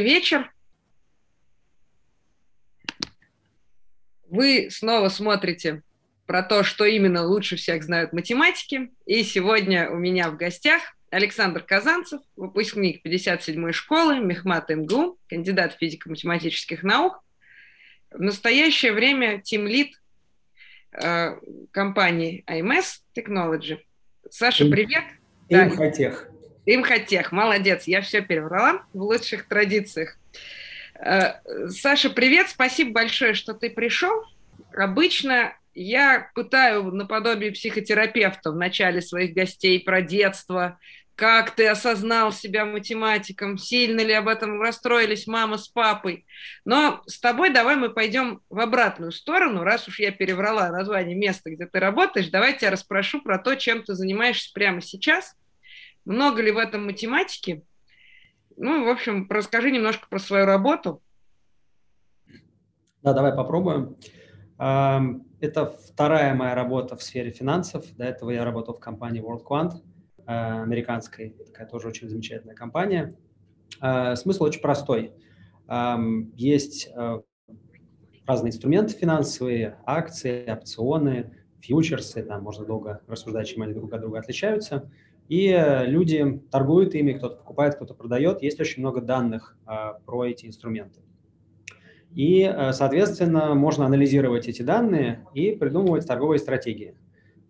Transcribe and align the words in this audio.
вечер. 0.00 0.50
Вы 4.28 4.68
снова 4.70 5.08
смотрите 5.08 5.82
про 6.26 6.42
то, 6.42 6.62
что 6.62 6.86
именно 6.86 7.26
лучше 7.26 7.56
всех 7.56 7.82
знают 7.82 8.14
математики. 8.14 8.90
И 9.04 9.22
сегодня 9.22 9.90
у 9.90 9.96
меня 9.96 10.30
в 10.30 10.36
гостях 10.36 10.80
Александр 11.10 11.62
Казанцев, 11.62 12.22
выпускник 12.36 13.04
57-й 13.04 13.72
школы, 13.72 14.20
Мехмат 14.20 14.70
МГУ, 14.70 15.18
кандидат 15.28 15.76
физико-математических 15.78 16.82
наук. 16.82 17.22
В 18.10 18.20
настоящее 18.22 18.92
время 18.92 19.42
тимлид 19.42 19.92
э, 20.92 21.36
компании 21.70 22.44
IMS 22.46 23.00
Technology. 23.14 23.80
Саша, 24.30 24.64
привет. 24.64 25.04
Имхотех. 25.50 26.31
Имхотех, 26.64 27.32
молодец, 27.32 27.84
я 27.84 28.00
все 28.02 28.20
переврала 28.20 28.84
в 28.92 29.02
лучших 29.02 29.48
традициях. 29.48 30.16
Э, 30.94 31.40
Саша, 31.68 32.08
привет, 32.08 32.48
спасибо 32.50 32.92
большое, 32.92 33.34
что 33.34 33.52
ты 33.52 33.68
пришел. 33.68 34.24
Обычно 34.72 35.56
я 35.74 36.30
пытаю 36.36 36.92
наподобие 36.92 37.50
психотерапевта 37.50 38.52
в 38.52 38.56
начале 38.56 39.02
своих 39.02 39.34
гостей 39.34 39.80
про 39.80 40.02
детство, 40.02 40.78
как 41.16 41.50
ты 41.50 41.66
осознал 41.66 42.30
себя 42.30 42.64
математиком, 42.64 43.58
сильно 43.58 44.00
ли 44.00 44.12
об 44.12 44.28
этом 44.28 44.62
расстроились 44.62 45.26
мама 45.26 45.58
с 45.58 45.66
папой. 45.66 46.26
Но 46.64 47.02
с 47.06 47.18
тобой 47.18 47.50
давай 47.50 47.74
мы 47.74 47.90
пойдем 47.90 48.40
в 48.48 48.60
обратную 48.60 49.10
сторону, 49.10 49.64
раз 49.64 49.88
уж 49.88 49.98
я 49.98 50.12
переврала 50.12 50.70
название 50.70 51.16
места, 51.16 51.50
где 51.50 51.66
ты 51.66 51.80
работаешь, 51.80 52.28
давай 52.28 52.56
я 52.60 52.70
расспрошу 52.70 53.20
про 53.20 53.38
то, 53.38 53.56
чем 53.56 53.82
ты 53.82 53.94
занимаешься 53.94 54.52
прямо 54.54 54.80
сейчас– 54.80 55.34
много 56.04 56.42
ли 56.42 56.50
в 56.50 56.58
этом 56.58 56.86
математики? 56.86 57.64
Ну, 58.56 58.84
в 58.84 58.88
общем, 58.88 59.26
расскажи 59.30 59.70
немножко 59.70 60.06
про 60.08 60.18
свою 60.18 60.46
работу. 60.46 61.02
Да, 63.02 63.12
давай 63.12 63.34
попробуем. 63.34 63.96
Это 64.58 65.66
вторая 65.66 66.34
моя 66.34 66.54
работа 66.54 66.96
в 66.96 67.02
сфере 67.02 67.30
финансов. 67.30 67.84
До 67.96 68.04
этого 68.04 68.30
я 68.30 68.44
работал 68.44 68.74
в 68.74 68.80
компании 68.80 69.20
World 69.20 69.44
Quant, 69.44 69.72
э, 70.18 70.62
американской, 70.62 71.30
такая 71.46 71.66
тоже 71.66 71.88
очень 71.88 72.08
замечательная 72.08 72.54
компания. 72.54 73.16
Э, 73.80 74.14
смысл 74.14 74.44
очень 74.44 74.60
простой. 74.60 75.12
Есть 76.36 76.88
э, 76.94 77.20
разные 78.26 78.50
инструменты 78.50 78.94
финансовые, 78.94 79.78
акции, 79.84 80.48
опционы, 80.48 81.34
фьючерсы, 81.60 82.22
там 82.22 82.42
можно 82.42 82.64
долго 82.64 83.00
рассуждать, 83.08 83.48
чем 83.48 83.62
они 83.62 83.72
друг 83.72 83.92
от 83.92 84.00
друга 84.00 84.18
отличаются– 84.18 84.90
и 85.28 85.48
э, 85.48 85.86
люди 85.86 86.42
торгуют 86.50 86.94
ими, 86.94 87.12
кто-то 87.12 87.36
покупает, 87.36 87.76
кто-то 87.76 87.94
продает. 87.94 88.42
Есть 88.42 88.60
очень 88.60 88.82
много 88.82 89.00
данных 89.00 89.56
а, 89.64 89.94
про 90.04 90.26
эти 90.26 90.46
инструменты. 90.46 91.00
И, 92.14 92.42
э, 92.42 92.72
соответственно, 92.72 93.54
можно 93.54 93.86
анализировать 93.86 94.48
эти 94.48 94.62
данные 94.62 95.26
и 95.32 95.52
придумывать 95.52 96.06
торговые 96.06 96.38
стратегии. 96.38 96.96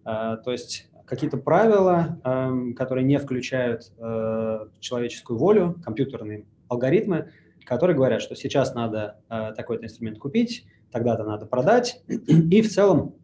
То 0.04 0.42
есть 0.46 0.88
какие-то 1.06 1.36
правила, 1.36 2.20
эм, 2.24 2.74
которые 2.74 3.04
не 3.04 3.18
включают 3.18 3.92
э, 3.98 4.66
человеческую 4.80 5.38
волю, 5.38 5.80
компьютерные 5.84 6.44
алгоритмы, 6.68 7.30
которые 7.64 7.96
говорят, 7.96 8.20
что 8.20 8.34
сейчас 8.34 8.74
надо 8.74 9.20
такой-то 9.28 9.84
инструмент 9.84 10.18
купить, 10.18 10.66
тогда-то 10.90 11.22
надо 11.22 11.46
продать. 11.46 12.02
И 12.08 12.62
в 12.62 12.68
целом, 12.68 13.14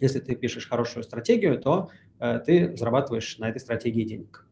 если 0.00 0.18
ты 0.18 0.34
пишешь 0.34 0.68
хорошую 0.68 1.04
стратегию, 1.04 1.60
то 1.60 1.90
Э, 1.90 2.05
ты 2.18 2.76
зарабатываешь 2.76 3.38
на 3.38 3.48
этой 3.48 3.58
стратегии 3.58 4.04
денег. 4.04 4.46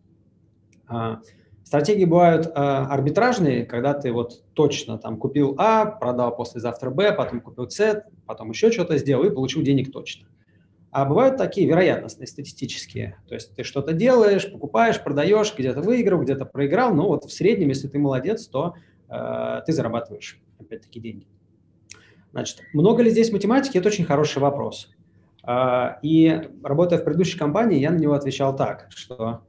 А, 0.87 1.20
стратегии 1.65 2.05
бывают 2.05 2.51
а, 2.55 2.87
арбитражные, 2.87 3.65
когда 3.65 3.95
ты 3.95 4.12
вот 4.12 4.45
точно 4.55 4.98
там 4.98 5.17
купил 5.17 5.55
А, 5.59 5.87
продал 5.87 6.37
послезавтра 6.37 6.91
Б, 6.91 7.12
потом 7.12 7.41
купил 7.41 7.69
С, 7.69 8.05
потом 8.27 8.51
еще 8.51 8.70
что-то 8.70 8.98
сделал 8.98 9.25
и 9.25 9.35
получил 9.35 9.62
денег 9.62 9.92
точно. 9.92 10.29
А 10.91 11.05
бывают 11.05 11.39
такие 11.39 11.67
вероятностные, 11.67 12.29
статистические. 12.29 13.19
То 13.27 13.35
есть 13.35 13.57
ты 13.57 13.64
что-то 13.64 13.92
делаешь, 13.92 14.51
покупаешь, 14.51 15.02
продаешь, 15.02 15.52
где-то 15.57 15.81
выиграл, 15.81 16.23
где-то 16.23 16.45
проиграл. 16.45 16.95
Но 16.95 17.08
вот 17.08 17.25
в 17.25 17.33
среднем, 17.33 17.70
если 17.70 17.89
ты 17.89 17.98
молодец, 17.98 18.46
то 18.46 18.75
э, 19.08 19.63
ты 19.67 19.73
зарабатываешь 19.73 20.41
опять-таки 20.61 21.01
деньги. 21.01 21.27
Значит, 22.31 22.61
много 22.73 23.02
ли 23.02 23.11
здесь 23.11 23.33
математики? 23.33 23.77
Это 23.77 23.89
очень 23.89 24.05
хороший 24.05 24.39
вопрос. 24.39 24.94
А, 25.47 25.99
и 26.03 26.41
работая 26.63 26.99
в 26.99 27.05
предыдущей 27.05 27.39
компании, 27.39 27.81
я 27.81 27.91
на 27.91 27.99
него 27.99 28.15
отвечал 28.15 28.57
так, 28.57 28.87
что 28.91 29.43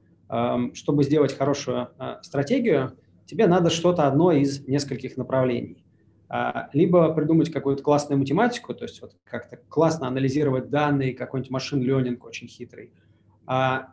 чтобы 0.73 1.03
сделать 1.03 1.37
хорошую 1.37 1.89
а, 1.99 2.19
стратегию, 2.23 2.97
тебе 3.27 3.45
надо 3.45 3.69
что-то 3.69 4.07
одно 4.07 4.31
из 4.31 4.67
нескольких 4.67 5.17
направлений. 5.17 5.85
А, 6.27 6.67
либо 6.73 7.13
придумать 7.13 7.51
какую-то 7.51 7.83
классную 7.83 8.17
математику, 8.17 8.73
то 8.73 8.85
есть 8.85 8.99
вот 9.03 9.15
как-то 9.23 9.57
классно 9.69 10.07
анализировать 10.07 10.71
данные, 10.71 11.13
какой-нибудь 11.13 11.51
машин 11.51 11.79
ленинг 11.83 12.25
очень 12.25 12.47
хитрый, 12.47 12.91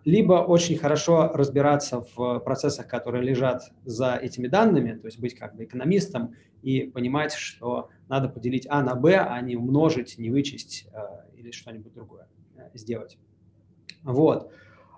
либо 0.07 0.33
очень 0.33 0.79
хорошо 0.79 1.31
разбираться 1.35 2.03
в 2.17 2.39
процессах, 2.39 2.89
которые 2.89 3.23
лежат 3.23 3.71
за 3.85 4.15
этими 4.15 4.49
данными, 4.49 4.95
то 4.95 5.09
есть 5.09 5.21
быть 5.21 5.39
как 5.39 5.55
бы 5.55 5.65
экономистом 5.65 6.35
и 6.63 6.81
понимать, 6.81 7.35
что 7.35 7.91
надо 8.09 8.31
поделить 8.31 8.67
А 8.71 8.83
на 8.83 8.95
Б, 8.95 9.19
а 9.19 9.39
не 9.43 9.57
умножить, 9.57 10.17
не 10.17 10.31
вычесть 10.31 10.89
или 11.43 11.51
что-нибудь 11.51 11.93
другое 11.93 12.29
э, 12.57 12.71
сделать. 12.75 13.19
Вот. 14.03 14.51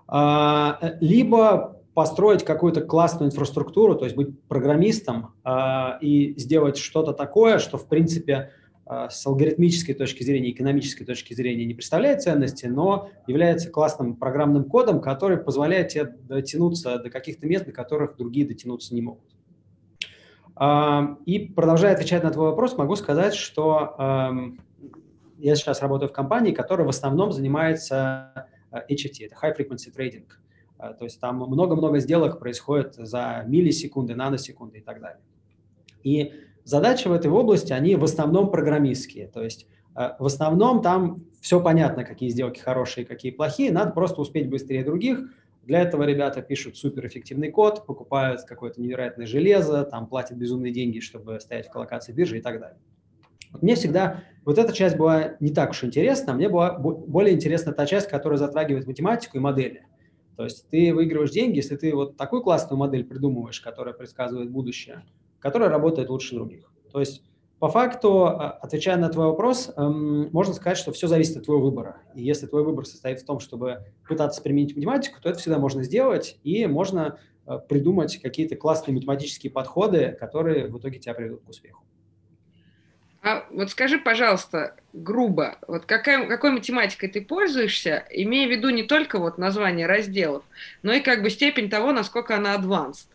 А, 0.07 0.97
либо 1.01 1.81
построить 1.93 2.43
какую-то 2.43 2.81
классную 2.81 3.31
инфраструктуру, 3.31 3.95
то 3.95 4.05
есть 4.05 4.15
быть 4.15 4.39
программистом 4.47 5.33
а, 5.43 5.97
и 6.01 6.37
сделать 6.37 6.77
что-то 6.77 7.13
такое, 7.13 7.57
что, 7.57 7.77
в 7.77 7.87
принципе, 7.87 8.51
а, 8.85 9.09
с 9.09 9.25
алгоритмической 9.25 9.95
точки 9.95 10.23
зрения, 10.23 10.51
экономической 10.51 11.05
точки 11.05 11.33
зрения 11.33 11.65
не 11.65 11.73
представляет 11.73 12.21
ценности, 12.21 12.65
но 12.65 13.09
является 13.27 13.69
классным 13.69 14.15
программным 14.15 14.65
кодом, 14.65 15.01
который 15.01 15.37
позволяет 15.37 15.89
тебе 15.89 16.05
дотянуться 16.05 16.99
до 16.99 17.09
каких-то 17.09 17.47
мест, 17.47 17.65
до 17.65 17.71
которых 17.71 18.17
другие 18.17 18.45
дотянуться 18.45 18.93
не 18.93 19.01
могут. 19.01 19.23
И 21.25 21.39
продолжая 21.53 21.95
отвечать 21.95 22.23
на 22.23 22.31
твой 22.31 22.51
вопрос, 22.51 22.77
могу 22.77 22.95
сказать, 22.95 23.33
что 23.33 24.55
я 25.45 25.55
сейчас 25.55 25.81
работаю 25.81 26.09
в 26.09 26.11
компании, 26.11 26.51
которая 26.51 26.87
в 26.87 26.89
основном 26.89 27.31
занимается 27.31 28.47
HFT, 28.71 29.21
э, 29.21 29.25
это 29.25 29.35
High 29.35 29.55
Frequency 29.55 29.95
Trading. 29.95 30.25
Э, 30.79 30.93
то 30.97 31.05
есть 31.05 31.19
там 31.19 31.37
много-много 31.37 31.99
сделок 31.99 32.39
происходит 32.39 32.95
за 32.95 33.43
миллисекунды, 33.45 34.15
наносекунды 34.15 34.79
и 34.79 34.81
так 34.81 34.99
далее. 34.99 35.21
И 36.01 36.33
задачи 36.63 37.07
в 37.07 37.13
этой 37.13 37.29
области, 37.29 37.73
они 37.73 37.95
в 37.95 38.03
основном 38.03 38.49
программистские. 38.49 39.27
То 39.27 39.43
есть 39.43 39.67
э, 39.95 40.13
в 40.17 40.25
основном 40.25 40.81
там 40.81 41.25
все 41.41 41.61
понятно, 41.61 42.03
какие 42.03 42.29
сделки 42.29 42.59
хорошие, 42.59 43.05
какие 43.05 43.31
плохие. 43.31 43.71
Надо 43.71 43.91
просто 43.91 44.21
успеть 44.21 44.49
быстрее 44.49 44.83
других. 44.83 45.19
Для 45.61 45.81
этого 45.81 46.03
ребята 46.03 46.41
пишут 46.41 46.75
суперэффективный 46.75 47.51
код, 47.51 47.85
покупают 47.85 48.41
какое-то 48.45 48.81
невероятное 48.81 49.27
железо, 49.27 49.83
там 49.83 50.07
платят 50.07 50.37
безумные 50.37 50.73
деньги, 50.73 51.01
чтобы 51.01 51.39
стоять 51.39 51.67
в 51.67 51.71
коллокации 51.71 52.13
биржи 52.13 52.39
и 52.39 52.41
так 52.41 52.59
далее. 52.59 52.79
Мне 53.61 53.75
всегда 53.75 54.23
вот 54.45 54.57
эта 54.57 54.73
часть 54.73 54.97
была 54.97 55.35
не 55.39 55.51
так 55.51 55.71
уж 55.71 55.83
интересна, 55.83 56.33
мне 56.33 56.49
была 56.49 56.77
более 56.77 57.33
интересна 57.33 57.73
та 57.73 57.85
часть, 57.85 58.07
которая 58.07 58.37
затрагивает 58.37 58.85
математику 58.85 59.37
и 59.37 59.39
модели. 59.39 59.85
То 60.37 60.43
есть 60.43 60.67
ты 60.69 60.93
выигрываешь 60.93 61.31
деньги, 61.31 61.57
если 61.57 61.75
ты 61.75 61.95
вот 61.95 62.17
такую 62.17 62.43
классную 62.43 62.77
модель 62.77 63.05
придумываешь, 63.05 63.61
которая 63.61 63.93
предсказывает 63.93 64.51
будущее, 64.51 65.03
которая 65.39 65.69
работает 65.69 66.09
лучше 66.09 66.35
других. 66.35 66.71
То 66.91 66.99
есть 66.99 67.23
по 67.59 67.69
факту, 67.69 68.25
а, 68.25 68.51
отвечая 68.51 68.97
на 68.97 69.09
твой 69.09 69.27
вопрос, 69.27 69.71
эм, 69.77 70.29
можно 70.31 70.53
сказать, 70.53 70.77
что 70.77 70.91
все 70.91 71.07
зависит 71.07 71.37
от 71.37 71.45
твоего 71.45 71.63
выбора. 71.63 72.01
И 72.13 72.21
если 72.21 72.47
твой 72.47 72.63
выбор 72.63 72.85
состоит 72.85 73.21
в 73.21 73.25
том, 73.25 73.39
чтобы 73.39 73.85
пытаться 74.07 74.41
применить 74.41 74.75
математику, 74.75 75.21
то 75.21 75.29
это 75.29 75.39
всегда 75.39 75.57
можно 75.57 75.81
сделать, 75.83 76.37
и 76.43 76.65
можно 76.67 77.17
э, 77.47 77.57
придумать 77.69 78.17
какие-то 78.21 78.57
классные 78.57 78.93
математические 78.93 79.51
подходы, 79.51 80.17
которые 80.19 80.67
в 80.67 80.77
итоге 80.77 80.99
тебя 80.99 81.13
приведут 81.13 81.43
к 81.43 81.49
успеху. 81.49 81.83
А 83.25 83.43
вот 83.49 83.71
скажи, 83.71 83.97
пожалуйста, 83.97 84.75
грубо, 84.93 85.57
вот 85.67 85.87
какая, 85.87 86.27
какой 86.27 86.51
математикой 86.51 87.09
ты 87.09 87.21
пользуешься, 87.21 88.05
имея 88.11 88.47
в 88.47 88.51
виду 88.51 88.69
не 88.69 88.83
только 88.83 89.17
вот 89.17 89.39
название 89.39 89.87
разделов, 89.87 90.43
но 90.83 90.93
и 90.93 90.99
как 90.99 91.23
бы 91.23 91.31
степень 91.31 91.67
того, 91.67 91.91
насколько 91.91 92.35
она 92.35 92.53
advanced. 92.55 93.07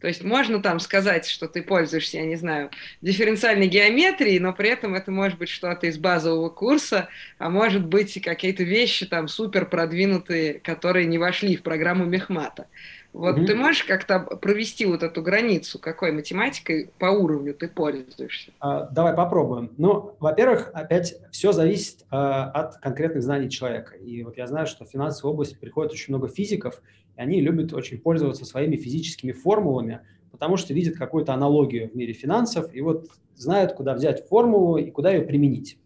То 0.00 0.06
есть 0.06 0.22
можно 0.22 0.62
там 0.62 0.78
сказать, 0.78 1.26
что 1.26 1.48
ты 1.48 1.64
пользуешься, 1.64 2.18
я 2.18 2.26
не 2.26 2.36
знаю, 2.36 2.70
дифференциальной 3.00 3.66
геометрией, 3.66 4.38
но 4.38 4.52
при 4.52 4.68
этом 4.68 4.94
это 4.94 5.10
может 5.10 5.36
быть 5.36 5.48
что-то 5.48 5.88
из 5.88 5.98
базового 5.98 6.48
курса, 6.48 7.08
а 7.38 7.50
может 7.50 7.84
быть 7.84 8.22
какие-то 8.22 8.62
вещи 8.62 9.04
там 9.04 9.26
супер 9.26 9.66
продвинутые, 9.66 10.60
которые 10.60 11.06
не 11.06 11.18
вошли 11.18 11.56
в 11.56 11.64
программу 11.64 12.04
Мехмата. 12.04 12.68
Вот 13.16 13.38
угу. 13.38 13.46
ты 13.46 13.54
можешь 13.54 13.84
как-то 13.84 14.20
провести 14.20 14.84
вот 14.84 15.02
эту 15.02 15.22
границу, 15.22 15.78
какой 15.78 16.12
математикой 16.12 16.90
по 16.98 17.06
уровню 17.06 17.54
ты 17.54 17.66
пользуешься? 17.66 18.52
А, 18.60 18.88
давай 18.90 19.14
попробуем. 19.14 19.70
Ну, 19.78 20.14
во-первых, 20.20 20.70
опять 20.74 21.16
все 21.30 21.52
зависит 21.52 22.04
а, 22.10 22.50
от 22.50 22.76
конкретных 22.76 23.22
знаний 23.22 23.48
человека. 23.48 23.96
И 23.96 24.22
вот 24.22 24.36
я 24.36 24.46
знаю, 24.46 24.66
что 24.66 24.84
в 24.84 24.90
финансовую 24.90 25.32
область 25.32 25.58
приходит 25.58 25.92
очень 25.92 26.12
много 26.14 26.28
физиков, 26.28 26.82
и 27.16 27.20
они 27.20 27.40
любят 27.40 27.72
очень 27.72 27.98
пользоваться 27.98 28.44
своими 28.44 28.76
физическими 28.76 29.32
формулами, 29.32 30.00
потому 30.30 30.58
что 30.58 30.74
видят 30.74 30.98
какую-то 30.98 31.32
аналогию 31.32 31.88
в 31.88 31.96
мире 31.96 32.12
финансов 32.12 32.74
и 32.74 32.82
вот 32.82 33.08
знают, 33.34 33.72
куда 33.72 33.94
взять 33.94 34.28
формулу 34.28 34.76
и 34.76 34.90
куда 34.90 35.10
ее 35.10 35.22
применить. 35.22 35.78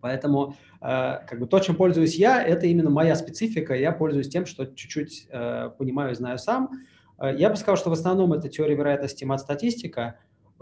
Поэтому 0.00 0.56
э, 0.80 1.18
как 1.26 1.38
бы 1.38 1.46
то, 1.46 1.58
чем 1.58 1.76
пользуюсь 1.76 2.16
я, 2.16 2.42
это 2.42 2.66
именно 2.66 2.90
моя 2.90 3.14
специфика. 3.14 3.74
Я 3.74 3.92
пользуюсь 3.92 4.28
тем, 4.28 4.46
что 4.46 4.66
чуть-чуть 4.66 5.26
э, 5.30 5.70
понимаю 5.78 6.14
знаю 6.14 6.38
сам. 6.38 6.70
Э, 7.18 7.34
я 7.36 7.50
бы 7.50 7.56
сказал, 7.56 7.76
что 7.76 7.90
в 7.90 7.92
основном 7.92 8.32
это 8.32 8.48
теория 8.48 8.74
вероятности 8.74 9.24
мат-статистика, 9.24 10.18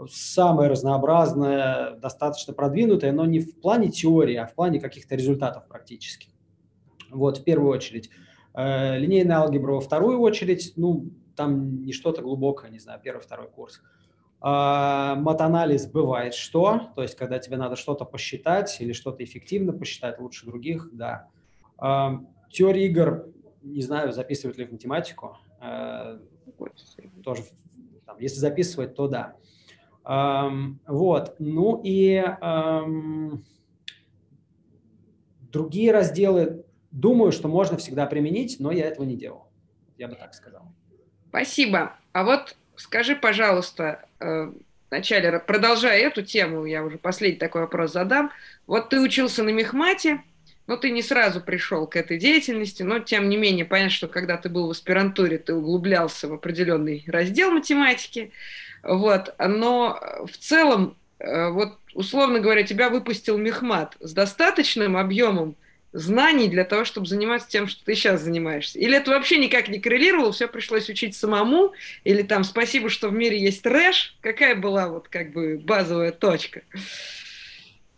самая 0.09 0.69
разнообразная, 0.69 1.95
достаточно 1.95 2.53
продвинутая, 2.53 3.11
но 3.11 3.25
не 3.25 3.39
в 3.39 3.59
плане 3.59 3.89
теории, 3.89 4.35
а 4.35 4.45
в 4.45 4.53
плане 4.53 4.79
каких-то 4.79 5.15
результатов 5.15 5.67
практически. 5.67 6.29
Вот, 7.11 7.39
в 7.39 7.43
первую 7.43 7.71
очередь. 7.71 8.09
Линейная 8.55 9.37
алгебра 9.37 9.73
во 9.73 9.81
вторую 9.81 10.19
очередь, 10.19 10.73
ну, 10.75 11.11
там 11.35 11.83
не 11.83 11.93
что-то 11.93 12.21
глубокое, 12.21 12.69
не 12.69 12.79
знаю, 12.79 12.99
первый-второй 13.03 13.49
курс. 13.49 13.81
А, 13.81 13.98
матанализ 14.41 15.87
бывает 15.87 16.33
что, 16.33 16.91
то 16.95 17.01
есть 17.01 17.15
когда 17.15 17.39
тебе 17.39 17.57
надо 17.57 17.75
что-то 17.75 18.05
посчитать 18.05 18.79
или 18.79 18.93
что-то 18.93 19.23
эффективно 19.23 19.73
посчитать 19.73 20.19
лучше 20.19 20.45
других, 20.45 20.89
да. 20.93 21.27
А, 21.77 22.21
теория 22.49 22.85
игр, 22.85 23.27
не 23.61 23.81
знаю, 23.81 24.13
записывают 24.13 24.57
ли 24.57 24.65
в 24.65 24.71
математику, 24.71 25.37
а, 25.59 26.19
тоже, 27.23 27.43
там, 28.05 28.17
если 28.19 28.39
записывать, 28.39 28.95
то 28.95 29.07
да. 29.07 29.35
Вот, 30.87 31.35
ну 31.39 31.81
и 31.83 32.23
другие 35.51 35.91
разделы, 35.91 36.65
думаю, 36.91 37.31
что 37.31 37.47
можно 37.47 37.77
всегда 37.77 38.05
применить, 38.05 38.57
но 38.59 38.71
я 38.71 38.87
этого 38.87 39.05
не 39.05 39.15
делал, 39.15 39.49
я 39.97 40.07
бы 40.07 40.15
так 40.15 40.33
сказал. 40.33 40.63
Спасибо. 41.27 41.97
А 42.13 42.23
вот 42.23 42.55
скажи, 42.79 43.15
пожалуйста, 43.15 44.05
э, 44.19 44.51
вначале, 44.89 45.39
продолжая 45.39 45.99
эту 45.99 46.23
тему, 46.23 46.65
я 46.65 46.83
уже 46.83 46.97
последний 46.97 47.39
такой 47.39 47.61
вопрос 47.61 47.91
задам. 47.91 48.31
Вот 48.67 48.89
ты 48.89 48.99
учился 48.99 49.43
на 49.43 49.49
мехмате, 49.49 50.23
но 50.65 50.77
ты 50.77 50.91
не 50.91 51.01
сразу 51.01 51.41
пришел 51.41 51.87
к 51.87 51.95
этой 51.95 52.17
деятельности, 52.17 52.83
но 52.83 52.99
тем 52.99 53.29
не 53.29 53.37
менее 53.37 53.65
понятно, 53.65 53.91
что 53.91 54.07
когда 54.07 54.37
ты 54.37 54.49
был 54.49 54.67
в 54.67 54.71
аспирантуре, 54.71 55.37
ты 55.37 55.53
углублялся 55.53 56.27
в 56.27 56.33
определенный 56.33 57.03
раздел 57.07 57.51
математики, 57.51 58.31
вот, 58.81 59.35
но 59.39 59.99
в 60.25 60.37
целом, 60.37 60.95
э, 61.19 61.49
вот 61.49 61.77
условно 61.93 62.39
говоря, 62.39 62.63
тебя 62.63 62.89
выпустил 62.89 63.37
мехмат 63.37 63.97
с 63.99 64.13
достаточным 64.13 64.95
объемом 64.95 65.55
знаний 65.91 66.49
для 66.49 66.63
того, 66.63 66.85
чтобы 66.85 67.07
заниматься 67.07 67.49
тем, 67.49 67.67
что 67.67 67.83
ты 67.83 67.95
сейчас 67.95 68.21
занимаешься? 68.21 68.79
Или 68.79 68.97
это 68.97 69.11
вообще 69.11 69.37
никак 69.37 69.69
не 69.69 69.79
коррелировало, 69.79 70.31
все 70.31 70.47
пришлось 70.47 70.89
учить 70.89 71.15
самому? 71.15 71.73
Или 72.03 72.21
там 72.21 72.43
спасибо, 72.43 72.89
что 72.89 73.09
в 73.09 73.13
мире 73.13 73.41
есть 73.41 73.65
рэш? 73.65 74.17
Какая 74.21 74.55
была 74.55 74.89
вот 74.89 75.07
как 75.07 75.33
бы 75.33 75.57
базовая 75.57 76.11
точка? 76.11 76.61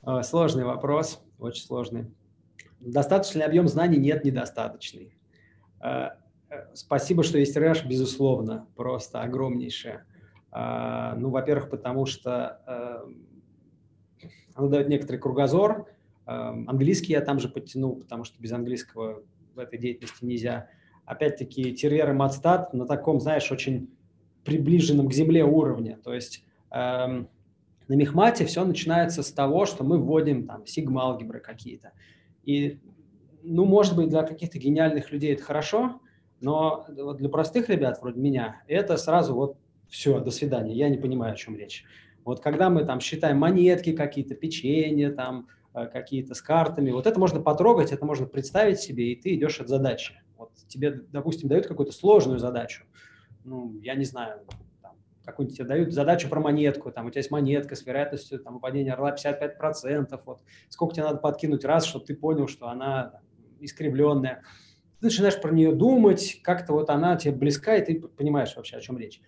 А, 0.03 0.23
сложный 0.23 0.63
вопрос, 0.63 1.21
очень 1.39 1.63
сложный. 1.63 2.05
Достаточный 2.79 3.45
объем 3.45 3.67
знаний 3.67 3.97
нет 3.97 4.23
недостаточный. 4.23 5.13
А, 5.79 6.15
э, 6.49 6.65
спасибо, 6.73 7.23
что 7.23 7.37
есть 7.37 7.55
рэш, 7.55 7.85
безусловно, 7.85 8.67
просто 8.75 9.21
огромнейшее. 9.21 10.05
А, 10.51 11.15
ну, 11.15 11.29
во-первых, 11.29 11.69
потому 11.69 12.05
что 12.05 12.61
э, 12.65 14.27
оно 14.55 14.67
дает 14.67 14.89
некоторый 14.89 15.17
кругозор, 15.17 15.87
английский 16.67 17.13
я 17.13 17.21
там 17.21 17.39
же 17.39 17.49
подтянул, 17.49 17.95
потому 17.95 18.23
что 18.23 18.41
без 18.41 18.51
английского 18.51 19.23
в 19.55 19.59
этой 19.59 19.79
деятельности 19.79 20.23
нельзя. 20.23 20.69
Опять-таки, 21.05 21.73
терьер 21.73 22.09
и 22.11 22.13
матстат 22.13 22.73
на 22.73 22.85
таком, 22.85 23.19
знаешь, 23.19 23.51
очень 23.51 23.89
приближенном 24.43 25.09
к 25.09 25.13
земле 25.13 25.43
уровне. 25.43 25.97
То 26.03 26.13
есть 26.13 26.43
эм, 26.71 27.27
на 27.87 27.93
мехмате 27.93 28.45
все 28.45 28.63
начинается 28.63 29.23
с 29.23 29.31
того, 29.31 29.65
что 29.65 29.83
мы 29.83 29.97
вводим 29.97 30.47
там 30.47 30.65
сигма-алгебры 30.65 31.39
какие-то. 31.39 31.91
И, 32.43 32.79
ну, 33.43 33.65
может 33.65 33.95
быть, 33.95 34.09
для 34.09 34.23
каких-то 34.23 34.57
гениальных 34.57 35.11
людей 35.11 35.33
это 35.33 35.43
хорошо, 35.43 36.01
но 36.39 36.85
для 36.87 37.29
простых 37.29 37.69
ребят, 37.69 37.99
вроде 38.01 38.19
меня, 38.19 38.63
это 38.67 38.97
сразу 38.97 39.35
вот 39.35 39.57
все, 39.89 40.19
до 40.19 40.31
свидания, 40.31 40.73
я 40.73 40.89
не 40.89 40.97
понимаю, 40.97 41.33
о 41.33 41.35
чем 41.35 41.55
речь. 41.55 41.83
Вот 42.23 42.39
когда 42.39 42.69
мы 42.69 42.85
там 42.85 42.99
считаем 42.99 43.37
монетки 43.37 43.93
какие-то, 43.93 44.35
печенье, 44.35 45.11
там, 45.11 45.47
какие-то 45.73 46.35
с 46.35 46.41
картами. 46.41 46.91
Вот 46.91 47.07
это 47.07 47.19
можно 47.19 47.41
потрогать, 47.41 47.91
это 47.91 48.05
можно 48.05 48.25
представить 48.25 48.79
себе, 48.79 49.11
и 49.11 49.21
ты 49.21 49.35
идешь 49.35 49.59
от 49.59 49.69
задачи. 49.69 50.21
Вот 50.37 50.51
тебе, 50.67 50.91
допустим, 50.91 51.49
дают 51.49 51.67
какую-то 51.67 51.91
сложную 51.91 52.39
задачу. 52.39 52.85
Ну, 53.43 53.79
я 53.81 53.95
не 53.95 54.05
знаю, 54.05 54.41
какую-нибудь 55.25 55.57
тебе 55.57 55.67
дают 55.67 55.93
задачу 55.93 56.29
про 56.29 56.39
монетку, 56.39 56.91
там 56.91 57.05
у 57.05 57.09
тебя 57.09 57.19
есть 57.19 57.31
монетка 57.31 57.75
с 57.75 57.85
вероятностью 57.85 58.39
там, 58.39 58.55
выпадения 58.55 58.93
орла 58.93 59.15
55%, 59.15 60.19
вот 60.25 60.41
сколько 60.69 60.95
тебе 60.95 61.05
надо 61.05 61.17
подкинуть 61.17 61.63
раз, 61.63 61.85
чтобы 61.85 62.05
ты 62.05 62.15
понял, 62.15 62.47
что 62.47 62.67
она 62.67 63.09
там, 63.09 63.21
искривленная. 63.59 64.43
Ты 64.99 65.07
начинаешь 65.07 65.39
про 65.39 65.51
нее 65.51 65.73
думать, 65.73 66.41
как-то 66.43 66.73
вот 66.73 66.89
она 66.89 67.15
тебе 67.15 67.33
близка, 67.33 67.75
и 67.75 67.85
ты 67.85 68.01
понимаешь 68.01 68.55
вообще, 68.55 68.77
о 68.77 68.81
чем 68.81 68.97
речь. 68.97 69.21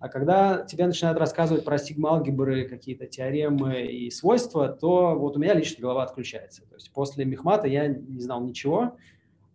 А 0.00 0.08
когда 0.08 0.62
тебе 0.62 0.86
начинают 0.86 1.18
рассказывать 1.18 1.64
про 1.64 1.76
сигма-алгебры, 1.76 2.68
какие-то 2.68 3.06
теоремы 3.06 3.82
и 3.82 4.10
свойства, 4.10 4.68
то 4.68 5.16
вот 5.16 5.36
у 5.36 5.40
меня 5.40 5.54
лично 5.54 5.82
голова 5.82 6.04
отключается. 6.04 6.62
То 6.66 6.76
есть 6.76 6.92
после 6.92 7.24
мехмата 7.24 7.66
я 7.66 7.88
не 7.88 8.20
знал 8.20 8.44
ничего. 8.44 8.96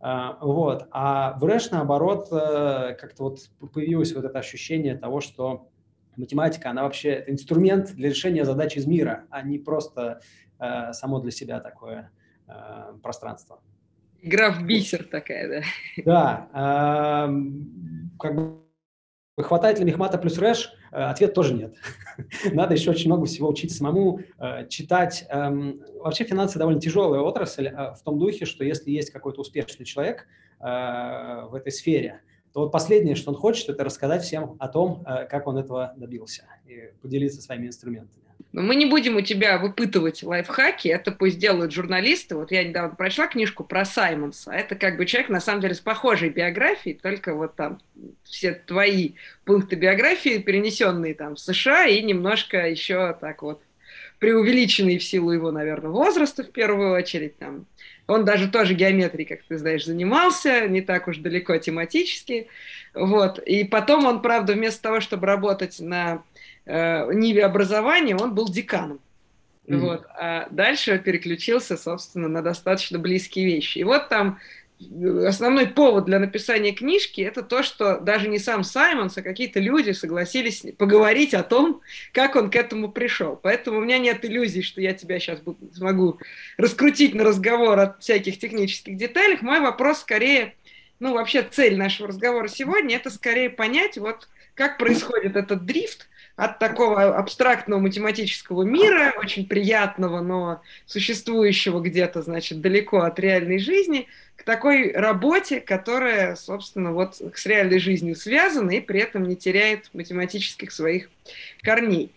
А, 0.01 0.37
вот. 0.41 0.87
А 0.91 1.37
в 1.39 1.45
РЭШ, 1.45 1.71
наоборот, 1.71 2.27
э, 2.29 2.95
как-то 2.99 3.23
вот 3.23 3.39
появилось 3.73 4.13
вот 4.13 4.25
это 4.25 4.37
ощущение 4.37 4.97
того, 4.97 5.21
что 5.21 5.69
математика, 6.17 6.69
она 6.71 6.83
вообще 6.83 7.09
это 7.09 7.31
инструмент 7.31 7.93
для 7.93 8.09
решения 8.09 8.43
задач 8.43 8.75
из 8.75 8.85
мира, 8.85 9.23
а 9.29 9.41
не 9.43 9.59
просто 9.59 10.19
э, 10.59 10.91
само 10.91 11.19
для 11.19 11.31
себя 11.31 11.61
такое 11.61 12.11
э, 12.49 12.53
пространство. 13.01 13.61
Игра 14.21 14.51
в 14.51 14.65
бисер 14.65 15.05
такая, 15.05 15.63
да? 16.05 16.47
Да. 16.51 17.27
Как 18.19 18.35
бы 18.35 18.62
Хватает 19.41 19.79
ли 19.79 19.85
мехмата 19.85 20.19
плюс 20.19 20.37
рэш? 20.37 20.73
Э, 20.91 21.05
ответ 21.05 21.33
тоже 21.33 21.55
нет. 21.55 21.75
Надо 22.51 22.75
еще 22.75 22.91
очень 22.91 23.07
много 23.07 23.25
всего 23.25 23.49
учить 23.49 23.75
самому, 23.75 24.19
э, 24.37 24.67
читать. 24.67 25.25
Эм, 25.29 25.81
вообще 25.99 26.23
финансы 26.23 26.59
довольно 26.59 26.79
тяжелая 26.79 27.21
отрасль 27.21 27.67
э, 27.67 27.95
в 27.95 28.03
том 28.03 28.19
духе, 28.19 28.45
что 28.45 28.63
если 28.63 28.91
есть 28.91 29.09
какой-то 29.09 29.41
успешный 29.41 29.85
человек 29.85 30.27
в 30.59 31.55
этой 31.55 31.73
сфере, 31.73 32.21
то 32.53 32.61
вот 32.61 32.71
последнее, 32.71 33.15
что 33.15 33.31
он 33.31 33.35
хочет, 33.35 33.67
это 33.67 33.83
рассказать 33.83 34.23
всем 34.23 34.55
о 34.59 34.69
том, 34.69 35.03
как 35.03 35.45
он 35.45 35.57
этого 35.57 35.93
добился 35.97 36.45
и 36.65 36.93
поделиться 37.01 37.41
своими 37.41 37.67
инструментами. 37.67 38.23
Но 38.53 38.61
мы 38.61 38.75
не 38.75 38.85
будем 38.85 39.15
у 39.15 39.21
тебя 39.21 39.57
выпытывать 39.57 40.21
лайфхаки, 40.21 40.87
это 40.87 41.11
пусть 41.11 41.39
делают 41.39 41.73
журналисты. 41.73 42.35
Вот 42.35 42.51
я 42.51 42.63
недавно 42.63 42.95
прочла 42.95 43.25
книжку 43.27 43.63
про 43.63 43.83
Саймонса. 43.83 44.51
Это 44.51 44.75
как 44.75 44.95
бы 44.97 45.07
человек, 45.07 45.29
на 45.29 45.39
самом 45.39 45.61
деле, 45.61 45.73
с 45.73 45.79
похожей 45.79 46.29
биографией, 46.29 46.99
только 47.01 47.33
вот 47.33 47.55
там 47.55 47.81
все 48.23 48.53
твои 48.53 49.13
пункты 49.43 49.75
биографии, 49.75 50.37
перенесенные 50.37 51.15
там 51.15 51.33
в 51.33 51.39
США, 51.39 51.87
и 51.87 51.99
немножко 52.03 52.69
еще 52.69 53.17
так 53.19 53.41
вот 53.41 53.59
преувеличенный 54.19 54.99
в 54.99 55.03
силу 55.03 55.31
его, 55.31 55.51
наверное, 55.51 55.89
возраста 55.89 56.43
в 56.43 56.51
первую 56.51 56.93
очередь. 56.93 57.37
Там. 57.39 57.65
Он 58.05 58.23
даже 58.23 58.49
тоже 58.49 58.75
геометрией, 58.75 59.27
как 59.27 59.41
ты 59.43 59.57
знаешь, 59.57 59.85
занимался, 59.85 60.67
не 60.67 60.81
так 60.81 61.07
уж 61.07 61.17
далеко 61.17 61.57
тематически. 61.57 62.47
Вот. 62.93 63.39
И 63.39 63.63
потом 63.63 64.05
он, 64.05 64.21
правда, 64.21 64.53
вместо 64.53 64.81
того, 64.83 64.99
чтобы 64.99 65.25
работать 65.25 65.79
на 65.79 66.23
э, 66.65 67.13
ниве 67.13 67.45
образования, 67.45 68.15
он 68.15 68.33
был 68.33 68.49
деканом. 68.49 68.99
Mm-hmm. 69.67 69.77
Вот. 69.77 70.05
А 70.19 70.47
дальше 70.51 70.99
переключился, 70.99 71.77
собственно, 71.77 72.27
на 72.27 72.41
достаточно 72.41 72.99
близкие 72.99 73.45
вещи. 73.45 73.77
И 73.77 73.83
вот 73.83 74.09
там 74.09 74.39
э, 74.81 75.25
основной 75.25 75.67
повод 75.67 76.05
для 76.05 76.19
написания 76.19 76.73
книжки 76.73 77.21
это 77.21 77.43
то, 77.43 77.63
что 77.63 77.99
даже 77.99 78.27
не 78.27 78.39
сам 78.39 78.65
Саймонс, 78.65 79.17
а 79.17 79.21
какие-то 79.21 79.61
люди 79.61 79.91
согласились 79.91 80.65
поговорить 80.77 81.33
о 81.33 81.43
том, 81.43 81.81
как 82.11 82.35
он 82.35 82.49
к 82.49 82.55
этому 82.57 82.91
пришел. 82.91 83.39
Поэтому 83.41 83.77
у 83.77 83.81
меня 83.81 83.99
нет 83.99 84.25
иллюзий, 84.25 84.63
что 84.63 84.81
я 84.81 84.93
тебя 84.93 85.17
сейчас 85.19 85.39
буду, 85.39 85.73
смогу 85.73 86.19
раскрутить 86.57 87.15
на 87.15 87.23
разговор 87.23 87.79
о 87.79 87.95
всяких 88.01 88.39
технических 88.39 88.97
деталях. 88.97 89.41
Мой 89.41 89.61
вопрос 89.61 89.99
скорее, 89.99 90.55
ну 91.03 91.13
вообще 91.13 91.43
цель 91.43 91.75
нашего 91.75 92.07
разговора 92.07 92.47
сегодня, 92.47 92.95
это 92.95 93.09
скорее 93.09 93.49
понять, 93.49 93.97
вот 93.97 94.29
как 94.55 94.77
происходит 94.77 95.35
этот 95.35 95.65
дрифт 95.65 96.07
от 96.37 96.59
такого 96.59 97.17
абстрактного 97.17 97.81
математического 97.81 98.63
мира, 98.63 99.13
очень 99.17 99.45
приятного, 99.45 100.21
но 100.21 100.61
существующего 100.85 101.81
где-то, 101.81 102.21
значит, 102.21 102.61
далеко 102.61 103.01
от 103.01 103.19
реальной 103.19 103.59
жизни, 103.59 104.07
к 104.37 104.43
такой 104.43 104.93
работе, 104.93 105.59
которая, 105.59 106.37
собственно, 106.37 106.93
вот 106.93 107.15
с 107.15 107.45
реальной 107.45 107.79
жизнью 107.79 108.15
связана 108.15 108.71
и 108.71 108.79
при 108.79 109.01
этом 109.01 109.23
не 109.23 109.35
теряет 109.35 109.89
математических 109.91 110.71
своих 110.71 111.09
корней. 111.63 112.13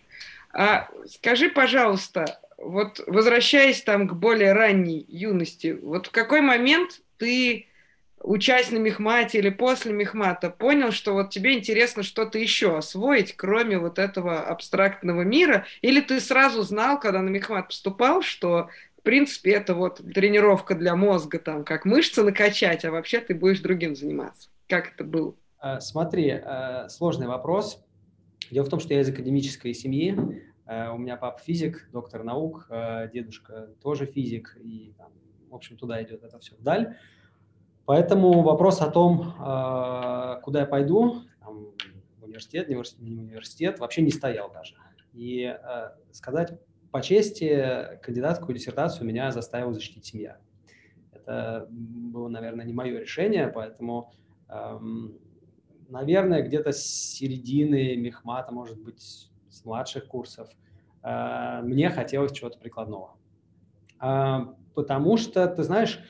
А 0.52 0.88
скажи, 1.08 1.48
пожалуйста, 1.48 2.38
вот 2.56 3.00
возвращаясь 3.08 3.82
там 3.82 4.06
к 4.06 4.12
более 4.12 4.52
ранней 4.52 5.04
юности, 5.08 5.76
вот 5.82 6.06
в 6.06 6.10
какой 6.12 6.40
момент 6.40 7.00
ты 7.18 7.66
учась 8.22 8.70
на 8.70 8.78
мехмате 8.78 9.38
или 9.38 9.50
после 9.50 9.92
мехмата, 9.92 10.50
понял, 10.50 10.90
что 10.90 11.12
вот 11.12 11.30
тебе 11.30 11.56
интересно 11.58 12.02
что-то 12.02 12.38
еще 12.38 12.76
освоить, 12.76 13.36
кроме 13.36 13.78
вот 13.78 13.98
этого 13.98 14.40
абстрактного 14.40 15.22
мира? 15.22 15.66
Или 15.82 16.00
ты 16.00 16.20
сразу 16.20 16.62
знал, 16.62 16.98
когда 16.98 17.22
на 17.22 17.28
мехмат 17.28 17.68
поступал, 17.68 18.22
что 18.22 18.68
в 18.98 19.02
принципе 19.02 19.52
это 19.52 19.74
вот 19.74 20.00
тренировка 20.14 20.74
для 20.74 20.96
мозга, 20.96 21.38
там, 21.38 21.64
как 21.64 21.84
мышцы 21.84 22.22
накачать, 22.22 22.84
а 22.84 22.90
вообще 22.90 23.20
ты 23.20 23.34
будешь 23.34 23.60
другим 23.60 23.94
заниматься? 23.94 24.48
Как 24.68 24.92
это 24.94 25.04
было? 25.04 25.34
Э, 25.62 25.80
смотри, 25.80 26.28
э, 26.28 26.88
сложный 26.88 27.26
вопрос. 27.26 27.82
Дело 28.50 28.64
в 28.64 28.68
том, 28.68 28.80
что 28.80 28.94
я 28.94 29.00
из 29.00 29.08
академической 29.08 29.74
семьи. 29.74 30.16
Э, 30.66 30.90
у 30.90 30.98
меня 30.98 31.16
папа 31.16 31.38
физик, 31.40 31.88
доктор 31.92 32.24
наук, 32.24 32.68
дедушка 33.12 33.68
тоже 33.82 34.06
физик, 34.06 34.56
и, 34.60 34.94
в 35.48 35.54
общем, 35.54 35.76
туда 35.76 36.02
идет 36.02 36.24
это 36.24 36.38
все 36.38 36.54
вдаль. 36.56 36.96
Поэтому 37.86 38.42
вопрос 38.42 38.82
о 38.82 38.90
том, 38.90 39.34
а, 39.38 40.40
куда 40.42 40.60
я 40.60 40.66
пойду, 40.66 41.22
там, 41.40 41.68
в 42.18 42.24
университет, 42.24 42.68
не 42.68 42.74
университет, 42.74 43.78
вообще 43.78 44.02
не 44.02 44.10
стоял 44.10 44.50
даже. 44.52 44.74
И 45.12 45.44
а, 45.44 45.96
сказать 46.10 46.58
по 46.90 47.00
чести, 47.00 47.98
кандидатскую 48.02 48.56
диссертацию 48.56 49.06
меня 49.06 49.30
заставила 49.30 49.72
защитить 49.72 50.04
семья. 50.04 50.38
Это 51.12 51.68
было, 51.70 52.28
наверное, 52.28 52.64
не 52.64 52.72
мое 52.72 52.98
решение, 53.00 53.48
поэтому, 53.48 54.12
наверное, 55.88 56.42
где-то 56.42 56.72
с 56.72 56.82
середины 56.84 57.96
мехмата, 57.96 58.52
может 58.52 58.80
быть, 58.80 59.30
с 59.50 59.64
младших 59.64 60.06
курсов, 60.06 60.48
а, 61.02 61.62
мне 61.62 61.90
хотелось 61.90 62.32
чего-то 62.32 62.58
прикладного. 62.58 63.16
Потому 63.98 65.16
что, 65.16 65.46
ты 65.48 65.62
знаешь, 65.62 66.02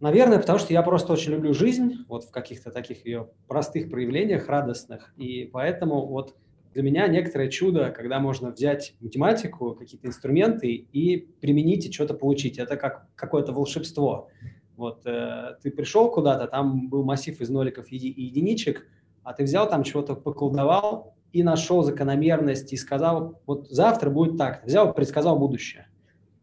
Наверное, 0.00 0.38
потому 0.38 0.58
что 0.58 0.72
я 0.72 0.82
просто 0.82 1.12
очень 1.12 1.32
люблю 1.32 1.52
жизнь, 1.52 2.06
вот 2.08 2.24
в 2.24 2.30
каких-то 2.30 2.70
таких 2.70 3.04
ее 3.04 3.28
простых 3.46 3.90
проявлениях, 3.90 4.48
радостных. 4.48 5.12
И 5.18 5.44
поэтому 5.44 6.06
вот 6.06 6.34
для 6.72 6.82
меня 6.82 7.06
некоторое 7.06 7.50
чудо, 7.50 7.90
когда 7.90 8.18
можно 8.18 8.50
взять 8.50 8.94
математику, 9.00 9.74
какие-то 9.74 10.06
инструменты 10.06 10.68
и 10.72 11.18
применить 11.40 11.86
и 11.86 11.92
что-то 11.92 12.14
получить. 12.14 12.58
Это 12.58 12.76
как 12.76 13.08
какое-то 13.14 13.52
волшебство. 13.52 14.28
Вот 14.76 15.04
э, 15.04 15.56
ты 15.62 15.70
пришел 15.70 16.10
куда-то, 16.10 16.46
там 16.46 16.88
был 16.88 17.04
массив 17.04 17.38
из 17.38 17.50
ноликов 17.50 17.92
и 17.92 17.96
единичек, 17.96 18.86
а 19.22 19.34
ты 19.34 19.44
взял 19.44 19.68
там 19.68 19.82
чего-то 19.82 20.14
поколдовал 20.14 21.14
и 21.32 21.42
нашел 21.42 21.82
закономерность 21.82 22.72
и 22.72 22.76
сказал, 22.78 23.38
вот 23.44 23.68
завтра 23.68 24.08
будет 24.08 24.38
так. 24.38 24.64
Взял, 24.64 24.94
предсказал 24.94 25.38
будущее. 25.38 25.89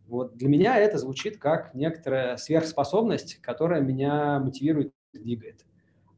Вот 0.07 0.37
для 0.37 0.47
меня 0.47 0.77
это 0.77 0.97
звучит 0.97 1.37
как 1.37 1.73
некоторая 1.73 2.37
сверхспособность, 2.37 3.37
которая 3.41 3.81
меня 3.81 4.39
мотивирует 4.39 4.93
двигает. 5.13 5.65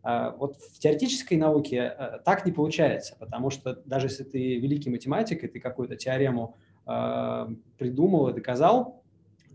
А 0.01 0.31
вот 0.31 0.55
в 0.58 0.79
теоретической 0.79 1.38
науке 1.38 1.93
э, 1.98 2.19
так 2.24 2.46
не 2.46 2.51
получается, 2.51 3.15
потому 3.19 3.50
что 3.50 3.81
даже 3.86 4.08
если 4.08 4.24
ты 4.24 4.60
великий 4.60 4.89
математик, 4.89 5.43
и 5.43 5.48
ты 5.48 5.60
какую-то 5.60 5.96
теорему 5.96 6.58
э, 6.88 7.48
придумал 7.77 8.29
и 8.29 8.34
доказал, 8.34 9.03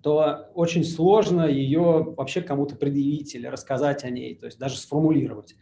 то 0.02 0.50
очень 0.54 0.84
сложно 0.84 1.46
ее 1.46 2.14
вообще 2.16 2.42
кому-то 2.42 2.76
предъявить 2.76 3.34
или 3.34 3.46
рассказать 3.46 4.04
о 4.04 4.10
ней, 4.10 4.34
то 4.34 4.46
есть 4.46 4.58
даже 4.58 4.76
сформулировать. 4.76 5.56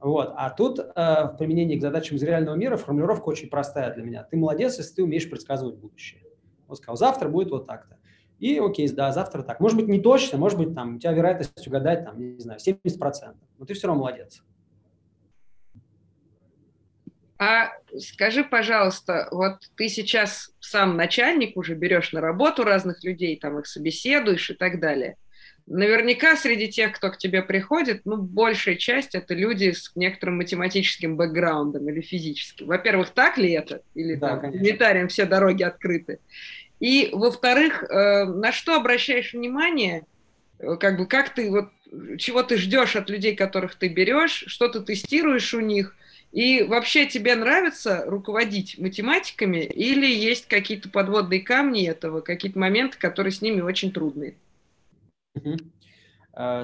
Вот. 0.00 0.32
А 0.34 0.48
тут 0.50 0.78
э, 0.78 0.84
в 0.96 1.36
применении 1.38 1.76
к 1.76 1.82
задачам 1.82 2.16
из 2.16 2.22
реального 2.22 2.56
мира 2.56 2.76
формулировка 2.76 3.28
очень 3.28 3.50
простая 3.50 3.94
для 3.94 4.02
меня. 4.02 4.22
Ты 4.24 4.36
молодец, 4.38 4.78
если 4.78 4.94
ты 4.94 5.04
умеешь 5.04 5.28
предсказывать 5.28 5.76
будущее. 5.76 6.22
Он 6.68 6.76
сказал, 6.76 6.96
завтра 6.96 7.28
будет 7.28 7.50
вот 7.50 7.66
так-то. 7.66 7.98
И 8.42 8.58
окей, 8.58 8.88
да, 8.88 9.12
завтра 9.12 9.44
так. 9.44 9.60
Может 9.60 9.78
быть, 9.78 9.86
не 9.86 10.00
точно, 10.00 10.36
может 10.36 10.58
быть, 10.58 10.74
там, 10.74 10.96
у 10.96 10.98
тебя 10.98 11.12
вероятность 11.12 11.64
угадать, 11.64 12.04
там, 12.04 12.18
не 12.18 12.40
знаю, 12.40 12.58
70%. 12.58 13.36
Но 13.56 13.64
ты 13.64 13.74
все 13.74 13.86
равно 13.86 14.00
молодец. 14.00 14.42
А 17.38 17.70
скажи, 17.96 18.42
пожалуйста, 18.42 19.28
вот 19.30 19.58
ты 19.76 19.88
сейчас 19.88 20.50
сам 20.58 20.96
начальник, 20.96 21.56
уже 21.56 21.76
берешь 21.76 22.12
на 22.12 22.20
работу 22.20 22.64
разных 22.64 23.04
людей, 23.04 23.38
там 23.38 23.60
их 23.60 23.66
собеседуешь 23.68 24.50
и 24.50 24.54
так 24.54 24.80
далее. 24.80 25.14
Наверняка 25.66 26.34
среди 26.34 26.68
тех, 26.68 26.96
кто 26.96 27.10
к 27.10 27.18
тебе 27.18 27.42
приходит, 27.42 28.00
ну, 28.04 28.16
большая 28.16 28.74
часть 28.74 29.14
это 29.14 29.34
люди 29.34 29.70
с 29.70 29.92
некоторым 29.94 30.38
математическим 30.38 31.16
бэкграундом 31.16 31.88
или 31.88 32.00
физическим. 32.00 32.66
Во-первых, 32.66 33.10
так 33.10 33.38
ли 33.38 33.52
это? 33.52 33.82
Или 33.94 34.16
да, 34.16 34.36
там, 34.36 34.50
гуманитариям 34.50 35.06
все 35.06 35.26
дороги 35.26 35.62
открыты? 35.62 36.18
И, 36.82 37.10
во-вторых, 37.12 37.84
э, 37.84 38.24
на 38.24 38.50
что 38.50 38.74
обращаешь 38.74 39.34
внимание, 39.34 40.04
э, 40.58 40.74
как 40.74 40.98
бы 40.98 41.06
как 41.06 41.32
ты 41.32 41.48
вот 41.48 41.68
чего 42.18 42.42
ты 42.42 42.56
ждешь 42.56 42.96
от 42.96 43.08
людей, 43.08 43.36
которых 43.36 43.76
ты 43.76 43.86
берешь, 43.86 44.42
что 44.48 44.66
ты 44.66 44.80
тестируешь 44.80 45.54
у 45.54 45.60
них, 45.60 45.94
и 46.32 46.64
вообще 46.64 47.06
тебе 47.06 47.36
нравится 47.36 48.02
руководить 48.06 48.80
математиками 48.80 49.58
или 49.58 50.06
есть 50.06 50.48
какие-то 50.48 50.88
подводные 50.88 51.42
камни 51.42 51.86
этого, 51.86 52.20
какие-то 52.20 52.58
моменты, 52.58 52.98
которые 52.98 53.30
с 53.30 53.42
ними 53.42 53.60
очень 53.60 53.92
трудные? 53.92 54.34
Угу. 55.36 55.58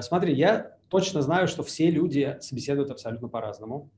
Смотри, 0.01 0.33
я 0.33 0.75
точно 0.89 1.21
знаю, 1.21 1.47
что 1.47 1.63
все 1.63 1.91
люди 1.91 2.35
собеседуют 2.41 2.91
абсолютно 2.91 3.29
по-разному. 3.29 3.89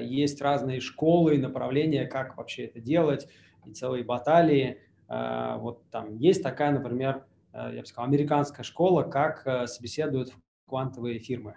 Есть 0.00 0.40
разные 0.40 0.80
школы 0.80 1.34
и 1.34 1.38
направления, 1.38 2.06
как 2.06 2.38
вообще 2.38 2.64
это 2.64 2.80
делать, 2.80 3.28
и 3.66 3.72
целые 3.72 4.04
баталии. 4.04 4.78
Э, 5.10 5.56
вот 5.58 5.82
там 5.90 6.16
есть 6.16 6.42
такая, 6.42 6.70
например, 6.70 7.24
э, 7.52 7.72
я 7.74 7.80
бы 7.80 7.86
сказал, 7.86 8.08
американская 8.08 8.64
школа, 8.64 9.02
как 9.02 9.46
э, 9.46 9.66
собеседуют 9.66 10.32
квантовые 10.66 11.18
фирмы. 11.18 11.56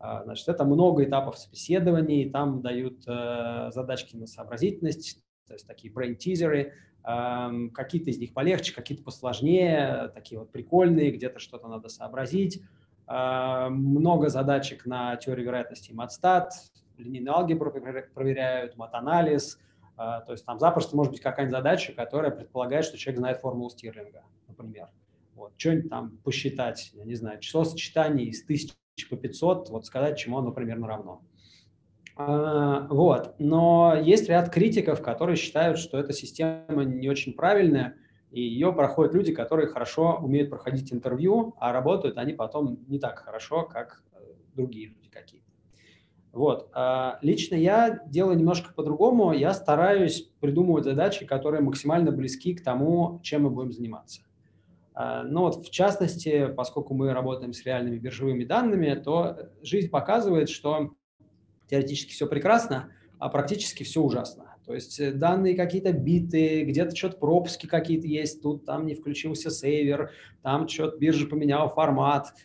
Значит, 0.00 0.48
это 0.48 0.64
много 0.64 1.02
этапов 1.04 1.38
собеседований, 1.38 2.28
там 2.28 2.60
дают 2.60 3.04
задачки 3.04 4.16
на 4.16 4.26
сообразительность, 4.26 5.18
то 5.46 5.54
есть 5.54 5.66
такие 5.66 5.94
brain-тизеры, 5.94 6.74
эм, 7.04 7.70
какие-то 7.70 8.10
из 8.10 8.18
них 8.18 8.34
полегче, 8.34 8.74
какие-то 8.74 9.02
посложнее, 9.02 10.10
такие 10.14 10.38
вот 10.38 10.52
прикольные, 10.52 11.10
где-то 11.10 11.38
что-то 11.38 11.68
надо 11.68 11.88
сообразить. 11.88 12.60
Много 13.06 14.28
задачек 14.28 14.84
на 14.84 15.16
теорию 15.16 15.46
вероятности 15.46 15.92
матстат, 15.92 16.52
линейную 16.98 17.34
алгебру 17.34 17.72
проверяют, 17.72 18.76
матанализ, 18.76 19.58
то 19.96 20.32
есть 20.32 20.44
там 20.44 20.58
запросто 20.58 20.96
может 20.96 21.12
быть 21.12 21.20
какая-нибудь 21.20 21.56
задача, 21.56 21.92
которая 21.92 22.30
предполагает, 22.30 22.84
что 22.84 22.98
человек 22.98 23.18
знает 23.18 23.40
формулу 23.40 23.70
Стирлинга, 23.70 24.24
например. 24.48 24.88
Вот. 25.34 25.52
Что-нибудь 25.56 25.90
там 25.90 26.18
посчитать, 26.18 26.90
я 26.94 27.04
не 27.04 27.14
знаю, 27.14 27.40
число 27.40 27.64
сочетаний 27.64 28.26
из 28.26 28.42
1000 28.42 28.74
по 29.10 29.16
500, 29.16 29.70
вот 29.70 29.86
сказать, 29.86 30.18
чему 30.18 30.38
оно 30.38 30.52
примерно 30.52 30.86
равно. 30.86 31.22
А, 32.16 32.86
вот. 32.88 33.34
Но 33.38 33.94
есть 34.00 34.28
ряд 34.28 34.50
критиков, 34.50 35.02
которые 35.02 35.36
считают, 35.36 35.78
что 35.78 35.98
эта 35.98 36.12
система 36.12 36.84
не 36.84 37.08
очень 37.08 37.34
правильная, 37.34 37.96
и 38.30 38.40
ее 38.40 38.72
проходят 38.72 39.14
люди, 39.14 39.32
которые 39.32 39.68
хорошо 39.68 40.18
умеют 40.20 40.50
проходить 40.50 40.92
интервью, 40.92 41.54
а 41.58 41.72
работают 41.72 42.18
они 42.18 42.32
потом 42.32 42.84
не 42.88 42.98
так 42.98 43.20
хорошо, 43.20 43.62
как 43.64 44.02
э, 44.12 44.18
другие 44.54 44.88
люди 44.88 45.08
какие-то. 45.08 45.53
Вот. 46.34 46.68
А, 46.72 47.18
лично 47.22 47.54
я 47.54 48.02
делаю 48.06 48.36
немножко 48.36 48.74
по-другому. 48.74 49.32
Я 49.32 49.54
стараюсь 49.54 50.28
придумывать 50.40 50.84
задачи, 50.84 51.24
которые 51.24 51.62
максимально 51.62 52.10
близки 52.10 52.54
к 52.54 52.62
тому, 52.62 53.20
чем 53.22 53.44
мы 53.44 53.50
будем 53.50 53.72
заниматься. 53.72 54.22
А, 54.94 55.22
ну 55.22 55.42
вот, 55.42 55.64
в 55.64 55.70
частности, 55.70 56.48
поскольку 56.48 56.92
мы 56.92 57.12
работаем 57.12 57.52
с 57.52 57.64
реальными 57.64 57.98
биржевыми 57.98 58.44
данными, 58.44 58.94
то 58.94 59.48
жизнь 59.62 59.88
показывает, 59.90 60.48
что 60.48 60.94
теоретически 61.70 62.12
все 62.12 62.26
прекрасно, 62.26 62.90
а 63.20 63.28
практически 63.28 63.84
все 63.84 64.02
ужасно. 64.02 64.56
То 64.66 64.74
есть 64.74 64.98
э, 64.98 65.12
данные 65.12 65.54
какие-то 65.54 65.92
биты, 65.92 66.64
где-то 66.64 66.96
что-то 66.96 67.18
пропуски 67.18 67.66
какие-то 67.66 68.08
есть, 68.08 68.42
тут 68.42 68.64
там 68.64 68.86
не 68.86 68.94
включился 68.94 69.50
сейвер, 69.50 70.10
там 70.42 70.66
что-то 70.66 70.98
биржа 70.98 71.28
поменяла 71.28 71.68
формат– 71.68 72.34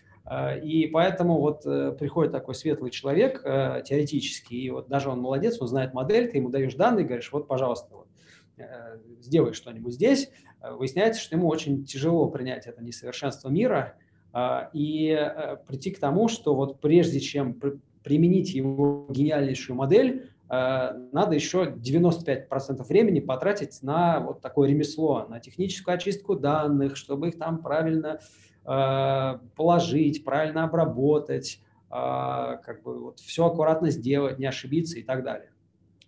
и 0.63 0.87
поэтому 0.87 1.39
вот 1.39 1.65
э, 1.65 1.91
приходит 1.93 2.31
такой 2.31 2.53
светлый 2.53 2.91
человек 2.91 3.41
э, 3.43 3.81
теоретически, 3.83 4.53
и 4.53 4.69
вот 4.69 4.87
даже 4.87 5.09
он 5.09 5.19
молодец, 5.19 5.59
он 5.59 5.67
знает 5.67 5.95
модель, 5.95 6.29
ты 6.29 6.37
ему 6.37 6.49
даешь 6.49 6.75
данные, 6.75 7.05
говоришь, 7.05 7.31
вот, 7.31 7.47
пожалуйста, 7.47 7.95
вот, 7.95 8.07
сделай 9.21 9.53
что-нибудь 9.53 9.93
здесь. 9.93 10.29
Выясняется, 10.61 11.21
что 11.21 11.35
ему 11.35 11.47
очень 11.47 11.85
тяжело 11.85 12.27
принять 12.27 12.67
это 12.67 12.83
несовершенство 12.83 13.47
мира 13.47 13.95
и 14.73 15.31
прийти 15.65 15.91
к 15.91 15.99
тому, 15.99 16.27
что 16.27 16.53
вот 16.53 16.81
прежде 16.81 17.21
чем 17.21 17.57
применить 18.03 18.53
его 18.53 19.07
гениальнейшую 19.09 19.77
модель, 19.77 20.29
надо 20.49 21.35
еще 21.35 21.73
95% 21.73 22.83
времени 22.83 23.21
потратить 23.21 23.81
на 23.81 24.19
вот 24.19 24.41
такое 24.41 24.67
ремесло, 24.67 25.25
на 25.29 25.39
техническую 25.39 25.95
очистку 25.95 26.35
данных, 26.35 26.97
чтобы 26.97 27.29
их 27.29 27.37
там 27.37 27.59
правильно 27.59 28.19
Э, 28.19 28.48
положить, 29.55 30.23
правильно 30.23 30.65
обработать, 30.65 31.59
э, 31.89 31.91
как 31.91 32.83
бы 32.83 33.03
вот 33.03 33.19
все 33.19 33.47
аккуратно 33.47 33.89
сделать, 33.89 34.37
не 34.37 34.45
ошибиться 34.45 34.99
и 34.99 35.03
так 35.03 35.23
далее. 35.23 35.51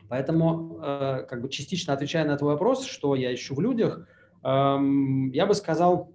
Поэтому, 0.09 0.77
э, 0.79 1.25
как 1.27 1.41
бы 1.41 1.49
частично 1.49 1.93
отвечая 1.93 2.25
на 2.25 2.37
твой 2.37 2.53
вопрос, 2.53 2.85
что 2.85 3.15
я 3.15 3.33
ищу 3.33 3.55
в 3.55 3.61
людях, 3.61 4.07
эм, 4.43 5.31
я 5.31 5.47
бы 5.47 5.55
сказал 5.55 6.11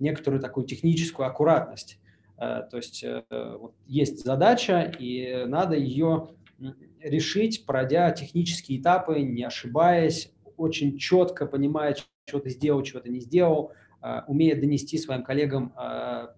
некоторую 0.00 0.40
такую 0.40 0.66
техническую 0.66 1.26
аккуратность. 1.26 2.00
То 2.36 2.76
есть 2.76 3.04
вот 3.30 3.74
есть 3.86 4.24
задача, 4.24 4.92
и 4.98 5.44
надо 5.46 5.76
ее 5.76 6.30
решить, 7.00 7.64
пройдя 7.64 8.10
технические 8.10 8.80
этапы, 8.80 9.20
не 9.20 9.44
ошибаясь, 9.44 10.32
очень 10.56 10.98
четко 10.98 11.46
понимая, 11.46 11.96
что 12.26 12.40
ты 12.40 12.50
сделал, 12.50 12.82
чего 12.82 12.98
ты 12.98 13.10
не 13.10 13.20
сделал, 13.20 13.70
умея 14.26 14.60
донести 14.60 14.98
своим 14.98 15.22
коллегам 15.22 15.72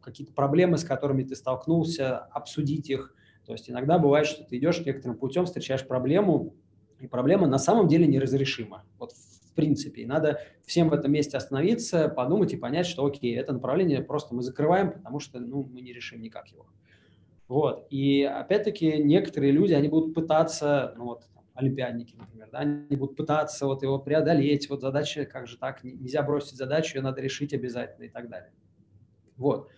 какие-то 0.03 0.33
проблемы, 0.33 0.79
с 0.79 0.85
которыми 0.85 1.25
ты 1.25 1.35
столкнулся, 1.35 2.19
обсудить 2.19 2.91
их. 2.91 3.15
То 3.45 3.53
есть 3.53 3.71
иногда 3.71 3.99
бывает, 3.99 4.27
что 4.27 4.45
ты 4.45 4.59
идешь 4.59 4.85
некоторым 4.85 5.17
путем, 5.17 5.47
встречаешь 5.47 5.87
проблему, 5.87 6.55
и 7.01 7.07
проблема 7.07 7.47
на 7.47 7.59
самом 7.59 7.89
деле 7.89 8.07
неразрешима. 8.07 8.85
Вот 8.99 9.13
в 9.13 9.55
принципе. 9.55 10.03
И 10.03 10.07
надо 10.07 10.41
всем 10.67 10.91
в 10.91 10.93
этом 10.93 11.11
месте 11.13 11.37
остановиться, 11.37 12.09
подумать 12.09 12.53
и 12.53 12.57
понять, 12.57 12.87
что 12.87 13.07
окей, 13.07 13.37
это 13.37 13.53
направление 13.53 14.03
просто 14.03 14.35
мы 14.35 14.43
закрываем, 14.43 14.93
потому 14.93 15.19
что 15.19 15.41
ну, 15.41 15.65
мы 15.65 15.81
не 15.81 15.93
решим 15.93 16.21
никак 16.21 16.49
его. 16.49 16.67
Вот. 17.49 17.87
И 17.91 18.23
опять-таки 18.23 18.99
некоторые 18.99 19.53
люди, 19.53 19.73
они 19.73 19.89
будут 19.89 20.15
пытаться, 20.15 20.93
ну 20.99 21.05
вот, 21.05 21.23
олимпиадники, 21.57 22.15
например, 22.17 22.49
да, 22.53 22.59
они 22.59 22.97
будут 22.97 23.17
пытаться 23.17 23.67
вот 23.67 23.83
его 23.83 23.99
преодолеть, 23.99 24.69
вот 24.71 24.81
задача, 24.81 25.25
как 25.25 25.47
же 25.47 25.59
так, 25.59 25.83
нельзя 25.83 26.23
бросить 26.23 26.57
задачу, 26.57 26.99
ее 26.99 27.03
надо 27.03 27.21
решить 27.21 27.53
обязательно 27.55 28.05
и 28.05 28.09
так 28.09 28.29
далее. 28.29 28.53
Вот. 29.37 29.69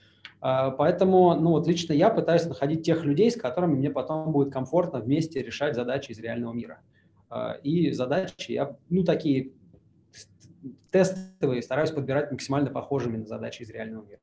А, 0.41 0.71
поэтому, 0.71 1.35
ну 1.35 1.51
вот 1.51 1.67
лично 1.67 1.93
я 1.93 2.11
пытаюсь 2.11 2.47
находить 2.47 2.85
тех 2.85 3.05
людей, 3.05 3.31
с 3.31 3.37
которыми 3.37 3.75
мне 3.75 3.91
потом 3.91 4.33
будет 4.33 4.53
комфортно 4.53 5.01
вместе 5.01 5.43
решать 5.43 5.75
задачи 5.75 6.13
из 6.13 6.19
реального 6.19 6.53
мира. 6.53 6.81
А, 7.31 7.55
и 7.63 7.91
задачи 7.93 8.53
я, 8.53 8.77
ну, 8.89 9.05
такие 9.05 9.53
тестовые, 10.91 11.63
стараюсь 11.63 11.91
подбирать 11.91 12.31
максимально 12.31 12.71
похожими 12.71 13.17
на 13.17 13.27
задачи 13.27 13.63
из 13.63 13.71
реального 13.71 14.05
мира. 14.05 14.21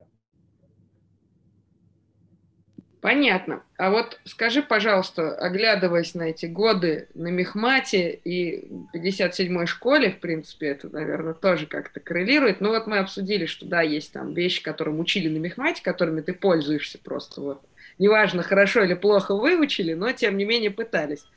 Понятно. 3.05 3.61
А 3.77 3.91
вот 3.91 4.19
скажи, 4.23 4.63
пожалуйста, 4.63 5.35
оглядываясь 5.35 6.15
на 6.15 6.23
эти 6.23 6.47
годы 6.47 7.07
на 7.13 7.27
Мехмате 7.27 8.19
и 8.23 8.67
57-й 8.95 9.67
школе, 9.67 10.09
в 10.09 10.19
принципе, 10.19 10.69
это, 10.69 10.89
наверное, 10.89 11.35
тоже 11.35 11.67
как-то 11.67 11.99
коррелирует. 11.99 12.61
Но 12.61 12.69
вот 12.69 12.87
мы 12.87 12.97
обсудили, 12.97 13.45
что 13.45 13.67
да, 13.67 13.83
есть 13.83 14.11
там 14.11 14.33
вещи, 14.33 14.63
которым 14.63 14.99
учили 14.99 15.29
на 15.29 15.37
Мехмате, 15.37 15.83
которыми 15.83 16.21
ты 16.21 16.33
пользуешься 16.33 16.97
просто 16.97 17.41
вот. 17.41 17.61
Неважно, 17.99 18.41
хорошо 18.41 18.83
или 18.83 18.95
плохо 18.95 19.35
выучили, 19.35 19.93
но 19.93 20.11
тем 20.11 20.35
не 20.35 20.45
менее 20.45 20.71
пытались. 20.71 21.27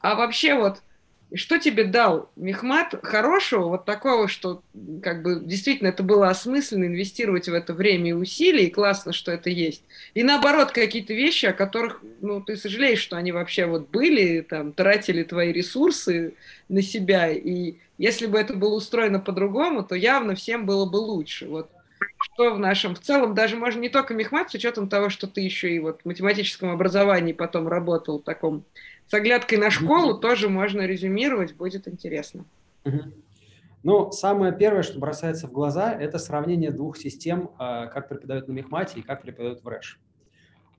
А 0.00 0.14
вообще 0.14 0.54
вот 0.54 0.78
и 1.30 1.36
что 1.36 1.58
тебе 1.58 1.84
дал 1.84 2.28
Мехмат 2.34 2.94
хорошего, 3.04 3.68
вот 3.68 3.84
такого, 3.84 4.26
что 4.26 4.62
как 5.02 5.22
бы 5.22 5.40
действительно 5.40 5.88
это 5.88 6.02
было 6.02 6.28
осмысленно 6.28 6.86
инвестировать 6.86 7.48
в 7.48 7.54
это 7.54 7.72
время 7.72 8.10
и 8.10 8.14
усилия, 8.14 8.66
и 8.66 8.70
классно, 8.70 9.12
что 9.12 9.30
это 9.30 9.48
есть. 9.48 9.84
И 10.14 10.24
наоборот, 10.24 10.72
какие-то 10.72 11.14
вещи, 11.14 11.46
о 11.46 11.52
которых 11.52 12.02
ну, 12.20 12.40
ты 12.40 12.56
сожалеешь, 12.56 12.98
что 12.98 13.16
они 13.16 13.30
вообще 13.30 13.66
вот 13.66 13.90
были, 13.90 14.40
там, 14.40 14.72
тратили 14.72 15.22
твои 15.22 15.52
ресурсы 15.52 16.34
на 16.68 16.82
себя, 16.82 17.30
и 17.30 17.76
если 17.96 18.26
бы 18.26 18.38
это 18.38 18.54
было 18.54 18.74
устроено 18.74 19.20
по-другому, 19.20 19.84
то 19.84 19.94
явно 19.94 20.34
всем 20.34 20.66
было 20.66 20.84
бы 20.84 20.96
лучше. 20.96 21.46
Вот 21.46 21.70
что 22.22 22.54
в 22.54 22.58
нашем, 22.58 22.94
в 22.94 23.00
целом, 23.00 23.34
даже 23.34 23.56
можно 23.56 23.80
не 23.80 23.88
только 23.88 24.14
Мехмат, 24.14 24.50
с 24.50 24.54
учетом 24.54 24.88
того, 24.88 25.10
что 25.10 25.26
ты 25.26 25.42
еще 25.42 25.70
и 25.74 25.78
вот 25.78 26.00
в 26.02 26.06
математическом 26.06 26.70
образовании 26.70 27.32
потом 27.32 27.68
работал 27.68 28.18
в 28.18 28.24
таком 28.24 28.64
с 29.10 29.14
оглядкой 29.14 29.58
на 29.58 29.70
школу 29.70 30.18
тоже 30.18 30.48
можно 30.48 30.82
резюмировать, 30.82 31.56
будет 31.56 31.88
интересно. 31.88 32.44
Ну, 33.82 34.12
самое 34.12 34.52
первое, 34.56 34.82
что 34.82 35.00
бросается 35.00 35.48
в 35.48 35.52
глаза, 35.52 35.92
это 35.92 36.18
сравнение 36.18 36.70
двух 36.70 36.96
систем, 36.96 37.50
а, 37.58 37.86
как 37.86 38.08
преподают 38.08 38.46
на 38.46 38.52
Мехмате 38.52 39.00
и 39.00 39.02
как 39.02 39.22
преподают 39.22 39.64
в 39.64 39.66
РЭШ. 39.66 39.98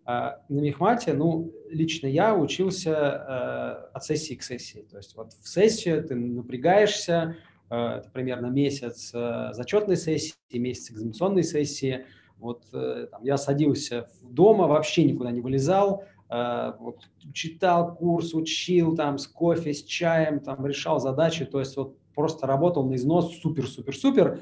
А, 0.05 0.39
на 0.47 0.59
Мехмате, 0.59 1.13
ну, 1.13 1.51
лично 1.67 2.07
я 2.07 2.33
учился 2.35 2.95
а, 2.95 3.89
от 3.91 4.05
сессии 4.05 4.35
к 4.35 4.43
сессии. 4.43 4.85
То 4.89 4.97
есть 4.97 5.15
вот 5.17 5.33
в 5.33 5.49
сессии 5.49 5.99
ты 5.99 6.15
напрягаешься, 6.15 7.35
это 7.69 8.09
примерно 8.13 8.47
месяц 8.47 9.11
зачетной 9.11 9.97
сессии, 9.97 10.35
месяц 10.53 10.91
экзаменационной 10.91 11.43
сессии. 11.43 12.05
Вот 12.37 12.65
э, 12.73 13.07
там, 13.09 13.23
я 13.23 13.37
садился 13.37 14.09
дома, 14.23 14.67
вообще 14.67 15.03
никуда 15.03 15.31
не 15.31 15.41
вылезал, 15.41 16.03
вот, 16.31 17.09
читал 17.33 17.93
курс, 17.93 18.33
учил 18.33 18.95
там 18.95 19.17
с 19.17 19.27
кофе, 19.27 19.73
с 19.73 19.83
чаем, 19.83 20.39
там 20.39 20.65
решал 20.65 20.99
задачи, 20.99 21.43
то 21.43 21.59
есть 21.59 21.75
вот 21.75 21.97
просто 22.15 22.47
работал 22.47 22.85
на 22.85 22.95
износ, 22.95 23.37
супер-супер-супер, 23.41 24.41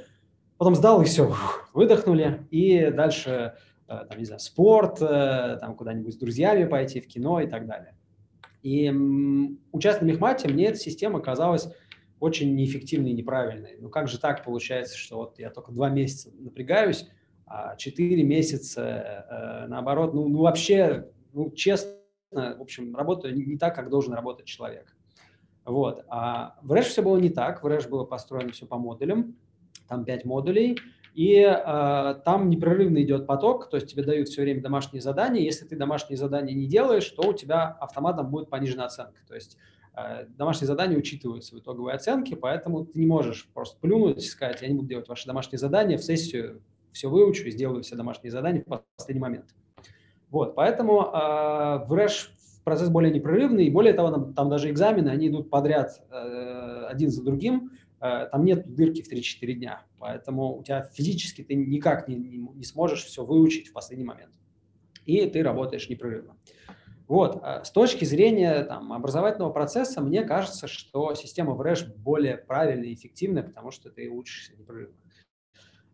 потом 0.57 0.75
сдал 0.75 1.01
и 1.01 1.05
все, 1.05 1.33
выдохнули, 1.73 2.45
и 2.51 2.91
дальше, 2.91 3.55
э, 3.87 4.05
там, 4.09 4.19
не 4.19 4.25
знаю, 4.25 4.39
спорт, 4.39 5.01
э, 5.01 5.57
там 5.59 5.75
куда-нибудь 5.75 6.13
с 6.13 6.17
друзьями 6.17 6.65
пойти 6.65 7.01
в 7.01 7.07
кино 7.07 7.41
и 7.41 7.47
так 7.47 7.65
далее. 7.65 7.95
И 8.61 8.91
участвуя 9.71 10.09
в 10.09 10.13
Мехмате, 10.13 10.49
мне 10.49 10.65
эта 10.65 10.77
система 10.77 11.21
казалась 11.21 11.69
очень 12.19 12.53
неэффективной 12.55 13.11
и 13.11 13.13
неправильной. 13.13 13.77
Ну 13.79 13.89
как 13.89 14.09
же 14.09 14.19
так 14.19 14.43
получается, 14.43 14.97
что 14.97 15.17
вот 15.17 15.39
я 15.39 15.49
только 15.49 15.71
два 15.71 15.89
месяца 15.89 16.29
напрягаюсь, 16.37 17.07
а 17.45 17.77
четыре 17.77 18.23
месяца, 18.23 19.65
наоборот, 19.69 20.13
ну, 20.13 20.27
ну 20.27 20.39
вообще 20.41 21.07
ну, 21.33 21.51
честно, 21.51 21.93
в 22.31 22.61
общем, 22.61 22.95
работаю 22.95 23.35
не 23.35 23.57
так, 23.57 23.75
как 23.75 23.89
должен 23.89 24.13
работать 24.13 24.45
человек. 24.45 24.95
Вот. 25.65 26.03
А 26.07 26.57
в 26.61 26.71
Рэш 26.71 26.87
все 26.87 27.01
было 27.01 27.17
не 27.17 27.29
так. 27.29 27.63
В 27.63 27.67
Рэш 27.67 27.87
было 27.87 28.03
построено 28.03 28.51
все 28.51 28.65
по 28.65 28.77
модулям. 28.77 29.35
Там 29.87 30.05
пять 30.05 30.25
модулей. 30.25 30.77
И 31.13 31.41
э, 31.41 32.15
там 32.23 32.49
непрерывно 32.49 33.01
идет 33.01 33.27
поток, 33.27 33.69
то 33.69 33.77
есть 33.77 33.89
тебе 33.89 34.03
дают 34.03 34.29
все 34.29 34.43
время 34.43 34.61
домашние 34.61 35.01
задания. 35.01 35.41
Если 35.41 35.65
ты 35.65 35.75
домашние 35.75 36.17
задания 36.17 36.53
не 36.53 36.67
делаешь, 36.67 37.09
то 37.09 37.27
у 37.27 37.33
тебя 37.33 37.67
автоматом 37.81 38.29
будет 38.29 38.49
понижена 38.49 38.85
оценка. 38.85 39.19
То 39.27 39.35
есть 39.35 39.57
э, 39.95 40.27
домашние 40.29 40.67
задания 40.67 40.97
учитываются 40.97 41.55
в 41.55 41.59
итоговой 41.59 41.93
оценке, 41.93 42.35
поэтому 42.35 42.85
ты 42.85 42.99
не 42.99 43.07
можешь 43.07 43.49
просто 43.53 43.77
плюнуть 43.79 44.23
и 44.23 44.27
сказать, 44.27 44.61
я 44.61 44.67
не 44.67 44.75
буду 44.75 44.87
делать 44.87 45.09
ваши 45.09 45.25
домашние 45.25 45.59
задания, 45.59 45.97
в 45.97 46.03
сессию 46.03 46.61
все 46.91 47.09
выучу 47.09 47.43
и 47.45 47.51
сделаю 47.51 47.83
все 47.83 47.95
домашние 47.95 48.31
задания 48.31 48.63
в 48.65 48.83
последний 48.95 49.21
момент. 49.21 49.53
Вот, 50.29 50.55
поэтому 50.55 51.01
э, 51.01 51.85
в 51.85 51.93
РЭШ 51.93 52.31
процесс 52.63 52.89
более 52.89 53.11
непрерывный, 53.11 53.65
и 53.65 53.69
более 53.71 53.93
того, 53.93 54.11
там, 54.11 54.33
там 54.33 54.49
даже 54.49 54.69
экзамены, 54.69 55.09
они 55.09 55.27
идут 55.27 55.49
подряд 55.49 56.01
э, 56.11 56.85
один 56.87 57.09
за 57.09 57.23
другим, 57.23 57.71
э, 57.99 58.27
там 58.31 58.45
нет 58.45 58.75
дырки 58.75 59.01
в 59.01 59.11
3-4 59.11 59.53
дня, 59.53 59.85
поэтому 59.97 60.57
у 60.57 60.63
тебя 60.63 60.83
физически 60.93 61.43
ты 61.43 61.55
никак 61.55 62.07
не, 62.07 62.15
не, 62.15 62.37
не 62.37 62.63
сможешь 62.63 63.05
все 63.05 63.25
выучить 63.25 63.69
в 63.69 63.73
последний 63.73 64.05
момент, 64.05 64.33
и 65.05 65.25
ты 65.27 65.41
работаешь 65.41 65.89
непрерывно. 65.89 66.37
Вот, 67.07 67.41
э, 67.43 67.63
с 67.63 67.71
точки 67.71 68.05
зрения 68.05 68.63
там, 68.65 68.93
образовательного 68.93 69.51
процесса, 69.51 69.99
мне 69.99 70.23
кажется, 70.23 70.67
что 70.67 71.15
система 71.15 71.55
в 71.55 71.61
РЭШ 71.61 71.87
более 71.95 72.37
правильная 72.37 72.89
и 72.89 72.93
эффективная, 72.93 73.41
потому 73.41 73.71
что 73.71 73.89
ты 73.89 74.07
учишься 74.09 74.53
непрерывно. 74.55 74.95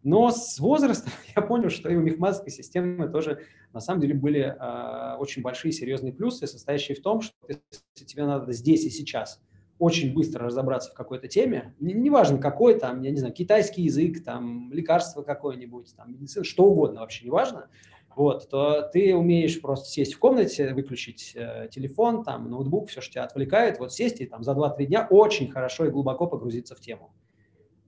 Но 0.05 0.29
с 0.29 0.59
возрастом 0.59 1.11
я 1.35 1.41
понял, 1.41 1.69
что 1.69 1.89
и 1.89 1.95
у 1.95 1.99
мехматской 1.99 2.51
системы 2.51 3.09
тоже 3.09 3.41
на 3.73 3.81
самом 3.81 4.01
деле 4.01 4.13
были 4.13 4.41
э, 4.41 5.17
очень 5.17 5.41
большие 5.41 5.71
серьезные 5.73 6.13
плюсы, 6.13 6.47
состоящие 6.47 6.95
в 6.95 7.01
том, 7.01 7.21
что 7.21 7.35
если 7.47 8.05
тебе 8.05 8.25
надо 8.25 8.53
здесь 8.53 8.85
и 8.85 8.89
сейчас 8.91 9.41
очень 9.79 10.13
быстро 10.13 10.45
разобраться 10.45 10.91
в 10.91 10.93
какой-то 10.93 11.27
теме, 11.27 11.75
неважно 11.79 12.37
какой, 12.37 12.79
там, 12.79 13.01
я 13.01 13.09
не 13.09 13.17
знаю, 13.17 13.33
китайский 13.33 13.81
язык, 13.81 14.23
там, 14.23 14.71
лекарство 14.71 15.23
какое-нибудь, 15.23 15.93
там, 15.97 16.13
медицина, 16.13 16.45
что 16.45 16.65
угодно 16.65 17.01
вообще, 17.01 17.25
неважно, 17.25 17.67
вот, 18.15 18.47
то 18.47 18.83
ты 18.93 19.13
умеешь 19.15 19.59
просто 19.59 19.89
сесть 19.89 20.13
в 20.13 20.19
комнате, 20.19 20.73
выключить 20.73 21.33
э, 21.35 21.67
телефон, 21.71 22.23
там, 22.23 22.49
ноутбук, 22.49 22.89
все, 22.89 23.01
что 23.01 23.13
тебя 23.13 23.23
отвлекает, 23.23 23.79
вот 23.79 23.91
сесть 23.91 24.21
и 24.21 24.27
там 24.27 24.43
за 24.43 24.51
2-3 24.51 24.85
дня 24.85 25.07
очень 25.09 25.51
хорошо 25.51 25.87
и 25.87 25.89
глубоко 25.89 26.27
погрузиться 26.27 26.75
в 26.75 26.79
тему. 26.79 27.11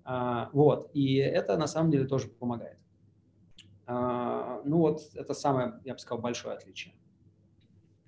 А, 0.09 0.49
вот, 0.53 0.89
и 0.93 1.15
это 1.15 1.57
на 1.57 1.67
самом 1.67 1.91
деле 1.91 2.05
тоже 2.05 2.29
помогает. 2.29 2.77
А, 3.85 4.61
ну 4.63 4.77
вот, 4.77 5.01
это 5.15 5.33
самое, 5.33 5.73
я 5.83 5.93
бы 5.93 5.99
сказал, 5.99 6.19
большое 6.19 6.55
отличие. 6.55 6.93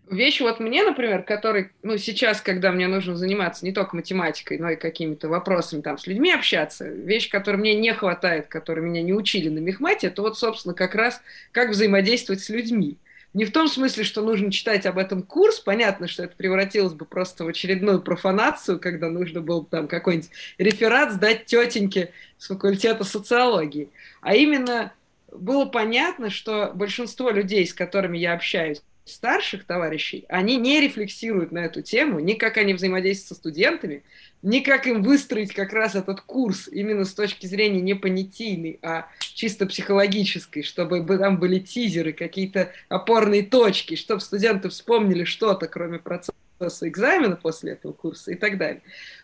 Вещь 0.09 0.39
вот 0.39 0.61
мне, 0.61 0.81
например, 0.81 1.23
который, 1.23 1.71
ну, 1.83 1.97
сейчас, 1.97 2.39
когда 2.41 2.71
мне 2.71 2.87
нужно 2.87 3.17
заниматься 3.17 3.65
не 3.65 3.73
только 3.73 3.97
математикой, 3.97 4.59
но 4.59 4.69
и 4.69 4.75
какими-то 4.77 5.27
вопросами 5.27 5.81
там 5.81 5.97
с 5.97 6.07
людьми 6.07 6.31
общаться, 6.31 6.87
вещь, 6.87 7.29
которой 7.29 7.57
мне 7.57 7.75
не 7.75 7.93
хватает, 7.93 8.47
которой 8.47 8.79
меня 8.79 9.03
не 9.03 9.13
учили 9.13 9.49
на 9.49 9.59
мехмате, 9.59 10.07
это 10.07 10.21
вот, 10.21 10.37
собственно, 10.39 10.73
как 10.73 10.95
раз 10.95 11.21
как 11.51 11.71
взаимодействовать 11.71 12.41
с 12.41 12.49
людьми. 12.49 12.97
Не 13.33 13.45
в 13.45 13.51
том 13.51 13.67
смысле, 13.67 14.03
что 14.03 14.21
нужно 14.21 14.51
читать 14.51 14.87
об 14.87 14.97
этом 14.97 15.21
курс, 15.21 15.59
понятно, 15.59 16.07
что 16.07 16.23
это 16.23 16.35
превратилось 16.35 16.93
бы 16.93 17.05
просто 17.05 17.43
в 17.43 17.47
очередную 17.47 18.01
профанацию, 18.01 18.79
когда 18.79 19.09
нужно 19.09 19.41
было 19.41 19.63
там 19.65 19.87
какой-нибудь 19.87 20.31
реферат 20.57 21.13
сдать 21.13 21.45
тетеньке 21.45 22.11
с 22.39 22.47
факультета 22.47 23.03
социологии. 23.03 23.89
А 24.21 24.35
именно 24.35 24.93
было 25.31 25.65
понятно, 25.65 26.31
что 26.31 26.71
большинство 26.73 27.29
людей, 27.29 27.67
с 27.67 27.73
которыми 27.73 28.17
я 28.17 28.33
общаюсь 28.33 28.81
старших 29.09 29.65
товарищей, 29.65 30.25
они 30.29 30.57
не 30.57 30.79
рефлексируют 30.81 31.51
на 31.51 31.59
эту 31.59 31.81
тему, 31.81 32.19
ни 32.19 32.33
как 32.33 32.57
они 32.57 32.73
взаимодействуют 32.73 33.27
со 33.27 33.35
студентами, 33.35 34.03
ни 34.41 34.59
как 34.59 34.87
им 34.87 35.03
выстроить 35.03 35.53
как 35.53 35.73
раз 35.73 35.95
этот 35.95 36.21
курс 36.21 36.67
именно 36.67 37.05
с 37.05 37.13
точки 37.13 37.45
зрения 37.45 37.81
не 37.81 37.93
понятийной, 37.93 38.79
а 38.81 39.07
чисто 39.19 39.65
психологической, 39.65 40.63
чтобы 40.63 41.05
там 41.17 41.39
были 41.39 41.59
тизеры, 41.59 42.13
какие-то 42.13 42.71
опорные 42.87 43.43
точки, 43.43 43.95
чтобы 43.95 44.21
студенты 44.21 44.69
вспомнили 44.69 45.23
что-то, 45.23 45.67
кроме 45.67 45.99
процесса 45.99 46.33
экзамена 46.81 47.35
после 47.35 47.73
этого 47.73 47.93
курса 47.93 48.31
и 48.31 48.35
так 48.35 48.57
далее. 48.57 48.81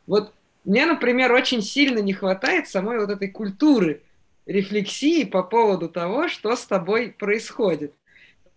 Вот 0.08 0.34
мне, 0.66 0.86
например, 0.86 1.32
очень 1.32 1.62
сильно 1.62 2.00
не 2.00 2.14
хватает 2.14 2.68
самой 2.68 3.00
вот 3.00 3.10
этой 3.10 3.30
культуры 3.30 4.02
рефлексии 4.46 5.24
по 5.24 5.44
поводу 5.44 5.90
того, 5.90 6.28
что 6.28 6.56
с 6.56 6.66
тобой 6.66 7.14
происходит 7.18 7.94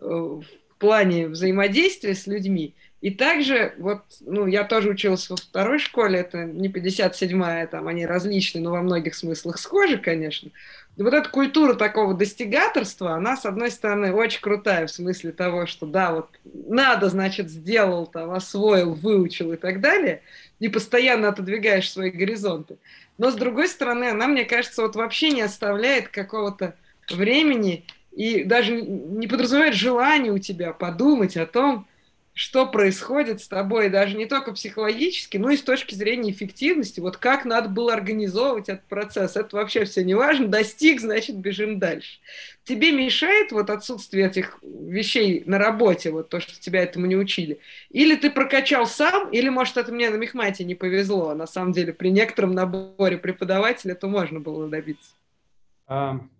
э, 0.01 0.41
плане 0.79 1.29
взаимодействия 1.29 2.15
с 2.15 2.27
людьми. 2.27 2.75
И 3.01 3.11
также, 3.11 3.75
вот, 3.79 4.03
ну, 4.21 4.47
я 4.47 4.65
тоже 4.65 4.91
училась 4.91 5.31
во 5.31 5.37
второй 5.37 5.79
школе, 5.79 6.19
это 6.19 6.45
не 6.45 6.69
57-я, 6.69 7.69
там 7.69 7.87
они 7.87 8.07
различные, 8.07 8.63
но 8.63 8.73
во 8.73 8.83
многих 8.83 9.15
смыслах 9.15 9.59
схожи, 9.59 9.99
конечно. 9.99 10.51
И 10.97 11.03
вот 11.03 11.15
эта 11.15 11.29
культура 11.29 11.75
такого 11.75 12.13
достигаторства, 12.13 13.15
она, 13.15 13.37
с 13.37 13.47
одной 13.47 13.71
стороны, 13.71 14.13
очень 14.13 14.41
крутая, 14.41 14.89
в 14.89 14.91
смысле 14.91 15.31
того, 15.31 15.67
что, 15.67 15.87
да, 15.87 16.13
вот, 16.13 16.29
надо, 16.45 17.09
значит, 17.09 17.49
сделал, 17.49 18.09
там, 18.09 18.33
освоил, 18.33 18.95
выучил 18.95 19.53
и 19.53 19.57
так 19.57 19.81
далее, 19.81 20.23
и 20.59 20.69
постоянно 20.69 21.29
отодвигаешь 21.29 21.93
свои 21.93 22.11
горизонты. 22.11 22.79
Но, 23.17 23.31
с 23.31 23.35
другой 23.35 23.69
стороны, 23.69 24.11
она, 24.11 24.27
мне 24.27 24.45
кажется, 24.45 24.83
вот 24.83 24.97
вообще 24.97 25.31
не 25.31 25.43
оставляет 25.43 26.09
какого-то 26.09 26.75
времени 27.09 27.85
и 28.19 28.43
даже 28.43 28.73
не 28.73 29.29
подразумевает 29.29 29.75
желания 29.75 30.33
у 30.33 30.39
тебя 30.39 30.73
подумать 30.73 31.37
о 31.37 31.47
том, 31.47 31.87
что 32.33 32.67
происходит 32.67 33.41
с 33.41 33.47
тобой, 33.47 33.91
даже 33.91 34.17
не 34.17 34.27
только 34.27 34.51
психологически, 34.51 35.37
но 35.37 35.51
и 35.51 35.57
с 35.57 35.63
точки 35.63 35.95
зрения 35.95 36.33
эффективности, 36.33 36.99
вот 36.99 37.17
как 37.17 37.45
надо 37.45 37.69
было 37.69 37.93
организовывать 37.93 38.69
этот 38.69 38.85
процесс, 38.87 39.37
это 39.37 39.55
вообще 39.55 39.85
все 39.85 40.03
не 40.03 40.15
важно, 40.15 40.49
достиг, 40.49 41.01
значит, 41.01 41.37
бежим 41.37 41.79
дальше. 41.79 42.19
Тебе 42.65 42.91
мешает 42.91 43.53
вот 43.53 43.71
отсутствие 43.71 44.27
этих 44.27 44.59
вещей 44.63 45.45
на 45.47 45.59
работе, 45.59 46.11
вот 46.11 46.29
то, 46.29 46.41
что 46.41 46.61
тебя 46.61 46.83
этому 46.83 47.07
не 47.07 47.17
учили? 47.17 47.61
Или 47.91 48.17
ты 48.17 48.31
прокачал 48.31 48.89
сам, 48.89 49.31
или, 49.31 49.49
может, 49.49 49.77
это 49.77 49.93
мне 49.93 50.11
на 50.11 50.17
Мехмате 50.17 50.65
не 50.65 50.75
повезло, 50.75 51.29
а 51.29 51.35
на 51.37 51.47
самом 51.47 51.71
деле 51.71 51.93
при 51.93 52.09
некотором 52.09 52.51
наборе 52.51 53.17
преподавателя 53.17 53.93
это 53.93 54.09
можно 54.09 54.41
было 54.41 54.69
добиться? 54.69 55.13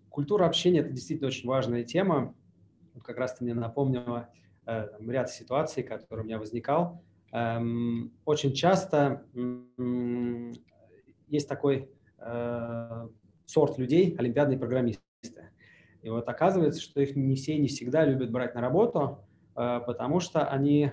Культура 0.09 0.45
общения– 0.45 0.79
это 0.81 0.91
действительно 0.91 1.27
очень 1.27 1.47
важная 1.47 1.83
тема. 1.83 2.35
Вот 2.93 3.03
как 3.03 3.17
раз 3.17 3.35
ты 3.35 3.43
мне 3.43 3.53
напомнила, 3.53 4.29
Э, 4.69 4.87
ряд 4.99 5.31
ситуаций, 5.31 5.81
который 5.81 6.21
у 6.21 6.23
меня 6.25 6.37
возникал. 6.37 7.01
Эм, 7.31 8.13
очень 8.23 8.53
часто 8.53 9.25
есть 11.27 11.49
такой 11.49 11.89
э, 12.19 13.07
сорт 13.47 13.79
людей, 13.79 14.15
олимпиадные 14.15 14.59
программисты. 14.59 15.01
И 16.03 16.09
вот 16.09 16.29
оказывается, 16.29 16.79
что 16.81 17.01
их 17.01 17.15
не 17.15 17.35
все 17.35 17.57
не 17.57 17.67
всегда 17.67 18.05
любят 18.05 18.31
брать 18.31 18.53
на 18.53 18.61
работу, 18.61 19.25
э, 19.55 19.81
потому 19.87 20.19
что 20.19 20.47
они 20.47 20.91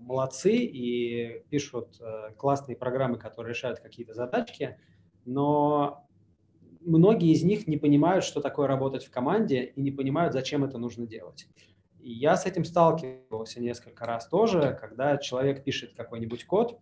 молодцы 0.00 0.56
и 0.56 1.44
пишут 1.50 2.00
классные 2.36 2.76
программы, 2.76 3.18
которые 3.18 3.52
решают 3.52 3.78
какие-то 3.78 4.14
задачки, 4.14 4.78
но 5.26 6.08
многие 6.84 7.32
из 7.32 7.42
них 7.42 7.66
не 7.66 7.76
понимают, 7.76 8.24
что 8.24 8.40
такое 8.40 8.66
работать 8.66 9.04
в 9.04 9.10
команде 9.10 9.64
и 9.64 9.80
не 9.80 9.90
понимают, 9.90 10.32
зачем 10.32 10.64
это 10.64 10.78
нужно 10.78 11.06
делать. 11.06 11.48
И 12.00 12.12
я 12.12 12.36
с 12.36 12.46
этим 12.46 12.64
сталкивался 12.64 13.60
несколько 13.60 14.06
раз 14.06 14.28
тоже, 14.28 14.76
когда 14.80 15.16
человек 15.18 15.64
пишет 15.64 15.94
какой-нибудь 15.94 16.44
код, 16.44 16.78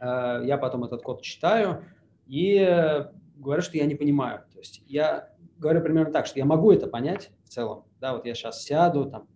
э, 0.00 0.42
я 0.44 0.58
потом 0.58 0.84
этот 0.84 1.02
код 1.02 1.22
читаю 1.22 1.84
и 2.26 3.04
говорю, 3.36 3.62
что 3.62 3.76
я 3.76 3.86
не 3.86 3.94
понимаю. 3.94 4.44
То 4.52 4.58
есть 4.58 4.82
я 4.86 5.30
говорю 5.58 5.82
примерно 5.82 6.12
так, 6.12 6.26
что 6.26 6.38
я 6.38 6.44
могу 6.44 6.72
это 6.72 6.86
понять 6.86 7.30
в 7.44 7.48
целом. 7.48 7.84
Да, 8.00 8.14
вот 8.14 8.26
я 8.26 8.34
сейчас 8.34 8.64
сяду, 8.64 9.10
там, 9.10 9.28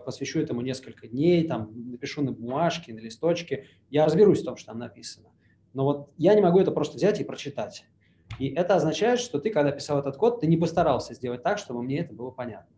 посвящу 0.00 0.40
этому 0.40 0.62
несколько 0.62 1.06
дней, 1.06 1.46
там, 1.46 1.70
напишу 1.90 2.22
на 2.22 2.32
бумажке, 2.32 2.94
на 2.94 2.98
листочке, 2.98 3.66
я 3.90 4.06
разберусь 4.06 4.40
в 4.40 4.44
том, 4.44 4.56
что 4.56 4.68
там 4.68 4.78
написано. 4.78 5.28
Но 5.74 5.84
вот 5.84 6.10
я 6.16 6.34
не 6.34 6.40
могу 6.40 6.58
это 6.58 6.72
просто 6.72 6.96
взять 6.96 7.20
и 7.20 7.24
прочитать. 7.24 7.84
И 8.40 8.48
это 8.54 8.74
означает, 8.74 9.20
что 9.20 9.38
ты, 9.38 9.50
когда 9.50 9.70
писал 9.70 9.98
этот 9.98 10.16
код, 10.16 10.40
ты 10.40 10.46
не 10.46 10.56
постарался 10.56 11.12
сделать 11.12 11.42
так, 11.42 11.58
чтобы 11.58 11.82
мне 11.82 11.98
это 11.98 12.14
было 12.14 12.30
понятно. 12.30 12.74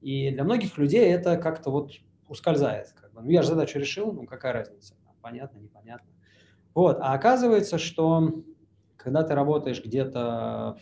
И 0.00 0.30
для 0.30 0.44
многих 0.44 0.78
людей 0.78 1.12
это 1.12 1.36
как-то 1.36 1.72
вот 1.72 1.90
ускользает. 2.28 2.92
Как 2.92 3.12
бы. 3.12 3.20
Ну, 3.20 3.28
я 3.30 3.42
же 3.42 3.48
задачу 3.48 3.80
решил, 3.80 4.12
ну 4.12 4.24
какая 4.24 4.52
разница, 4.52 4.94
понятно, 5.20 5.58
непонятно. 5.58 6.08
Вот, 6.74 6.98
а 7.00 7.12
оказывается, 7.12 7.76
что 7.76 8.44
когда 8.96 9.24
ты 9.24 9.34
работаешь 9.34 9.84
где-то 9.84 10.78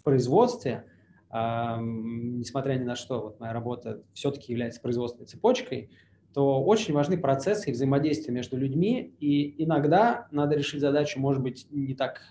в 0.00 0.02
производстве, 0.02 0.84
э, 1.30 1.76
несмотря 1.80 2.74
ни 2.74 2.82
на 2.82 2.96
что, 2.96 3.22
вот 3.22 3.38
моя 3.38 3.52
работа 3.52 4.02
все-таки 4.12 4.50
является 4.50 4.80
производственной 4.80 5.26
цепочкой, 5.26 5.90
то 6.34 6.64
очень 6.64 6.94
важны 6.94 7.16
процессы 7.16 7.70
и 7.70 7.72
взаимодействия 7.72 8.34
между 8.34 8.56
людьми, 8.56 9.14
и 9.20 9.62
иногда 9.62 10.26
надо 10.32 10.56
решить 10.56 10.80
задачу, 10.80 11.20
может 11.20 11.42
быть, 11.42 11.68
не 11.70 11.94
так, 11.94 12.22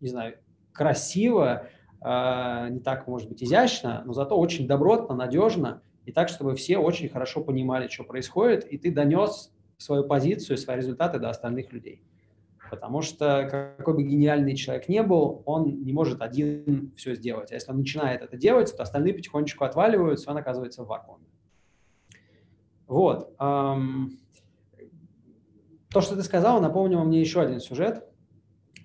не 0.00 0.08
знаю, 0.08 0.38
красиво, 0.74 1.68
а, 2.00 2.68
не 2.68 2.80
так, 2.80 3.06
может 3.06 3.30
быть, 3.30 3.42
изящно, 3.42 4.02
но 4.04 4.12
зато 4.12 4.36
очень 4.38 4.66
добротно, 4.66 5.14
надежно, 5.14 5.80
и 6.04 6.12
так, 6.12 6.28
чтобы 6.28 6.54
все 6.54 6.76
очень 6.76 7.08
хорошо 7.08 7.42
понимали, 7.42 7.88
что 7.88 8.04
происходит, 8.04 8.64
и 8.70 8.76
ты 8.76 8.92
донес 8.92 9.54
свою 9.78 10.04
позицию, 10.04 10.58
свои 10.58 10.76
результаты 10.76 11.18
до 11.18 11.30
остальных 11.30 11.72
людей. 11.72 12.02
Потому 12.70 13.00
что 13.02 13.48
какой 13.78 13.94
бы 13.94 14.02
гениальный 14.02 14.54
человек 14.56 14.88
не 14.88 15.02
был, 15.02 15.42
он 15.46 15.82
не 15.84 15.92
может 15.92 16.20
один 16.20 16.92
все 16.96 17.14
сделать. 17.14 17.52
А 17.52 17.54
если 17.54 17.70
он 17.70 17.78
начинает 17.78 18.20
это 18.22 18.36
делать, 18.36 18.74
то 18.76 18.82
остальные 18.82 19.14
потихонечку 19.14 19.64
отваливаются, 19.64 20.30
он 20.30 20.36
оказывается 20.36 20.82
в 20.82 20.88
вакууме. 20.88 21.26
Вот. 22.86 23.36
То, 23.38 23.86
что 26.00 26.16
ты 26.16 26.22
сказал, 26.22 26.60
напомнило 26.60 27.04
мне 27.04 27.20
еще 27.20 27.40
один 27.40 27.60
сюжет 27.60 28.04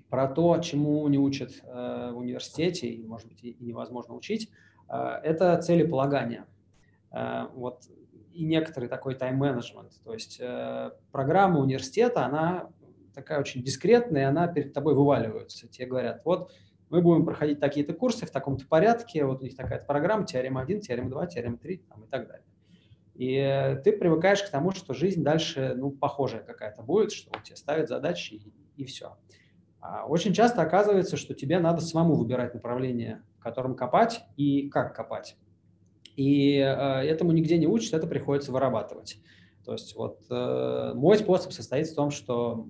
про 0.10 0.28
то, 0.28 0.58
чему 0.60 1.08
не 1.08 1.18
учат 1.18 1.52
э, 1.64 2.12
в 2.12 2.18
университете, 2.18 2.88
и, 2.88 3.06
может 3.06 3.28
быть, 3.28 3.44
и 3.44 3.56
невозможно 3.60 4.16
учить, 4.16 4.50
э, 4.90 4.96
это 5.24 5.62
целеполагание. 5.62 6.46
Э, 7.12 7.48
вот, 7.54 7.84
и 8.34 8.46
некоторый 8.46 8.90
такой 8.90 9.16
тайм-менеджмент. 9.16 9.92
То 10.04 10.14
есть 10.14 10.40
э, 10.40 10.92
программа 11.12 11.60
университета, 11.60 12.26
она 12.26 12.70
такая 13.14 13.40
очень 13.40 13.64
дискретная, 13.64 14.22
и 14.24 14.26
она 14.26 14.48
перед 14.48 14.74
тобой 14.74 14.96
вываливается. 14.96 15.68
Тебе 15.68 15.88
говорят, 15.88 16.22
вот 16.26 16.52
мы 16.90 17.02
будем 17.02 17.26
проходить 17.26 17.60
такие-то 17.60 17.94
курсы 17.94 18.26
в 18.26 18.32
таком-то 18.32 18.66
порядке, 18.68 19.26
вот 19.26 19.42
у 19.42 19.44
них 19.44 19.56
такая 19.56 19.84
программа, 19.84 20.26
теорема 20.26 20.62
1, 20.62 20.82
теорема 20.82 21.10
2, 21.10 21.28
теорема 21.28 21.58
3 21.58 21.78
там, 21.78 22.04
и 22.04 22.08
так 22.08 22.28
далее. 22.28 22.46
И 23.16 23.78
ты 23.84 23.92
привыкаешь 23.92 24.42
к 24.42 24.50
тому, 24.50 24.72
что 24.72 24.94
жизнь 24.94 25.24
дальше, 25.24 25.74
ну, 25.76 25.92
похожая 25.92 26.42
какая-то 26.42 26.82
будет, 26.82 27.12
что 27.12 27.32
тебе 27.44 27.58
ставят 27.58 27.90
задачи 27.90 28.36
и, 28.36 28.54
и 28.78 28.86
все. 28.86 29.08
А 29.08 29.18
очень 30.08 30.34
часто 30.34 30.62
оказывается, 30.62 31.18
что 31.18 31.34
тебе 31.34 31.60
надо 31.60 31.82
самому 31.82 32.16
выбирать 32.16 32.54
направление, 32.54 33.22
в 33.38 33.44
котором 33.44 33.76
копать 33.76 34.22
и 34.36 34.70
как 34.70 34.96
копать. 34.96 35.38
И 36.16 36.58
э, 36.58 36.64
этому 37.06 37.32
нигде 37.32 37.58
не 37.58 37.68
учат, 37.68 37.94
это 37.94 38.08
приходится 38.08 38.52
вырабатывать. 38.52 39.22
То 39.64 39.74
есть 39.74 39.96
вот 39.96 40.20
э, 40.30 40.92
мой 40.96 41.18
способ 41.18 41.54
состоит 41.54 41.88
в 41.88 41.96
том, 41.96 42.12
что 42.12 42.68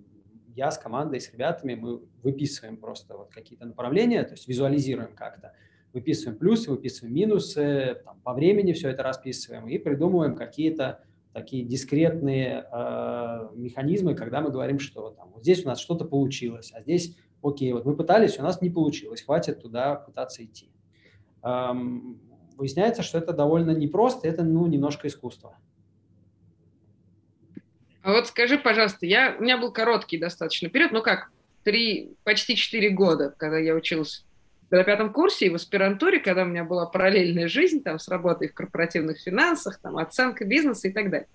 я 0.55 0.69
с 0.69 0.77
командой, 0.77 1.19
с 1.19 1.31
ребятами, 1.31 1.75
мы 1.75 2.01
выписываем 2.21 2.77
просто 2.77 3.17
вот 3.17 3.31
какие-то 3.31 3.65
направления, 3.65 4.23
то 4.23 4.33
есть 4.33 4.47
визуализируем 4.47 5.15
как-то, 5.15 5.53
выписываем 5.93 6.37
плюсы, 6.37 6.69
выписываем 6.69 7.15
минусы, 7.15 8.01
там, 8.03 8.19
по 8.21 8.33
времени 8.33 8.73
все 8.73 8.89
это 8.89 9.01
расписываем 9.01 9.67
и 9.67 9.77
придумываем 9.77 10.35
какие-то 10.35 11.03
такие 11.39 11.63
дискретные 11.63 12.65
э, 12.69 13.49
механизмы, 13.55 14.13
когда 14.13 14.41
мы 14.41 14.51
говорим, 14.51 14.77
что 14.77 15.11
там, 15.11 15.29
вот 15.31 15.43
здесь 15.43 15.63
у 15.63 15.69
нас 15.69 15.79
что-то 15.79 16.03
получилось, 16.03 16.73
а 16.75 16.81
здесь, 16.81 17.15
окей, 17.41 17.71
вот 17.71 17.85
мы 17.85 17.95
пытались, 17.95 18.37
у 18.37 18.43
нас 18.43 18.61
не 18.61 18.69
получилось, 18.69 19.21
хватит 19.21 19.61
туда 19.61 19.95
пытаться 19.95 20.43
идти. 20.43 20.69
Эм, 21.41 22.19
выясняется, 22.57 23.03
что 23.03 23.17
это 23.17 23.31
довольно 23.31 23.71
непросто, 23.71 24.27
это 24.27 24.43
ну, 24.43 24.67
немножко 24.67 25.07
искусство. 25.07 25.57
А 28.01 28.11
вот 28.11 28.27
скажи, 28.27 28.57
пожалуйста, 28.57 29.05
я, 29.05 29.37
у 29.39 29.41
меня 29.41 29.57
был 29.57 29.71
короткий 29.71 30.17
достаточно 30.17 30.69
период, 30.69 30.91
ну 30.91 31.01
как, 31.01 31.31
три, 31.63 32.15
почти 32.25 32.57
четыре 32.57 32.89
года, 32.89 33.33
когда 33.37 33.59
я 33.59 33.75
учился 33.75 34.23
на 34.71 34.83
пятом 34.83 35.11
курсе 35.11 35.47
и 35.47 35.49
в 35.49 35.55
аспирантуре, 35.55 36.19
когда 36.19 36.43
у 36.43 36.45
меня 36.45 36.63
была 36.63 36.85
параллельная 36.85 37.47
жизнь 37.47 37.81
там, 37.81 37.99
с 37.99 38.07
работой 38.07 38.49
в 38.49 38.53
корпоративных 38.53 39.19
финансах, 39.19 39.79
там, 39.81 39.97
оценка 39.97 40.45
бизнеса 40.45 40.87
и 40.87 40.91
так 40.91 41.09
далее. 41.09 41.27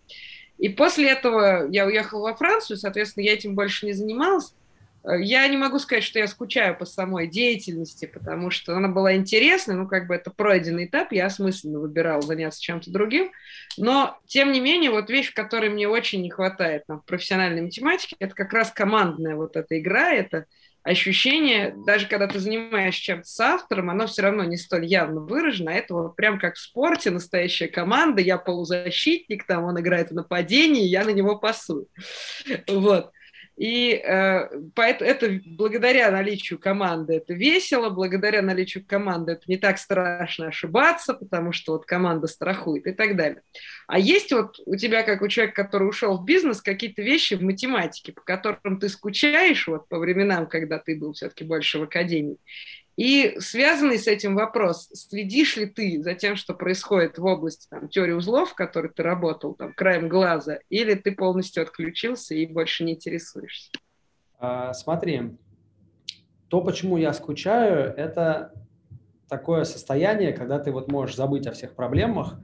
И 0.59 0.68
после 0.68 1.11
этого 1.11 1.68
я 1.70 1.87
уехала 1.87 2.31
во 2.31 2.37
Францию, 2.37 2.77
соответственно, 2.77 3.25
я 3.25 3.33
этим 3.33 3.55
больше 3.55 3.87
не 3.87 3.92
занималась. 3.92 4.55
Э, 5.05 5.20
я 5.20 5.47
не 5.49 5.57
могу 5.57 5.79
сказать, 5.79 6.05
что 6.05 6.18
я 6.18 6.27
скучаю 6.27 6.77
по 6.77 6.85
самой 6.85 7.27
деятельности, 7.27 8.07
потому 8.07 8.51
что 8.51 8.77
она 8.77 8.88
была 8.88 9.14
интересной, 9.14 9.75
ну, 9.75 9.87
как 9.87 10.07
бы 10.07 10.14
это 10.14 10.31
пройденный 10.31 10.87
этап, 10.87 11.12
я 11.12 11.27
осмысленно 11.27 11.81
выбирал 11.81 12.23
заняться 12.23 12.61
чем-то 12.62 12.90
другим, 12.90 13.31
но, 13.77 14.18
тем 14.27 14.53
не 14.53 14.61
менее, 14.61 14.90
вот 14.90 15.11
вещь, 15.11 15.33
которой 15.35 15.70
мне 15.70 15.88
очень 15.88 16.23
не 16.23 16.31
хватает 16.31 16.85
там, 16.87 17.01
в 17.01 17.05
профессиональной 17.05 17.62
математике, 17.62 18.16
это 18.18 18.35
как 18.35 18.53
раз 18.53 18.70
командная 18.70 19.37
вот 19.37 19.57
эта 19.57 19.79
игра, 19.79 20.12
это 20.12 20.47
ощущение, 20.85 21.75
даже 21.87 22.07
когда 22.07 22.29
ты 22.29 22.38
занимаешься 22.38 23.03
чем-то 23.03 23.27
с 23.27 23.40
автором, 23.40 23.90
оно 23.90 24.07
все 24.07 24.23
равно 24.23 24.44
не 24.44 24.59
столь 24.59 24.85
явно 24.85 25.20
выражено. 25.20 25.70
Это 25.70 25.94
вот 25.94 26.14
прям 26.14 26.38
как 26.38 26.55
в 26.55 26.61
спорте, 26.61 27.11
настоящая 27.11 27.68
команда, 27.68 28.20
я 28.20 28.37
полузащитник, 28.37 29.47
там 29.47 29.64
он 29.64 29.81
играет 29.81 30.11
в 30.11 30.14
нападении, 30.14 30.85
я 30.85 31.05
на 31.05 31.11
него 31.11 31.37
пасую. 31.37 31.88
Вот. 32.68 33.11
И 33.57 33.93
э, 33.93 34.49
поэтому 34.75 35.09
это 35.09 35.40
благодаря 35.47 36.11
наличию 36.11 36.59
команды 36.59 37.14
это 37.14 37.35
весело, 37.35 37.88
благодаря 37.88 38.43
наличию 38.43 38.85
команды 38.85 39.33
это 39.33 39.43
не 39.47 39.57
так 39.57 39.79
страшно 39.79 40.49
ошибаться, 40.49 41.14
потому 41.14 41.53
что 41.53 41.73
вот 41.73 41.87
команда 41.87 42.27
страхует 42.27 42.87
и 42.88 42.93
так 42.93 43.17
далее. 43.17 43.43
А 43.87 43.99
есть 43.99 44.33
вот 44.33 44.59
у 44.67 44.75
тебя, 44.75 45.05
как 45.05 45.23
у 45.23 45.29
человека, 45.29 45.62
который 45.62 45.88
ушел 45.88 46.19
в 46.19 46.25
бизнес, 46.25 46.62
какие-то 46.62 47.03
вещи 47.03 47.35
в 47.35 47.43
математике, 47.43 48.12
по 48.12 48.23
которым 48.23 48.81
ты 48.81 48.88
скучаешь 48.88 49.69
вот 49.69 49.88
по 49.88 49.99
временам, 49.99 50.49
когда 50.49 50.79
ты 50.79 50.97
был 50.97 51.12
все-таки 51.12 51.45
больше 51.45 51.79
в 51.79 51.85
академии, 51.85 52.38
и 52.97 53.37
связанный 53.41 53.99
с 53.99 54.07
этим 54.07 54.37
вопрос, 54.37 54.89
следишь 54.93 55.57
ли 55.57 55.67
ты 55.67 56.01
за 56.03 56.15
тем, 56.15 56.37
что 56.37 56.55
происходит 56.55 57.19
в 57.19 57.25
области 57.25 57.69
там, 57.69 57.89
теории 57.89 58.13
узлов, 58.13 58.51
в 58.51 58.55
которой 58.55 58.93
ты 58.93 59.03
работал, 59.03 59.55
там, 59.55 59.73
краем 59.73 60.09
глаза, 60.09 60.59
или 60.69 60.95
ты 60.95 61.13
полностью 61.13 61.65
отключился 61.65 62.35
и 62.35 62.47
больше 62.47 62.85
не 62.85 62.95
интересуешься? 62.95 63.73
А, 64.39 64.73
смотри, 64.75 65.37
то, 66.49 66.61
почему 66.61 66.97
я 66.97 67.13
скучаю, 67.13 67.93
это 67.97 68.53
такое 69.29 69.65
состояние, 69.65 70.33
когда 70.33 70.61
ты 70.61 70.71
вот 70.71 70.91
можешь 70.91 71.17
забыть 71.17 71.49
о 71.49 71.53
всех 71.53 71.75
проблемах 71.75 72.39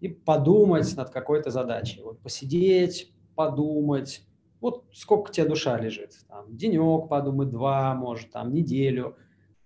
и 0.00 0.08
подумать 0.08 0.94
над 0.96 1.10
какой-то 1.10 1.48
задачей. 1.50 2.02
Вот 2.02 2.20
посидеть, 2.20 3.10
подумать, 3.34 4.22
вот 4.60 4.84
сколько 4.92 5.32
тебе 5.32 5.48
душа 5.48 5.78
лежит. 5.78 6.12
Там, 6.28 6.54
денек 6.54 7.08
подумать, 7.08 7.48
два, 7.48 7.94
может, 7.94 8.32
там, 8.32 8.52
неделю– 8.52 9.16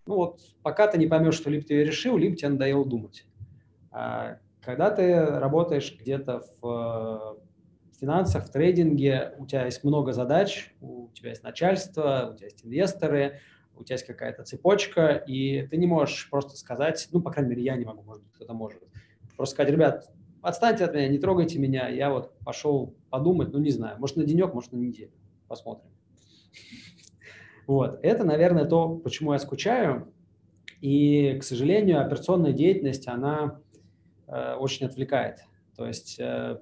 ну 0.09 0.17
вот 0.17 0.41
пока 0.63 0.89
ты 0.89 0.99
не 0.99 1.07
поймешь, 1.07 1.35
что 1.35 1.51
либо 1.51 1.65
ты 1.67 1.85
решил, 1.85 2.17
либо 2.17 2.35
тебе 2.35 2.49
надоело 2.49 2.85
думать. 2.85 3.27
А 3.91 4.39
когда 4.63 4.91
ты 4.91 5.25
работаешь 5.25 5.95
где-то 6.01 6.43
в 6.61 7.37
финансах, 8.01 8.47
в 8.47 8.51
трейдинге, 8.51 9.35
у 9.37 9.47
тебя 9.47 9.67
есть 9.67 9.85
много 9.85 10.13
задач, 10.13 10.75
у 10.81 11.11
тебя 11.13 11.31
есть 11.31 11.43
начальство, 11.43 12.31
у 12.33 12.37
тебя 12.37 12.47
есть 12.47 12.65
инвесторы, 12.65 13.41
у 13.77 13.85
тебя 13.85 13.97
есть 13.97 14.07
какая-то 14.07 14.45
цепочка, 14.45 15.13
и 15.27 15.67
ты 15.67 15.77
не 15.77 15.87
можешь 15.87 16.31
просто 16.31 16.57
сказать, 16.57 17.07
ну, 17.13 17.21
по 17.21 17.31
крайней 17.31 17.51
мере, 17.51 17.63
я 17.65 17.77
не 17.77 17.85
могу, 17.85 18.03
может 18.03 18.23
быть, 18.23 18.33
кто-то 18.33 18.55
может, 18.55 18.83
просто 19.37 19.57
сказать, 19.57 19.71
ребят, 19.71 20.11
отстаньте 20.41 20.85
от 20.85 20.95
меня, 20.95 21.09
не 21.09 21.19
трогайте 21.19 21.59
меня, 21.59 21.89
я 21.89 22.11
вот 22.11 22.33
пошел 22.47 22.95
подумать, 23.11 23.53
ну, 23.53 23.59
не 23.59 23.71
знаю, 23.71 23.99
может, 24.01 24.17
на 24.17 24.25
денек, 24.25 24.55
может, 24.55 24.73
на 24.73 24.79
неделю, 24.79 25.13
посмотрим. 25.49 25.91
Вот. 27.69 28.01
Это, 28.03 28.25
наверное, 28.25 28.65
то, 28.65 28.97
почему 28.97 29.35
я 29.35 29.39
скучаю. 29.39 30.11
И, 30.81 31.37
к 31.39 31.45
сожалению, 31.45 32.01
операционная 32.01 32.53
деятельность, 32.53 33.07
она 33.07 33.61
э, 34.27 34.55
очень 34.55 34.87
отвлекает. 34.87 35.41
То 35.77 35.87
есть 35.87 36.19
э, 36.19 36.61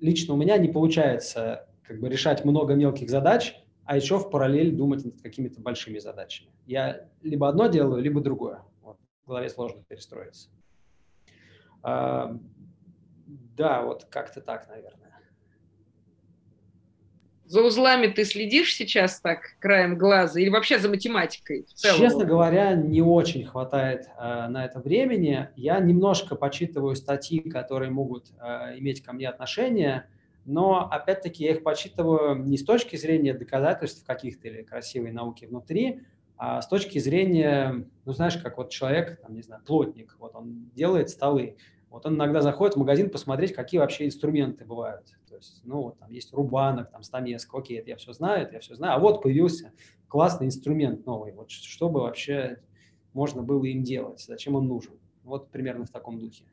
лично 0.00 0.32
у 0.32 0.38
меня 0.38 0.56
не 0.56 0.68
получается 0.68 1.68
как 1.82 2.00
бы 2.00 2.08
решать 2.08 2.46
много 2.46 2.74
мелких 2.74 3.10
задач, 3.10 3.54
а 3.84 3.96
еще 3.96 4.18
в 4.18 4.30
параллель 4.30 4.74
думать 4.74 5.04
над 5.04 5.20
какими-то 5.20 5.60
большими 5.60 5.98
задачами. 5.98 6.50
Я 6.64 7.08
либо 7.20 7.46
одно 7.46 7.66
делаю, 7.66 8.02
либо 8.02 8.22
другое. 8.22 8.62
Вот. 8.80 8.96
В 9.24 9.28
голове 9.28 9.50
сложно 9.50 9.84
перестроиться. 9.86 10.48
Э, 11.84 12.28
да, 13.26 13.82
вот 13.82 14.06
как-то 14.06 14.40
так, 14.40 14.68
наверное. 14.68 14.99
За 17.50 17.62
узлами 17.62 18.06
ты 18.06 18.24
следишь 18.24 18.76
сейчас 18.76 19.18
так 19.18 19.56
краем 19.58 19.98
глаза 19.98 20.38
или 20.38 20.50
вообще 20.50 20.78
за 20.78 20.88
математикой? 20.88 21.64
В 21.64 21.74
целом? 21.74 21.98
Честно 21.98 22.24
говоря, 22.24 22.74
не 22.74 23.02
очень 23.02 23.44
хватает 23.44 24.06
э, 24.06 24.46
на 24.46 24.64
это 24.64 24.78
времени. 24.78 25.48
Я 25.56 25.80
немножко 25.80 26.36
почитываю 26.36 26.94
статьи, 26.94 27.40
которые 27.40 27.90
могут 27.90 28.26
э, 28.38 28.78
иметь 28.78 29.02
ко 29.02 29.12
мне 29.12 29.28
отношение, 29.28 30.06
но 30.44 30.88
опять-таки 30.88 31.42
я 31.42 31.50
их 31.50 31.64
почитываю 31.64 32.36
не 32.36 32.56
с 32.56 32.64
точки 32.64 32.94
зрения 32.94 33.34
доказательств 33.34 34.06
каких-то 34.06 34.46
или 34.46 34.62
красивой 34.62 35.10
науки 35.10 35.46
внутри, 35.46 36.02
а 36.36 36.62
с 36.62 36.68
точки 36.68 37.00
зрения, 37.00 37.84
ну 38.04 38.12
знаешь, 38.12 38.36
как 38.36 38.58
вот 38.58 38.70
человек, 38.70 39.20
там, 39.22 39.34
не 39.34 39.42
знаю, 39.42 39.60
плотник, 39.66 40.14
вот 40.20 40.36
он 40.36 40.70
делает 40.76 41.10
столы, 41.10 41.56
вот 41.88 42.06
он 42.06 42.14
иногда 42.14 42.42
заходит 42.42 42.76
в 42.76 42.78
магазин 42.78 43.10
посмотреть, 43.10 43.54
какие 43.54 43.80
вообще 43.80 44.06
инструменты 44.06 44.64
бывают. 44.64 45.16
Есть, 45.40 45.62
ну, 45.64 45.82
вот 45.82 45.98
там 45.98 46.10
есть 46.10 46.34
рубанок, 46.34 46.90
там 46.90 47.02
стамеска, 47.02 47.56
окей, 47.56 47.78
это 47.78 47.90
я 47.90 47.96
все 47.96 48.12
знаю, 48.12 48.42
это 48.42 48.54
я 48.54 48.60
все 48.60 48.74
знаю. 48.74 48.96
А 48.96 48.98
вот 48.98 49.22
появился 49.22 49.72
классный 50.06 50.46
инструмент 50.46 51.06
новый. 51.06 51.32
Вот 51.32 51.50
что 51.50 51.88
бы 51.88 52.00
вообще 52.00 52.58
можно 53.14 53.42
было 53.42 53.64
им 53.64 53.82
делать, 53.82 54.20
зачем 54.20 54.54
он 54.54 54.68
нужен. 54.68 54.92
Вот 55.24 55.50
примерно 55.50 55.86
в 55.86 55.90
таком 55.90 56.18
духе. 56.18 56.44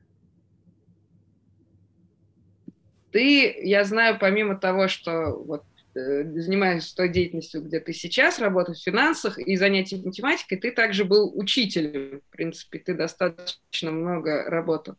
Ты, 3.11 3.59
я 3.61 3.83
знаю, 3.83 4.17
помимо 4.19 4.57
того, 4.57 4.87
что 4.87 5.31
вот 5.31 5.63
э, 5.95 6.23
занимаешься 6.39 6.95
той 6.95 7.09
деятельностью, 7.09 7.61
где 7.61 7.79
ты 7.81 7.91
сейчас 7.91 8.39
работаешь 8.39 8.79
в 8.79 8.83
финансах 8.83 9.37
и 9.37 9.57
занятий 9.57 10.01
математикой, 10.01 10.59
ты 10.59 10.71
также 10.71 11.03
был 11.03 11.37
учителем. 11.37 12.21
В 12.21 12.31
принципе, 12.31 12.79
ты 12.79 12.93
достаточно 12.93 13.91
много 13.91 14.43
работал. 14.43 14.95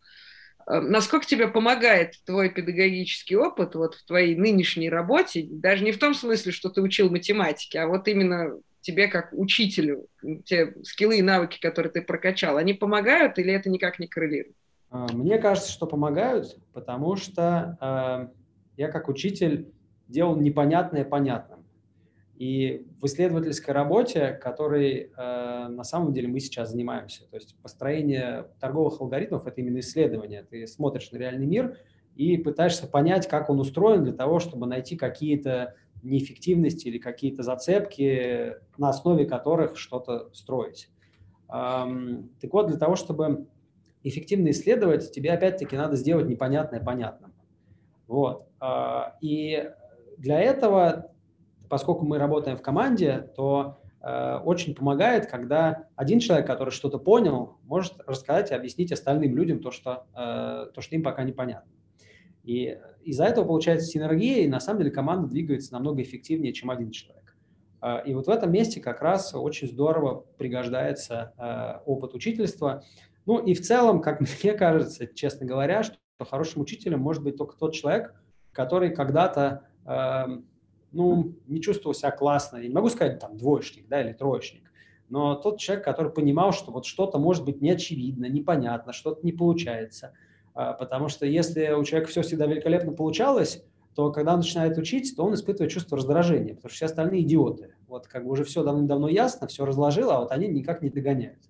Эм, 0.68 0.90
насколько 0.90 1.26
тебе 1.26 1.48
помогает 1.48 2.14
твой 2.26 2.50
педагогический 2.50 3.36
опыт 3.36 3.74
вот 3.74 3.94
в 3.94 4.04
твоей 4.04 4.36
нынешней 4.36 4.90
работе, 4.90 5.46
даже 5.50 5.82
не 5.82 5.92
в 5.92 5.98
том 5.98 6.14
смысле, 6.14 6.52
что 6.52 6.68
ты 6.68 6.82
учил 6.82 7.10
математике, 7.10 7.80
а 7.80 7.86
вот 7.86 8.06
именно 8.06 8.52
тебе 8.82 9.08
как 9.08 9.32
учителю, 9.32 10.06
те 10.44 10.74
скиллы 10.82 11.18
и 11.18 11.22
навыки, 11.22 11.58
которые 11.60 11.90
ты 11.90 12.02
прокачал, 12.02 12.58
они 12.58 12.74
помогают 12.74 13.38
или 13.38 13.52
это 13.52 13.70
никак 13.70 13.98
не 13.98 14.08
коррелирует? 14.08 14.54
А, 14.90 15.06
мне 15.12 15.38
кажется, 15.38 15.72
что 15.72 15.86
помогают, 15.86 16.58
потому 16.72 17.16
что 17.16 17.78
э, 17.80 18.28
я 18.76 18.88
как 18.88 19.08
учитель 19.08 19.72
делал 20.06 20.36
непонятное 20.36 21.04
понятным. 21.04 21.57
И 22.38 22.86
в 23.00 23.06
исследовательской 23.06 23.74
работе, 23.74 24.30
которой 24.30 25.10
э, 25.10 25.68
на 25.68 25.82
самом 25.82 26.12
деле 26.12 26.28
мы 26.28 26.38
сейчас 26.38 26.70
занимаемся, 26.70 27.26
то 27.28 27.34
есть 27.34 27.56
построение 27.60 28.46
торговых 28.60 29.00
алгоритмов– 29.00 29.44
это 29.48 29.60
именно 29.60 29.80
исследование. 29.80 30.44
Ты 30.44 30.68
смотришь 30.68 31.10
на 31.10 31.16
реальный 31.16 31.46
мир 31.46 31.76
и 32.14 32.36
пытаешься 32.36 32.86
понять, 32.86 33.26
как 33.26 33.50
он 33.50 33.58
устроен 33.58 34.04
для 34.04 34.12
того, 34.12 34.38
чтобы 34.38 34.68
найти 34.68 34.94
какие-то 34.94 35.74
неэффективности 36.04 36.86
или 36.86 36.98
какие-то 36.98 37.42
зацепки, 37.42 38.54
на 38.76 38.90
основе 38.90 39.26
которых 39.26 39.76
что-то 39.76 40.30
строить. 40.32 40.90
Эм, 41.52 42.30
так 42.40 42.52
вот, 42.52 42.68
для 42.68 42.78
того, 42.78 42.94
чтобы 42.94 43.48
эффективно 44.04 44.50
исследовать, 44.50 45.10
тебе 45.10 45.32
опять-таки 45.32 45.76
надо 45.76 45.96
сделать 45.96 46.28
непонятное 46.28 46.78
понятным. 46.78 47.34
Вот. 48.06 48.46
Э, 48.60 49.10
и 49.20 49.72
для 50.18 50.38
этого 50.38 51.10
поскольку 51.68 52.04
мы 52.04 52.18
работаем 52.18 52.56
в 52.56 52.62
команде, 52.62 53.30
то 53.36 53.78
э, 54.00 54.36
очень 54.44 54.74
помогает, 54.74 55.26
когда 55.26 55.86
один 55.96 56.20
человек, 56.20 56.46
который 56.46 56.70
что-то 56.70 56.98
понял, 56.98 57.58
может 57.64 57.94
рассказать 58.06 58.50
и 58.50 58.54
объяснить 58.54 58.92
остальным 58.92 59.36
людям 59.36 59.60
то, 59.60 59.70
что, 59.70 60.06
э, 60.14 60.70
то, 60.74 60.80
что 60.80 60.94
им 60.94 61.02
пока 61.02 61.22
непонятно. 61.22 61.70
И 62.44 62.78
из-за 63.02 63.24
этого 63.24 63.44
получается 63.44 63.86
синергия, 63.86 64.44
и 64.44 64.48
на 64.48 64.60
самом 64.60 64.80
деле 64.80 64.90
команда 64.90 65.28
двигается 65.28 65.72
намного 65.72 66.02
эффективнее, 66.02 66.52
чем 66.52 66.70
один 66.70 66.90
человек. 66.90 67.36
Э, 67.82 68.02
и 68.04 68.14
вот 68.14 68.26
в 68.26 68.30
этом 68.30 68.52
месте 68.52 68.80
как 68.80 69.02
раз 69.02 69.34
очень 69.34 69.68
здорово 69.68 70.24
пригождается 70.36 71.32
э, 71.36 71.82
опыт 71.84 72.14
учительства. 72.14 72.84
Ну 73.26 73.38
и 73.38 73.54
в 73.54 73.60
целом, 73.60 74.00
как 74.00 74.20
мне 74.42 74.52
кажется, 74.54 75.06
честно 75.06 75.46
говоря, 75.46 75.82
что 75.82 75.98
хорошим 76.20 76.62
учителем 76.62 77.00
может 77.00 77.22
быть 77.22 77.36
только 77.36 77.56
тот 77.56 77.74
человек, 77.74 78.14
который 78.52 78.90
когда-то 78.90 79.68
э, 79.84 80.40
ну, 80.92 81.34
не 81.46 81.60
чувствовал 81.60 81.94
себя 81.94 82.10
классно. 82.10 82.58
Я 82.58 82.68
не 82.68 82.74
могу 82.74 82.88
сказать 82.88 83.18
там 83.18 83.36
двоечник, 83.36 83.88
да, 83.88 84.02
или 84.02 84.12
троечник, 84.12 84.70
но 85.08 85.34
тот 85.34 85.58
человек, 85.58 85.84
который 85.84 86.12
понимал, 86.12 86.52
что 86.52 86.70
вот 86.70 86.86
что-то 86.86 87.18
может 87.18 87.44
быть 87.44 87.60
неочевидно, 87.60 88.26
непонятно, 88.26 88.92
что-то 88.92 89.24
не 89.24 89.32
получается. 89.32 90.12
А, 90.54 90.72
потому 90.72 91.08
что 91.08 91.24
если 91.26 91.72
у 91.72 91.84
человека 91.84 92.10
все 92.10 92.22
всегда 92.22 92.46
великолепно 92.46 92.92
получалось, 92.92 93.64
то 93.94 94.12
когда 94.12 94.34
он 94.34 94.40
начинает 94.40 94.78
учить, 94.78 95.16
то 95.16 95.24
он 95.24 95.34
испытывает 95.34 95.72
чувство 95.72 95.96
раздражения, 95.96 96.54
потому 96.54 96.68
что 96.68 96.76
все 96.76 96.86
остальные 96.86 97.22
идиоты. 97.22 97.74
Вот 97.88 98.06
как 98.06 98.24
бы 98.24 98.30
уже 98.30 98.44
все 98.44 98.62
давно-давно 98.62 99.08
ясно, 99.08 99.48
все 99.48 99.64
разложил, 99.64 100.10
а 100.10 100.20
вот 100.20 100.30
они 100.30 100.46
никак 100.46 100.82
не 100.82 100.88
догоняют. 100.88 101.40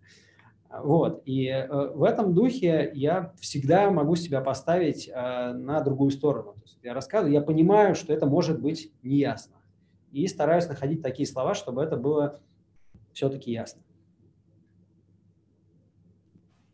Вот. 0.71 1.23
И 1.25 1.47
э, 1.47 1.67
в 1.69 2.03
этом 2.03 2.35
духе 2.35 2.91
я 2.95 3.33
всегда 3.41 3.91
могу 3.91 4.17
себя 4.17 4.41
поставить 4.41 5.09
э, 5.09 5.53
на 5.53 5.81
другую 5.81 6.11
сторону. 6.11 6.55
То 6.55 6.63
есть 6.65 6.79
я 6.83 6.93
рассказываю, 6.93 7.33
я 7.33 7.41
понимаю, 7.41 7.95
что 7.95 8.13
это 8.13 8.27
может 8.27 8.61
быть 8.61 8.93
неясно. 9.03 9.57
и 10.13 10.27
стараюсь 10.27 10.69
находить 10.69 11.03
такие 11.03 11.27
слова, 11.27 11.55
чтобы 11.55 11.83
это 11.83 11.97
было 11.97 12.41
все-таки 13.13 13.51
ясно. 13.51 13.83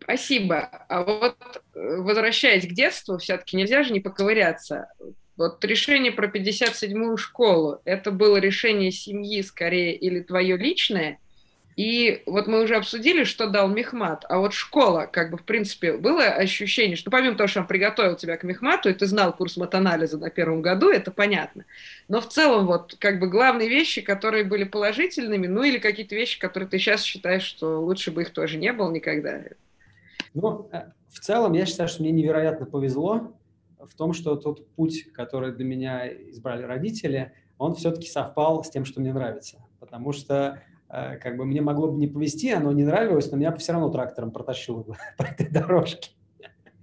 Спасибо. 0.02 0.58
А 0.88 1.02
вот 1.04 1.36
э, 1.74 1.96
возвращаясь 1.98 2.66
к 2.66 2.72
детству, 2.72 3.16
все-таки 3.18 3.56
нельзя 3.56 3.84
же 3.84 3.92
не 3.92 4.00
поковыряться. 4.00 4.88
Вот 5.36 5.64
решение 5.64 6.12
про 6.12 6.28
57-ю 6.28 7.16
школу, 7.16 7.80
это 7.84 8.10
было 8.10 8.36
решение 8.36 8.90
семьи 8.90 9.40
скорее 9.42 9.96
или 9.96 10.20
твое 10.20 10.56
личное? 10.56 11.18
И 11.76 12.22
вот 12.26 12.46
мы 12.46 12.62
уже 12.62 12.76
обсудили, 12.76 13.24
что 13.24 13.48
дал 13.48 13.68
Мехмат, 13.68 14.24
а 14.28 14.38
вот 14.38 14.52
школа, 14.52 15.08
как 15.10 15.32
бы, 15.32 15.38
в 15.38 15.42
принципе, 15.42 15.96
было 15.96 16.22
ощущение, 16.22 16.96
что 16.96 17.10
помимо 17.10 17.36
того, 17.36 17.48
что 17.48 17.60
он 17.60 17.66
приготовил 17.66 18.14
тебя 18.14 18.36
к 18.36 18.44
Мехмату, 18.44 18.88
и 18.88 18.94
ты 18.94 19.06
знал 19.06 19.32
курс 19.32 19.56
матанализа 19.56 20.18
на 20.18 20.30
первом 20.30 20.62
году, 20.62 20.88
это 20.88 21.10
понятно. 21.10 21.64
Но 22.06 22.20
в 22.20 22.28
целом, 22.28 22.66
вот, 22.66 22.94
как 23.00 23.18
бы, 23.18 23.28
главные 23.28 23.68
вещи, 23.68 24.02
которые 24.02 24.44
были 24.44 24.62
положительными, 24.62 25.48
ну, 25.48 25.64
или 25.64 25.78
какие-то 25.78 26.14
вещи, 26.14 26.38
которые 26.38 26.68
ты 26.68 26.78
сейчас 26.78 27.02
считаешь, 27.02 27.42
что 27.42 27.80
лучше 27.80 28.12
бы 28.12 28.22
их 28.22 28.30
тоже 28.30 28.56
не 28.56 28.72
было 28.72 28.92
никогда. 28.92 29.40
Ну, 30.32 30.68
э, 30.72 30.82
в 31.08 31.18
целом, 31.18 31.54
я 31.54 31.66
считаю, 31.66 31.88
что 31.88 32.02
мне 32.02 32.12
невероятно 32.12 32.66
повезло 32.66 33.32
в 33.80 33.94
том, 33.94 34.12
что 34.12 34.36
тот 34.36 34.66
путь, 34.70 35.12
который 35.12 35.52
для 35.52 35.64
меня 35.64 36.08
избрали 36.08 36.62
родители, 36.62 37.32
он 37.58 37.74
все-таки 37.74 38.06
совпал 38.08 38.62
с 38.62 38.70
тем, 38.70 38.84
что 38.84 39.00
мне 39.00 39.12
нравится. 39.12 39.58
Потому 39.80 40.12
что 40.12 40.62
как 41.20 41.36
бы 41.36 41.44
мне 41.44 41.60
могло 41.60 41.90
бы 41.90 41.98
не 41.98 42.06
повезти, 42.06 42.50
оно 42.50 42.70
не 42.72 42.84
нравилось, 42.84 43.30
но 43.30 43.36
меня 43.36 43.50
бы 43.50 43.58
все 43.58 43.72
равно 43.72 43.90
трактором 43.90 44.30
протащило 44.30 44.82
бы 44.82 44.96
по 45.18 45.22
этой 45.22 45.48
дорожке. 45.48 46.10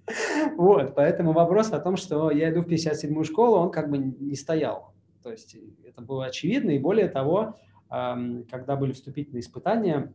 Вот, 0.57 0.93
поэтому 0.95 1.31
вопрос 1.31 1.71
о 1.71 1.79
том, 1.79 1.95
что 1.95 2.31
я 2.31 2.51
иду 2.51 2.63
в 2.63 2.67
57-ю 2.67 3.23
школу, 3.23 3.57
он 3.57 3.71
как 3.71 3.89
бы 3.89 3.97
не 3.97 4.35
стоял. 4.35 4.93
То 5.23 5.31
есть 5.31 5.55
это 5.85 6.01
было 6.01 6.25
очевидно, 6.25 6.71
и 6.71 6.79
более 6.79 7.07
того, 7.07 7.57
когда 7.87 8.75
были 8.75 8.93
вступительные 8.93 9.41
испытания, 9.41 10.13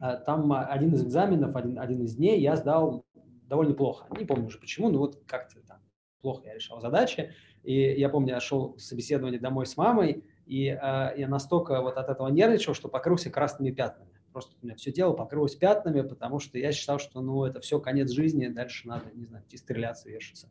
э, 0.00 0.16
там 0.24 0.52
один 0.52 0.94
из 0.94 1.04
экзаменов, 1.04 1.56
один, 1.56 1.78
один 1.78 2.04
из 2.04 2.14
дней 2.14 2.40
я 2.40 2.54
сдал 2.54 3.04
довольно 3.48 3.74
плохо. 3.74 4.06
Не 4.16 4.24
помню 4.24 4.46
уже 4.46 4.58
почему, 4.58 4.88
но 4.88 4.98
вот 4.98 5.22
как-то 5.26 5.60
там 5.66 5.78
плохо 6.20 6.42
я 6.46 6.54
решал 6.54 6.80
задачи. 6.80 7.34
И 7.64 7.74
я 7.74 8.08
помню, 8.08 8.34
я 8.34 8.40
шел 8.40 8.78
собеседование 8.78 9.40
домой 9.40 9.66
с 9.66 9.76
мамой, 9.76 10.24
и 10.48 10.68
э, 10.68 10.76
я 11.16 11.28
настолько 11.28 11.82
вот 11.82 11.98
от 11.98 12.08
этого 12.08 12.28
нервничал, 12.28 12.72
что 12.72 12.88
покрылся 12.88 13.30
красными 13.30 13.70
пятнами. 13.70 14.10
Просто 14.32 14.56
у 14.60 14.64
меня 14.64 14.76
все 14.76 14.90
тело 14.92 15.12
покрылось 15.12 15.54
пятнами, 15.54 16.00
потому 16.00 16.38
что 16.38 16.58
я 16.58 16.72
считал, 16.72 16.98
что 16.98 17.20
ну 17.20 17.44
это 17.44 17.60
все 17.60 17.78
конец 17.80 18.10
жизни, 18.10 18.48
дальше 18.48 18.88
надо, 18.88 19.04
не 19.14 19.26
знаю, 19.26 19.44
идти 19.44 19.58
стреляться, 19.58 20.08
вешаться. 20.08 20.50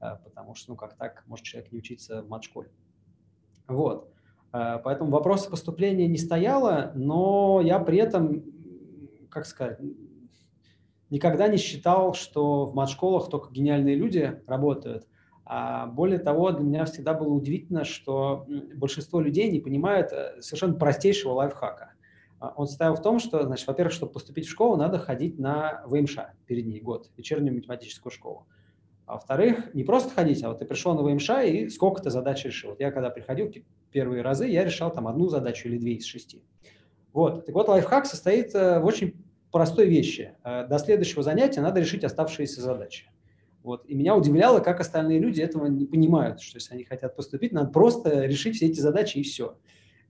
Э, 0.00 0.16
потому 0.22 0.54
что, 0.54 0.72
ну 0.72 0.76
как 0.76 0.96
так, 0.96 1.24
может 1.26 1.46
человек 1.46 1.72
не 1.72 1.78
учиться 1.78 2.22
в 2.22 2.28
матшколе. 2.28 2.70
Вот. 3.68 4.12
Э, 4.52 4.78
поэтому 4.84 5.10
вопроса 5.10 5.48
поступления 5.48 6.06
не 6.08 6.18
стояло, 6.18 6.92
но 6.94 7.62
я 7.64 7.78
при 7.78 7.98
этом, 7.98 8.44
как 9.30 9.46
сказать, 9.46 9.80
никогда 11.08 11.48
не 11.48 11.56
считал, 11.56 12.12
что 12.12 12.66
в 12.66 12.74
матшколах 12.74 13.30
только 13.30 13.50
гениальные 13.50 13.96
люди 13.96 14.42
работают– 14.46 15.08
более 15.86 16.18
того, 16.18 16.52
для 16.52 16.64
меня 16.64 16.84
всегда 16.84 17.14
было 17.14 17.32
удивительно, 17.32 17.84
что 17.84 18.46
большинство 18.74 19.20
людей 19.20 19.50
не 19.50 19.60
понимают 19.60 20.12
э, 20.12 20.42
совершенно 20.42 20.74
простейшего 20.74 21.32
лайфхака. 21.32 21.92
А, 22.38 22.52
он 22.56 22.66
состоял 22.66 22.94
в 22.94 23.02
том, 23.02 23.18
что, 23.18 23.42
значит, 23.44 23.66
во-первых, 23.66 23.94
чтобы 23.94 24.12
поступить 24.12 24.46
в 24.46 24.50
школу, 24.50 24.76
надо 24.76 24.98
ходить 24.98 25.38
на 25.38 25.82
ВМШ 25.86 26.18
перед 26.46 26.66
ней 26.66 26.80
год, 26.80 27.10
вечернюю 27.16 27.54
математическую 27.54 28.12
школу. 28.12 28.46
А 29.06 29.14
во-вторых, 29.14 29.74
не 29.74 29.84
просто 29.84 30.12
ходить, 30.12 30.44
а 30.44 30.48
вот 30.48 30.58
ты 30.58 30.66
пришел 30.66 30.94
на 30.94 31.02
ВМШ 31.02 31.30
и 31.46 31.70
сколько 31.70 32.02
ты 32.02 32.10
задач 32.10 32.44
решил. 32.44 32.70
Вот 32.70 32.80
я 32.80 32.90
когда 32.90 33.08
приходил 33.08 33.50
первые 33.90 34.20
разы, 34.20 34.46
я 34.46 34.64
решал 34.64 34.92
там 34.92 35.08
одну 35.08 35.28
задачу 35.28 35.68
или 35.68 35.78
две 35.78 35.94
из 35.94 36.04
шести. 36.04 36.42
Вот. 37.14 37.46
Так 37.46 37.54
вот, 37.54 37.68
лайфхак 37.68 38.04
состоит 38.04 38.54
э, 38.54 38.80
в 38.80 38.84
очень 38.84 39.14
простой 39.50 39.86
вещи. 39.86 40.36
Э, 40.44 40.66
до 40.66 40.78
следующего 40.78 41.22
занятия 41.22 41.62
надо 41.62 41.80
решить 41.80 42.04
оставшиеся 42.04 42.60
задачи. 42.60 43.10
Вот. 43.62 43.84
И 43.86 43.94
меня 43.94 44.16
удивляло, 44.16 44.60
как 44.60 44.80
остальные 44.80 45.18
люди 45.18 45.40
этого 45.40 45.66
не 45.66 45.84
понимают, 45.84 46.40
что 46.40 46.56
если 46.56 46.74
они 46.74 46.84
хотят 46.84 47.16
поступить, 47.16 47.52
надо 47.52 47.70
просто 47.70 48.24
решить 48.24 48.56
все 48.56 48.66
эти 48.66 48.80
задачи 48.80 49.18
и 49.18 49.22
все. 49.22 49.58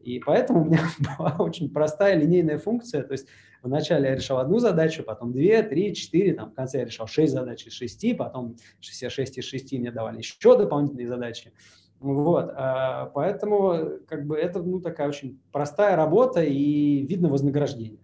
И 0.01 0.21
поэтому 0.21 0.63
у 0.63 0.65
меня 0.65 0.81
была 1.19 1.37
очень 1.39 1.71
простая 1.71 2.17
линейная 2.17 2.59
функция. 2.59 3.03
То 3.03 3.13
есть 3.13 3.27
вначале 3.63 4.09
я 4.09 4.15
решал 4.15 4.39
одну 4.39 4.59
задачу, 4.59 5.03
потом 5.03 5.33
две, 5.33 5.63
три, 5.63 5.95
четыре, 5.95 6.35
там 6.35 6.51
в 6.51 6.55
конце 6.55 6.79
я 6.79 6.85
решал 6.85 7.07
шесть 7.07 7.33
задач 7.33 7.67
из 7.67 7.73
шести, 7.73 8.15
потом 8.15 8.57
все 8.81 9.11
шесть 9.11 9.39
из 9.39 9.45
шести 9.45 9.79
мне 9.79 9.91
давали 9.91 10.19
еще 10.19 10.57
дополнительные 10.57 11.09
задачи. 11.09 11.53
Вот, 12.01 12.53
а, 12.55 13.07
поэтому 13.07 13.99
как 14.07 14.25
бы 14.25 14.37
это 14.37 14.63
ну, 14.63 14.81
такая 14.81 15.09
очень 15.09 15.41
простая 15.51 15.97
работа 15.97 16.43
и 16.43 17.05
видно 17.05 17.29
вознаграждение. 17.29 17.99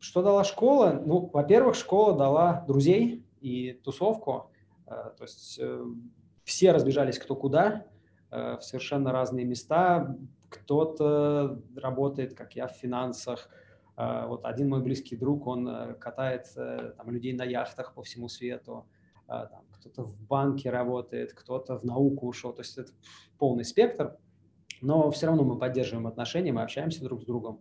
Что 0.00 0.22
дала 0.22 0.44
школа? 0.44 1.02
Ну, 1.04 1.30
во-первых, 1.32 1.74
школа 1.74 2.16
дала 2.16 2.64
друзей 2.66 3.24
и 3.40 3.72
тусовку. 3.72 4.50
Э, 4.86 5.10
то 5.16 5.24
есть 5.24 5.58
э, 5.60 5.84
все 6.44 6.72
разбежались 6.72 7.18
кто 7.18 7.34
куда, 7.34 7.86
э, 8.30 8.56
в 8.56 8.62
совершенно 8.62 9.12
разные 9.12 9.44
места. 9.44 10.16
Кто-то 10.48 11.60
работает, 11.76 12.34
как 12.34 12.56
я, 12.56 12.68
в 12.68 12.72
финансах. 12.72 13.50
Вот 13.96 14.44
один 14.44 14.68
мой 14.68 14.80
близкий 14.80 15.16
друг, 15.16 15.46
он 15.48 15.96
катает 15.96 16.46
там, 16.54 17.10
людей 17.10 17.32
на 17.32 17.42
яхтах 17.42 17.94
по 17.94 18.02
всему 18.02 18.28
свету. 18.28 18.86
кто-то 19.26 20.04
в 20.04 20.20
банке 20.22 20.70
работает, 20.70 21.34
кто-то 21.34 21.76
в 21.76 21.84
науку 21.84 22.28
ушел. 22.28 22.52
То 22.52 22.62
есть 22.62 22.78
это 22.78 22.92
полный 23.38 23.64
спектр. 23.64 24.16
Но 24.80 25.10
все 25.10 25.26
равно 25.26 25.42
мы 25.42 25.58
поддерживаем 25.58 26.06
отношения, 26.06 26.52
мы 26.52 26.62
общаемся 26.62 27.02
друг 27.02 27.22
с 27.22 27.26
другом. 27.26 27.60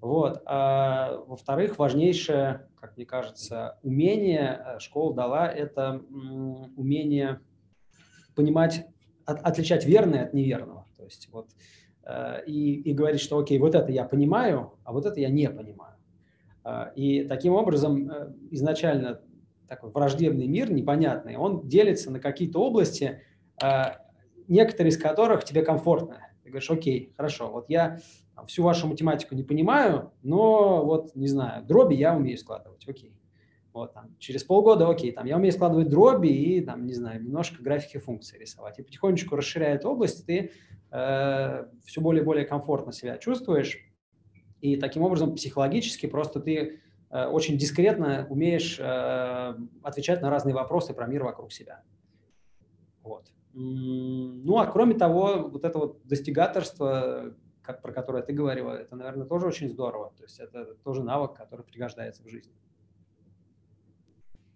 Вот. 0.00 0.42
А, 0.46 1.18
во-вторых, 1.26 1.78
важнейшее, 1.78 2.68
как 2.76 2.96
мне 2.96 3.04
кажется, 3.04 3.78
умение 3.82 4.62
э, 4.64 4.78
школа 4.78 5.14
дала– 5.14 5.48
это 5.48 6.02
умение 6.76 7.40
понимать, 8.34 8.86
от, 9.26 9.40
отличать 9.42 9.84
верное 9.84 10.24
от 10.24 10.32
неверного. 10.32 10.86
То 10.96 11.04
есть 11.04 11.28
вот 11.30 11.50
э, 12.04 12.44
и, 12.46 12.80
и 12.80 12.94
говорить, 12.94 13.20
что 13.20 13.38
окей, 13.38 13.58
вот 13.58 13.74
это 13.74 13.92
я 13.92 14.04
понимаю, 14.04 14.72
а 14.84 14.92
вот 14.92 15.04
это 15.04 15.20
я 15.20 15.28
не 15.28 15.50
понимаю. 15.50 15.96
А, 16.64 16.92
и 16.96 17.24
таким 17.24 17.52
образом 17.52 18.10
э, 18.10 18.32
изначально 18.52 19.20
такой 19.68 19.90
враждебный 19.90 20.46
мир, 20.46 20.72
непонятный, 20.72 21.36
он 21.36 21.68
делится 21.68 22.10
на 22.10 22.18
какие-то 22.18 22.58
области, 22.58 23.22
некоторые 24.48 24.90
из 24.90 24.98
которых 24.98 25.44
тебе 25.44 25.62
комфортно. 25.62 26.29
Говоришь, 26.50 26.70
окей, 26.70 27.12
хорошо, 27.16 27.50
вот 27.50 27.68
я 27.68 27.98
всю 28.46 28.62
вашу 28.62 28.86
математику 28.86 29.34
не 29.34 29.42
понимаю, 29.42 30.12
но 30.22 30.84
вот, 30.84 31.14
не 31.14 31.26
знаю, 31.26 31.64
дроби 31.64 31.94
я 31.94 32.14
умею 32.14 32.38
складывать, 32.38 32.86
окей. 32.88 33.14
Вот, 33.72 33.94
там, 33.94 34.16
через 34.18 34.42
полгода, 34.42 34.88
окей, 34.88 35.12
там, 35.12 35.26
я 35.26 35.36
умею 35.36 35.52
складывать 35.52 35.88
дроби 35.88 36.28
и, 36.28 36.60
там, 36.60 36.86
не 36.86 36.92
знаю, 36.92 37.22
немножко 37.22 37.62
графики 37.62 37.98
функций 37.98 38.38
рисовать. 38.38 38.78
И 38.80 38.82
потихонечку 38.82 39.36
расширяя 39.36 39.76
эту 39.76 39.90
область, 39.90 40.26
ты 40.26 40.50
э, 40.90 41.66
все 41.84 42.00
более 42.00 42.22
и 42.22 42.24
более 42.24 42.44
комфортно 42.44 42.92
себя 42.92 43.16
чувствуешь. 43.18 43.78
И 44.60 44.76
таким 44.76 45.02
образом 45.02 45.36
психологически 45.36 46.06
просто 46.06 46.40
ты 46.40 46.80
э, 47.10 47.26
очень 47.26 47.56
дискретно 47.58 48.26
умеешь 48.28 48.76
э, 48.80 49.54
отвечать 49.82 50.20
на 50.20 50.30
разные 50.30 50.54
вопросы 50.54 50.92
про 50.92 51.06
мир 51.06 51.22
вокруг 51.22 51.52
себя. 51.52 51.82
Вот. 53.02 53.30
Ну, 53.52 54.58
а 54.58 54.66
кроме 54.66 54.94
того, 54.94 55.48
вот 55.48 55.64
это 55.64 55.78
вот 55.78 56.06
достигаторство, 56.06 57.34
как, 57.62 57.82
про 57.82 57.92
которое 57.92 58.22
ты 58.22 58.32
говорила, 58.32 58.72
это, 58.72 58.94
наверное, 58.96 59.26
тоже 59.26 59.46
очень 59.46 59.68
здорово. 59.68 60.12
То 60.16 60.22
есть 60.22 60.38
это 60.38 60.74
тоже 60.84 61.02
навык, 61.02 61.34
который 61.34 61.64
пригождается 61.64 62.22
в 62.22 62.28
жизни. 62.28 62.52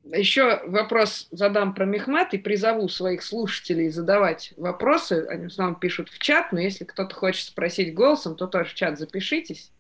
Еще 0.05 0.61
вопрос 0.67 1.29
задам 1.31 1.75
про 1.75 1.87
Мехмат 1.87 2.35
и 2.35 2.39
призову 2.39 2.89
своих 2.89 3.23
слушателей 3.23 3.89
задавать 3.89 4.53
вопросы. 4.59 5.27
Они 5.31 5.45
в 5.45 5.51
основном 5.51 5.81
пишут 5.81 6.11
в 6.11 6.19
чат, 6.19 6.53
но 6.53 6.61
если 6.61 6.85
кто-то 6.85 7.15
хочет 7.15 7.47
спросить 7.47 7.95
голосом, 7.95 8.37
то 8.37 8.47
тоже 8.47 8.71
в 8.71 8.75
чат 8.75 8.99
запишитесь. 8.99 9.73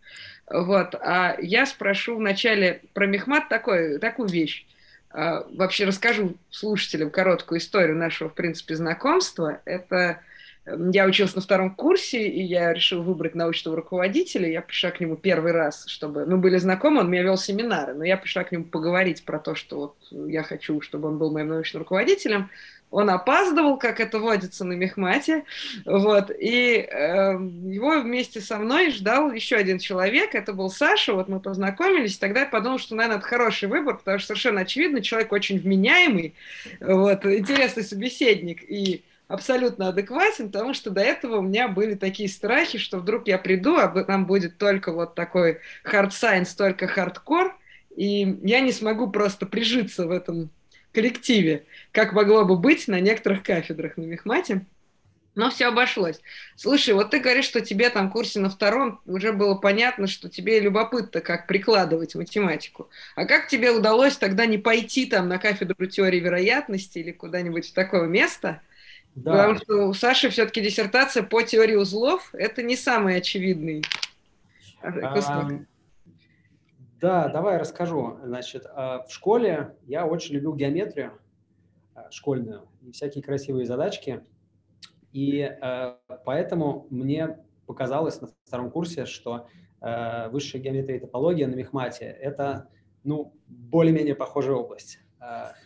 Вот. 0.50 0.94
А 0.94 1.36
я 1.40 1.66
спрошу 1.66 2.16
вначале 2.16 2.82
про 2.94 3.06
Мехмат 3.06 3.50
такой, 3.50 3.98
такую 3.98 4.28
вещь. 4.28 4.66
А, 5.14 5.46
вообще 5.52 5.84
расскажу 5.84 6.34
слушателям 6.50 7.08
короткую 7.08 7.60
историю 7.60 7.96
нашего, 7.96 8.28
в 8.28 8.34
принципе, 8.34 8.74
знакомства. 8.74 9.60
Это 9.64 10.20
я 10.66 11.04
училась 11.04 11.36
на 11.36 11.42
втором 11.42 11.74
курсе, 11.74 12.26
и 12.26 12.42
я 12.42 12.72
решила 12.72 13.02
выбрать 13.02 13.36
научного 13.36 13.76
руководителя. 13.76 14.48
Я 14.48 14.60
пришла 14.60 14.90
к 14.90 14.98
нему 14.98 15.16
первый 15.16 15.52
раз, 15.52 15.84
чтобы... 15.86 16.26
Мы 16.26 16.38
были 16.38 16.56
знакомы, 16.56 17.00
он 17.00 17.10
меня 17.10 17.22
вел 17.22 17.36
семинары, 17.36 17.94
но 17.94 18.02
я 18.02 18.16
пришла 18.16 18.42
к 18.42 18.50
нему 18.50 18.64
поговорить 18.64 19.24
про 19.24 19.38
то, 19.38 19.54
что 19.54 19.76
вот 20.10 20.28
я 20.28 20.42
хочу, 20.42 20.80
чтобы 20.80 21.08
он 21.08 21.18
был 21.18 21.30
моим 21.30 21.48
научным 21.48 21.82
руководителем. 21.82 22.50
Он 22.90 23.10
опаздывал, 23.10 23.76
как 23.76 23.98
это 23.98 24.20
водится 24.20 24.64
на 24.64 24.74
Мехмате, 24.74 25.44
вот, 25.84 26.30
и 26.30 26.76
э, 26.76 27.32
его 27.32 28.00
вместе 28.00 28.40
со 28.40 28.56
мной 28.56 28.92
ждал 28.92 29.32
еще 29.32 29.56
один 29.56 29.80
человек, 29.80 30.34
это 30.36 30.52
был 30.52 30.70
Саша, 30.70 31.12
вот 31.12 31.28
мы 31.28 31.40
познакомились, 31.40 32.18
тогда 32.18 32.40
я 32.40 32.46
подумала, 32.46 32.78
что, 32.78 32.94
наверное, 32.94 33.18
это 33.18 33.26
хороший 33.26 33.68
выбор, 33.68 33.96
потому 33.96 34.18
что 34.18 34.28
совершенно 34.28 34.60
очевидно, 34.60 35.02
человек 35.02 35.32
очень 35.32 35.58
вменяемый, 35.58 36.34
вот, 36.80 37.26
интересный 37.26 37.82
собеседник, 37.82 38.62
и 38.62 39.02
абсолютно 39.28 39.88
адекватен, 39.88 40.50
потому 40.50 40.74
что 40.74 40.90
до 40.90 41.00
этого 41.00 41.38
у 41.38 41.42
меня 41.42 41.68
были 41.68 41.94
такие 41.94 42.28
страхи, 42.28 42.78
что 42.78 42.98
вдруг 42.98 43.26
я 43.26 43.38
приду, 43.38 43.76
а 43.76 43.88
там 44.04 44.26
будет 44.26 44.58
только 44.58 44.92
вот 44.92 45.14
такой 45.14 45.58
hard 45.84 46.10
science, 46.10 46.56
только 46.56 46.86
хардкор, 46.86 47.56
и 47.96 48.38
я 48.42 48.60
не 48.60 48.72
смогу 48.72 49.10
просто 49.10 49.46
прижиться 49.46 50.06
в 50.06 50.10
этом 50.10 50.50
коллективе, 50.94 51.64
как 51.92 52.12
могло 52.12 52.44
бы 52.44 52.56
быть 52.56 52.88
на 52.88 53.00
некоторых 53.00 53.42
кафедрах 53.42 53.96
на 53.96 54.02
Мехмате. 54.04 54.64
Но 55.34 55.50
все 55.50 55.66
обошлось. 55.66 56.20
Слушай, 56.54 56.94
вот 56.94 57.10
ты 57.10 57.18
говоришь, 57.18 57.46
что 57.46 57.60
тебе 57.60 57.90
там 57.90 58.10
курсе 58.10 58.38
на 58.38 58.48
втором 58.48 59.00
уже 59.04 59.32
было 59.32 59.56
понятно, 59.56 60.06
что 60.06 60.28
тебе 60.28 60.60
любопытно, 60.60 61.20
как 61.20 61.48
прикладывать 61.48 62.14
математику. 62.14 62.88
А 63.16 63.24
как 63.24 63.48
тебе 63.48 63.72
удалось 63.72 64.16
тогда 64.16 64.46
не 64.46 64.58
пойти 64.58 65.06
там 65.06 65.28
на 65.28 65.38
кафедру 65.38 65.86
теории 65.86 66.20
вероятности 66.20 67.00
или 67.00 67.10
куда-нибудь 67.10 67.68
в 67.68 67.72
такое 67.72 68.06
место? 68.06 68.60
Да. 69.16 69.32
Потому 69.32 69.56
что 69.56 69.88
у 69.88 69.94
Саши 69.94 70.30
все-таки 70.30 70.60
диссертация 70.60 71.24
по 71.24 71.42
теории 71.42 71.74
узлов– 71.74 72.30
это 72.32 72.62
не 72.62 72.76
самый 72.76 73.16
очевидный 73.16 73.82
кусок. 74.82 75.30
А, 75.30 75.50
да, 77.04 77.28
давай 77.28 77.58
расскажу. 77.58 78.18
Значит, 78.24 78.64
а, 78.66 79.04
в 79.04 79.12
школе 79.12 79.76
я 79.82 80.06
очень 80.06 80.34
любил 80.34 80.54
геометрию 80.54 81.12
а, 81.94 82.10
школьную 82.10 82.66
и 82.80 82.92
всякие 82.92 83.22
красивые 83.22 83.66
задачки– 83.66 84.24
и 85.12 85.42
э, 85.42 85.94
поэтому 86.24 86.88
мне 86.90 87.38
показалось 87.66 88.20
на 88.20 88.30
втором 88.44 88.72
курсе, 88.72 89.06
что 89.06 89.46
высшая 90.32 90.58
геометрия 90.58 90.96
и 90.96 91.00
топология 91.00 91.46
на 91.46 91.54
мехмате– 91.54 92.06
это 92.20 92.68
ну, 93.04 93.32
более-менее 93.46 94.16
похожая 94.16 94.56
область. 94.56 94.98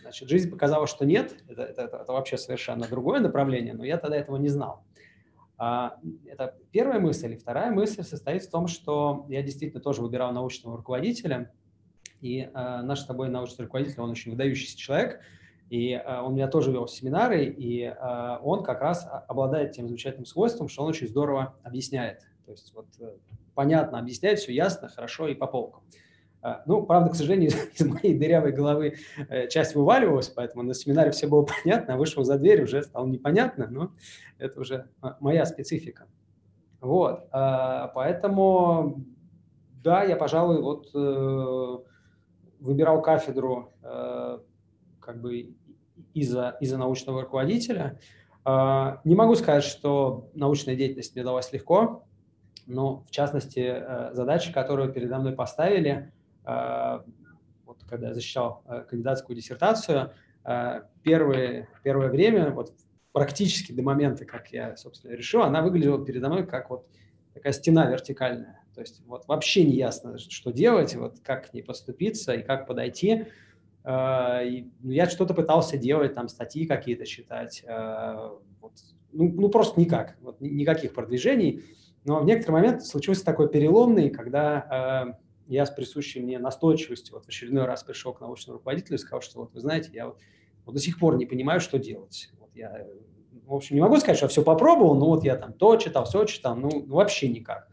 Значит, 0.02 0.28
жизнь 0.28 0.50
показала, 0.50 0.86
что 0.86 1.06
нет, 1.06 1.34
это, 1.48 1.62
это, 1.62 1.82
это 1.82 2.12
вообще 2.12 2.36
совершенно 2.36 2.86
другое 2.86 3.20
направление, 3.20 3.72
но 3.72 3.84
я 3.84 3.96
тогда 3.96 4.16
этого 4.18 4.36
не 4.36 4.48
знал. 4.48 4.84
А, 5.58 5.98
это 6.26 6.56
первая 6.70 7.00
мысль. 7.00 7.34
И 7.34 7.36
вторая 7.36 7.70
мысль 7.70 8.02
состоит 8.02 8.44
в 8.44 8.50
том, 8.50 8.66
что 8.68 9.26
я 9.28 9.42
действительно 9.42 9.82
тоже 9.82 10.02
выбирал 10.02 10.32
научного 10.32 10.76
руководителя, 10.76 11.52
и 12.20 12.40
э, 12.40 12.82
наш 12.82 13.00
с 13.00 13.04
тобой 13.04 13.28
научный 13.28 13.62
руководитель, 13.62 14.00
он 14.00 14.10
очень 14.10 14.32
выдающийся 14.32 14.78
человек– 14.78 15.20
и 15.70 15.92
э, 15.92 16.20
он 16.20 16.34
меня 16.34 16.48
тоже 16.48 16.72
вел 16.72 16.86
в 16.86 16.90
семинары, 16.90 17.44
и 17.44 17.94
он 18.42 18.62
как 18.62 18.80
раз 18.80 19.06
обладает 19.28 19.72
тем 19.72 19.86
замечательным 19.86 20.24
свойством, 20.24 20.68
что 20.68 20.82
он 20.82 20.88
очень 20.88 21.08
здорово 21.08 21.56
объясняет. 21.62 22.26
То 22.48 22.52
есть 22.52 22.72
вот 22.74 22.86
э, 22.98 23.14
понятно 23.54 23.98
объясняет, 23.98 24.38
все 24.38 24.54
ясно, 24.54 24.88
хорошо 24.88 25.28
и 25.28 25.34
по 25.34 25.46
полкам. 25.46 25.82
Ну, 26.66 26.84
правда, 26.84 27.10
к 27.10 27.14
сожалению, 27.14 27.50
из 27.74 27.86
моей 27.86 28.16
дырявой 28.16 28.52
головы 28.52 28.96
часть 29.50 29.74
вываливалась, 29.74 30.28
поэтому 30.28 30.62
на 30.62 30.74
семинаре 30.74 31.10
все 31.10 31.26
было 31.26 31.46
понятно, 31.64 31.94
а 31.94 31.96
вышел 31.96 32.24
за 32.24 32.38
дверь, 32.38 32.62
уже 32.62 32.82
стало 32.82 33.06
непонятно, 33.06 33.66
но 33.68 33.92
это 34.38 34.60
уже 34.60 34.88
моя 35.20 35.44
специфика. 35.46 36.06
Вот, 36.80 37.28
поэтому, 37.32 39.04
да, 39.82 40.04
я, 40.04 40.14
пожалуй, 40.16 40.62
вот 40.62 40.92
выбирал 42.60 43.02
кафедру 43.02 43.72
как 43.80 45.20
бы 45.20 45.56
из-за 46.14 46.56
из 46.60 46.72
научного 46.72 47.22
руководителя. 47.22 47.98
А, 48.44 49.00
не 49.04 49.14
могу 49.14 49.34
сказать, 49.34 49.64
что 49.64 50.30
научная 50.34 50.76
деятельность 50.76 51.14
мне 51.14 51.24
далась 51.24 51.52
легко, 51.52 52.04
но 52.66 53.04
в 53.06 53.10
частности 53.10 53.60
э, 53.60 54.10
задачи, 54.12 54.52
которые 54.52 54.92
передо 54.92 55.18
мной 55.18 55.32
поставили, 55.32 55.90
э, 55.90 56.17
вот 57.66 57.84
когда 57.88 58.08
я 58.08 58.14
защищал 58.14 58.62
э, 58.66 58.84
кандидатскую 58.88 59.36
диссертацию, 59.36 60.12
первое, 61.02 61.68
первое 61.82 62.08
время, 62.08 62.50
вот 62.50 62.72
практически 63.12 63.72
до 63.72 63.82
момента, 63.82 64.24
как 64.24 64.50
я, 64.50 64.76
собственно, 64.76 65.12
решил, 65.12 65.42
она 65.42 65.60
выглядела 65.60 66.02
передо 66.02 66.28
мной 66.28 66.46
как 66.46 66.70
вот 66.70 66.86
такая 67.34 67.52
стена 67.52 67.86
вертикальная. 67.90 68.62
То 68.74 68.80
есть 68.80 69.02
вот 69.06 69.26
вообще 69.26 69.64
не 69.64 69.72
ясно, 69.72 70.18
что 70.18 70.52
делать, 70.52 70.94
вот 70.94 71.20
как 71.20 71.50
к 71.50 71.54
ней 71.54 71.62
поступиться 71.62 72.32
и 72.32 72.42
как 72.42 72.66
подойти. 72.66 73.26
Э, 73.84 74.40
ну, 74.80 74.90
я 74.90 75.08
что-то 75.08 75.34
пытался 75.34 75.76
делать, 75.76 76.14
там 76.14 76.28
статьи 76.28 76.66
какие-то 76.66 77.04
читать, 77.04 77.64
э, 77.66 78.28
вот, 78.60 78.72
ну, 79.12 79.32
ну 79.32 79.48
просто 79.48 79.80
никак, 79.80 80.16
вот, 80.20 80.40
никаких 80.40 80.94
продвижений. 80.94 81.64
Но 82.04 82.20
в 82.20 82.24
некоторый 82.24 82.52
момент 82.52 82.84
случился 82.84 83.24
такой 83.24 83.48
переломный, 83.50 84.10
когда 84.10 85.16
э, 85.18 85.27
я 85.48 85.66
с 85.66 85.70
присущей 85.70 86.20
мне 86.20 86.38
настойчивостью 86.38 87.14
вот 87.14 87.24
в 87.24 87.28
очередной 87.28 87.64
раз 87.64 87.82
пришел 87.82 88.12
к 88.12 88.20
научному 88.20 88.58
руководителю 88.58 88.96
и 88.96 88.98
сказал, 88.98 89.20
что 89.20 89.40
вот 89.40 89.54
вы 89.54 89.60
знаете, 89.60 89.90
я 89.92 90.06
вот, 90.06 90.18
вот 90.64 90.74
до 90.74 90.80
сих 90.80 90.98
пор 90.98 91.16
не 91.16 91.26
понимаю, 91.26 91.60
что 91.60 91.78
делать. 91.78 92.30
Вот 92.38 92.50
я, 92.54 92.86
в 93.46 93.54
общем, 93.54 93.76
не 93.76 93.82
могу 93.82 93.96
сказать, 93.96 94.16
что 94.16 94.26
я 94.26 94.28
все 94.28 94.42
попробовал, 94.42 94.94
но 94.94 95.06
вот 95.06 95.24
я 95.24 95.36
там 95.36 95.52
то 95.52 95.76
читал, 95.76 96.04
все 96.04 96.24
читал, 96.24 96.54
ну 96.54 96.84
вообще 96.86 97.28
никак. 97.28 97.68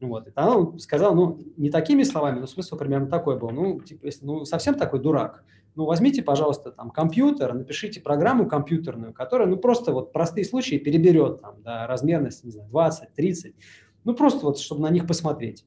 Вот. 0.00 0.26
И 0.26 0.32
он 0.36 0.78
сказал, 0.80 1.14
ну, 1.14 1.38
не 1.56 1.70
такими 1.70 2.02
словами, 2.02 2.40
но 2.40 2.46
смысл 2.46 2.76
примерно 2.76 3.06
такой 3.06 3.38
был. 3.38 3.50
Ну, 3.50 3.80
типа, 3.80 4.06
если 4.06 4.24
ну, 4.24 4.44
совсем 4.44 4.74
такой 4.74 5.00
дурак, 5.00 5.44
ну, 5.74 5.84
возьмите, 5.84 6.22
пожалуйста, 6.22 6.72
там, 6.72 6.90
компьютер, 6.90 7.54
напишите 7.54 8.00
программу 8.00 8.46
компьютерную, 8.46 9.14
которая, 9.14 9.46
ну, 9.46 9.56
просто 9.56 9.92
вот 9.92 10.12
простые 10.12 10.44
случаи 10.44 10.76
переберет, 10.76 11.40
там, 11.40 11.62
да, 11.62 11.86
размерность, 11.86 12.44
не 12.44 12.50
знаю, 12.50 12.68
20, 12.68 13.14
30, 13.14 13.54
ну, 14.04 14.14
просто 14.14 14.44
вот, 14.44 14.58
чтобы 14.58 14.82
на 14.82 14.90
них 14.90 15.06
посмотреть. 15.06 15.64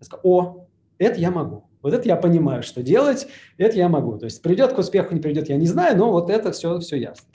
Я 0.00 0.04
сказал, 0.04 0.20
о, 0.24 0.66
это 1.04 1.20
я 1.20 1.30
могу. 1.30 1.64
Вот 1.82 1.92
это 1.92 2.06
я 2.06 2.16
понимаю, 2.16 2.62
что 2.62 2.82
делать, 2.82 3.26
это 3.58 3.76
я 3.76 3.88
могу. 3.88 4.18
То 4.18 4.26
есть 4.26 4.42
придет 4.42 4.72
к 4.72 4.78
успеху, 4.78 5.14
не 5.14 5.20
придет, 5.20 5.48
я 5.48 5.56
не 5.56 5.66
знаю, 5.66 5.96
но 5.96 6.12
вот 6.12 6.30
это 6.30 6.52
все, 6.52 6.78
все 6.78 6.96
ясно. 6.96 7.28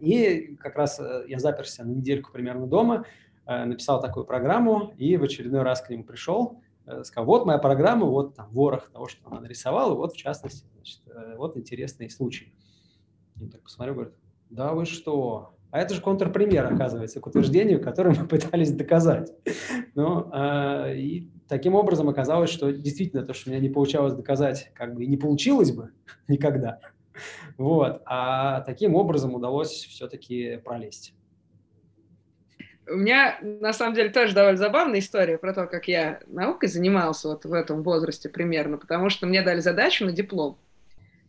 И 0.00 0.56
как 0.60 0.76
раз 0.76 0.98
э, 1.00 1.24
я 1.28 1.38
заперся 1.38 1.84
на 1.84 1.90
недельку 1.90 2.32
примерно 2.32 2.66
дома, 2.66 3.04
Э, 3.46 3.64
написал 3.64 4.00
такую 4.00 4.24
программу 4.24 4.94
и 4.96 5.16
в 5.16 5.22
очередной 5.22 5.62
раз 5.62 5.82
к 5.82 5.90
нему 5.90 6.04
пришел, 6.04 6.62
э, 6.86 7.04
сказал, 7.04 7.26
вот 7.26 7.44
моя 7.44 7.58
программа, 7.58 8.06
вот 8.06 8.34
там 8.34 8.48
ворох 8.50 8.90
того, 8.90 9.06
что 9.06 9.20
она 9.26 9.40
нарисовала, 9.40 9.94
вот 9.94 10.14
в 10.14 10.16
частности, 10.16 10.66
значит, 10.74 11.00
вот 11.36 11.56
интересный 11.56 12.08
случай. 12.08 12.54
Он 13.40 13.50
так 13.50 13.62
посмотрел, 13.62 13.94
говорит, 13.96 14.14
да 14.48 14.72
вы 14.72 14.86
что? 14.86 15.54
А 15.70 15.80
это 15.80 15.92
же 15.92 16.00
контрпример, 16.00 16.72
оказывается, 16.72 17.20
к 17.20 17.26
утверждению, 17.26 17.82
которое 17.82 18.18
мы 18.18 18.26
пытались 18.26 18.72
доказать. 18.72 19.30
Ну, 19.96 20.28
э, 20.32 20.96
и 20.96 21.30
таким 21.48 21.74
образом 21.74 22.08
оказалось, 22.08 22.50
что 22.50 22.72
действительно 22.72 23.22
то, 23.22 23.34
что 23.34 23.48
у 23.48 23.52
меня 23.52 23.60
не 23.60 23.68
получалось 23.68 24.14
доказать, 24.14 24.70
как 24.74 24.94
бы 24.94 25.06
не 25.06 25.16
получилось 25.16 25.72
бы 25.72 25.90
никогда. 26.28 26.80
Вот. 27.56 28.02
А 28.06 28.60
таким 28.62 28.94
образом 28.94 29.34
удалось 29.34 29.70
все-таки 29.70 30.60
пролезть. 30.64 31.14
У 32.86 32.96
меня, 32.96 33.38
на 33.40 33.72
самом 33.72 33.94
деле, 33.94 34.10
тоже 34.10 34.34
довольно 34.34 34.58
забавная 34.58 34.98
история 34.98 35.38
про 35.38 35.54
то, 35.54 35.66
как 35.66 35.88
я 35.88 36.20
наукой 36.26 36.68
занимался 36.68 37.28
вот 37.28 37.46
в 37.46 37.52
этом 37.52 37.82
возрасте 37.82 38.28
примерно, 38.28 38.76
потому 38.76 39.08
что 39.08 39.26
мне 39.26 39.40
дали 39.42 39.60
задачу 39.60 40.04
на 40.04 40.12
диплом. 40.12 40.58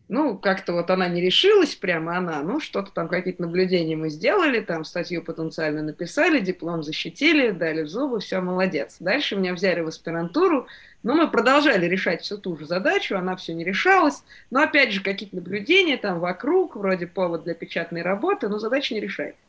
Ну, 0.08 0.38
как-то 0.38 0.74
вот 0.74 0.92
она 0.92 1.08
не 1.08 1.20
решилась, 1.20 1.74
прямо 1.74 2.18
она, 2.18 2.44
ну, 2.44 2.60
что-то 2.60 2.92
там, 2.92 3.08
какие-то 3.08 3.42
наблюдения 3.42 3.96
мы 3.96 4.10
сделали, 4.10 4.60
там 4.60 4.86
статью 4.86 5.24
потенциально 5.24 5.82
написали, 5.82 6.40
диплом 6.40 6.84
защитили, 6.84 7.50
дали 7.50 7.82
в 7.82 7.88
зубы, 7.88 8.20
все, 8.20 8.40
молодец. 8.40 8.98
Дальше 9.00 9.36
меня 9.36 9.54
взяли 9.54 9.82
в 9.82 9.88
аспирантуру, 9.88 10.68
но 11.02 11.16
мы 11.16 11.28
продолжали 11.28 11.88
решать 11.88 12.22
всю 12.22 12.38
ту 12.38 12.56
же 12.56 12.68
задачу, 12.68 13.18
она 13.18 13.36
все 13.36 13.56
не 13.56 13.64
решалась, 13.64 14.24
но 14.52 14.62
опять 14.62 14.92
же 14.92 15.02
какие-то 15.02 15.38
наблюдения 15.38 15.98
там 15.98 16.20
вокруг, 16.20 16.76
вроде 16.76 17.08
повод 17.08 17.44
для 17.44 17.56
печатной 17.56 18.04
работы, 18.04 18.48
но 18.48 18.60
задача 18.60 18.94
не 18.94 19.00
решается. 19.00 19.40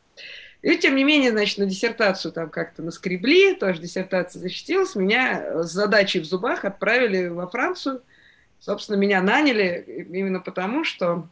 И 0.63 0.75
тем 0.77 0.95
не 0.95 1.03
менее, 1.03 1.31
значит, 1.31 1.59
на 1.59 1.65
диссертацию 1.67 2.31
там 2.31 2.49
как-то 2.49 2.81
наскребли, 2.81 3.53
тоже 3.55 3.79
диссертация 3.79 4.39
защитилась, 4.39 4.95
меня 4.95 5.63
с 5.63 5.71
задачей 5.71 6.19
в 6.19 6.25
зубах 6.25 6.65
отправили 6.65 7.27
во 7.27 7.47
Францию. 7.47 8.01
Собственно, 8.59 8.97
меня 8.97 9.21
наняли 9.21 10.05
именно 10.09 10.39
потому, 10.39 10.83
что 10.83 11.27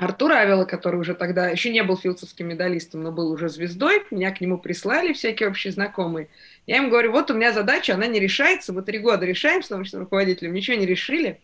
Артур 0.00 0.32
Авела, 0.32 0.64
который 0.64 0.98
уже 0.98 1.14
тогда 1.14 1.50
еще 1.50 1.70
не 1.70 1.82
был 1.82 1.96
филдсовским 1.96 2.48
медалистом, 2.48 3.02
но 3.02 3.12
был 3.12 3.30
уже 3.30 3.50
звездой, 3.50 4.02
меня 4.10 4.30
к 4.30 4.40
нему 4.40 4.56
прислали 4.56 5.12
всякие 5.12 5.50
общие 5.50 5.72
знакомые. 5.72 6.28
Я 6.66 6.78
им 6.78 6.88
говорю, 6.88 7.12
вот 7.12 7.30
у 7.30 7.34
меня 7.34 7.52
задача, 7.52 7.94
она 7.94 8.06
не 8.06 8.18
решается, 8.18 8.72
мы 8.72 8.80
три 8.80 8.98
года 8.98 9.26
решаем 9.26 9.62
с 9.62 9.68
научным 9.68 10.02
руководителем, 10.02 10.54
ничего 10.54 10.78
не 10.78 10.86
решили. 10.86 11.40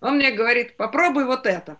Он 0.00 0.16
мне 0.16 0.30
говорит, 0.30 0.76
попробуй 0.76 1.26
вот 1.26 1.44
это. 1.44 1.76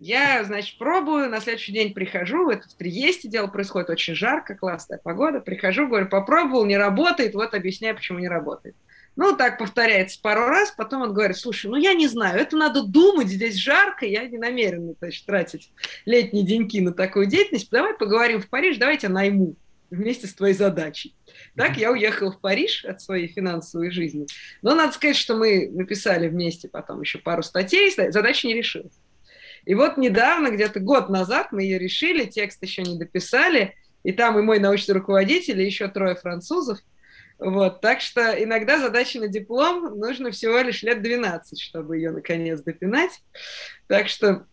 Я, 0.00 0.42
значит, 0.44 0.76
пробую, 0.76 1.28
на 1.28 1.40
следующий 1.40 1.72
день 1.72 1.94
прихожу, 1.94 2.50
это 2.50 2.68
в 2.68 2.74
Триесте 2.74 3.28
дело 3.28 3.46
происходит, 3.46 3.90
очень 3.90 4.14
жарко, 4.14 4.56
классная 4.56 4.98
погода, 4.98 5.40
прихожу, 5.40 5.86
говорю, 5.86 6.08
попробовал, 6.08 6.66
не 6.66 6.76
работает, 6.76 7.34
вот 7.34 7.54
объясняю, 7.54 7.94
почему 7.94 8.18
не 8.18 8.28
работает. 8.28 8.74
Ну, 9.18 9.36
так 9.36 9.58
повторяется 9.58 10.20
пару 10.22 10.46
раз, 10.46 10.70
потом 10.70 11.02
он 11.02 11.12
говорит, 11.12 11.36
слушай, 11.36 11.66
ну 11.66 11.76
я 11.76 11.92
не 11.92 12.06
знаю, 12.06 12.38
это 12.38 12.56
надо 12.56 12.84
думать, 12.84 13.26
здесь 13.26 13.56
жарко, 13.56 14.06
я 14.06 14.24
не 14.28 14.38
намерен 14.38 14.94
значит, 15.00 15.26
тратить 15.26 15.72
летние 16.04 16.46
деньки 16.46 16.80
на 16.80 16.92
такую 16.92 17.26
деятельность, 17.26 17.68
давай 17.68 17.94
поговорим 17.94 18.40
в 18.40 18.48
Париж, 18.48 18.76
давайте 18.76 19.08
найму 19.08 19.56
вместе 19.90 20.28
с 20.28 20.34
твоей 20.34 20.54
задачей. 20.54 21.16
Так 21.56 21.78
я 21.78 21.90
уехала 21.90 22.30
в 22.30 22.40
Париж 22.40 22.84
от 22.84 23.02
своей 23.02 23.26
финансовой 23.26 23.90
жизни. 23.90 24.28
Но 24.62 24.76
надо 24.76 24.92
сказать, 24.92 25.16
что 25.16 25.34
мы 25.34 25.68
написали 25.68 26.28
вместе 26.28 26.68
потом 26.68 27.00
еще 27.00 27.18
пару 27.18 27.42
статей, 27.42 27.90
задача 27.90 28.46
не 28.46 28.54
решилась. 28.54 28.94
И 29.64 29.74
вот 29.74 29.96
недавно, 29.96 30.50
где-то 30.50 30.78
год 30.78 31.08
назад 31.08 31.48
мы 31.50 31.64
ее 31.64 31.80
решили, 31.80 32.24
текст 32.24 32.62
еще 32.62 32.82
не 32.82 32.96
дописали, 32.96 33.74
и 34.04 34.12
там 34.12 34.38
и 34.38 34.42
мой 34.42 34.60
научный 34.60 34.92
руководитель, 34.92 35.60
и 35.60 35.66
еще 35.66 35.88
трое 35.88 36.14
французов. 36.14 36.78
Вот, 37.38 37.80
так 37.80 38.00
что 38.00 38.42
иногда 38.42 38.78
задача 38.78 39.20
на 39.20 39.28
диплом 39.28 39.98
нужно 39.98 40.32
всего 40.32 40.58
лишь 40.58 40.82
лет 40.82 41.02
12, 41.02 41.60
чтобы 41.60 41.96
ее 41.96 42.10
наконец 42.10 42.60
допинать. 42.62 43.22
Так 43.86 44.08
что 44.08 44.46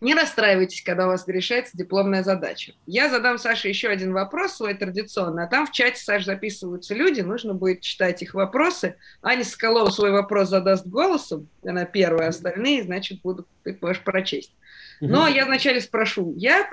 не 0.00 0.14
расстраивайтесь, 0.14 0.82
когда 0.82 1.06
у 1.06 1.08
вас 1.08 1.26
решается 1.26 1.76
дипломная 1.76 2.22
задача. 2.22 2.72
Я 2.86 3.10
задам 3.10 3.36
Саше 3.36 3.68
еще 3.68 3.88
один 3.88 4.12
вопрос 4.12 4.54
свой 4.54 4.74
традиционный, 4.74 5.44
а 5.44 5.48
там 5.48 5.66
в 5.66 5.72
чате, 5.72 6.00
Саш, 6.00 6.24
записываются 6.24 6.94
люди, 6.94 7.20
нужно 7.20 7.52
будет 7.52 7.80
читать 7.80 8.22
их 8.22 8.34
вопросы. 8.34 8.96
Аня 9.22 9.44
Соколова 9.44 9.90
свой 9.90 10.12
вопрос 10.12 10.50
задаст 10.50 10.86
голосом, 10.86 11.48
она 11.64 11.84
первая, 11.84 12.28
остальные, 12.28 12.84
значит, 12.84 13.20
будут, 13.22 13.48
ты 13.64 13.76
можешь 13.80 14.02
прочесть. 14.02 14.54
Но 15.00 15.26
я 15.26 15.44
вначале 15.46 15.80
спрошу, 15.80 16.32
я 16.36 16.64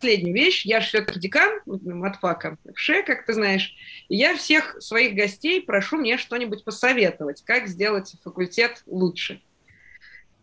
последнюю 0.00 0.34
вещь, 0.34 0.64
я 0.64 0.80
же 0.80 0.88
все-таки 0.88 1.20
декан 1.20 1.60
матфака 1.66 2.56
в 2.64 2.78
ШЕ, 2.78 3.02
как 3.02 3.26
ты 3.26 3.34
знаешь, 3.34 3.76
и 4.08 4.16
я 4.16 4.34
всех 4.34 4.80
своих 4.80 5.14
гостей 5.14 5.60
прошу 5.62 5.98
мне 5.98 6.16
что-нибудь 6.16 6.64
посоветовать, 6.64 7.42
как 7.44 7.68
сделать 7.68 8.16
факультет 8.24 8.82
лучше. 8.86 9.42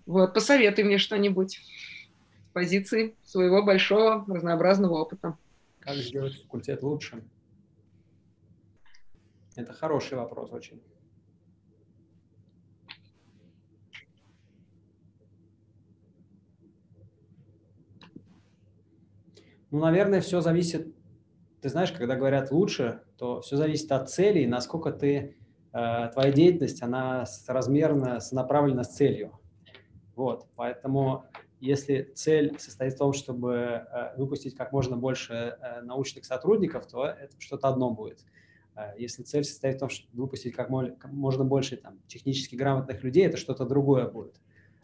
Вот, 0.06 0.36
посоветуй 0.36 0.84
мне 0.84 1.00
что-нибудь 1.00 1.56
с 1.58 2.54
позиции 2.54 3.16
своего 3.24 3.64
большого 3.64 4.24
разнообразного 4.28 4.94
опыта. 4.94 5.36
Как 5.80 5.96
сделать 5.96 6.40
факультет 6.40 6.84
лучше? 6.84 7.24
Это 9.56 9.74
хороший 9.74 10.18
вопрос 10.18 10.52
очень. 10.52 10.80
Ну, 19.72 19.80
наверное, 19.80 20.22
все 20.22 20.42
зависит, 20.42 20.96
ты 21.62 21.70
знаешь, 21.70 21.92
когда 21.92 22.16
говорят 22.16 22.52
лучше, 22.52 23.02
то 23.18 23.42
все 23.42 23.58
зависит 23.58 23.92
от 23.92 24.10
цели, 24.10 24.46
насколько 24.46 24.92
ты, 24.92 25.36
э, 25.74 26.10
твоя 26.14 26.32
деятельность, 26.32 26.82
она 26.82 27.26
соразмерна, 27.26 28.20
направлена 28.32 28.84
с 28.84 28.96
целью. 28.96 29.40
Вот, 30.16 30.48
поэтому 30.56 31.26
если 31.60 32.04
цель 32.16 32.58
состоит 32.60 32.94
в 32.94 32.98
том, 32.98 33.14
чтобы 33.14 33.54
э, 33.54 34.16
выпустить 34.16 34.56
как 34.56 34.72
можно 34.72 34.96
больше 34.96 35.34
э, 35.34 35.82
научных 35.82 36.26
сотрудников, 36.26 36.88
то 36.88 37.06
это 37.06 37.36
что-то 37.40 37.68
одно 37.68 37.92
будет. 37.92 38.20
Если 38.96 39.24
цель 39.24 39.44
состоит 39.44 39.78
в 39.78 39.80
том, 39.80 39.90
чтобы 39.90 40.22
выпустить 40.22 40.54
как 40.54 40.70
можно 40.70 41.44
больше 41.44 41.78
там, 41.78 41.98
технически 42.06 42.56
грамотных 42.56 43.04
людей, 43.04 43.26
это 43.26 43.36
что-то 43.36 43.66
другое 43.66 44.08
будет. 44.08 44.36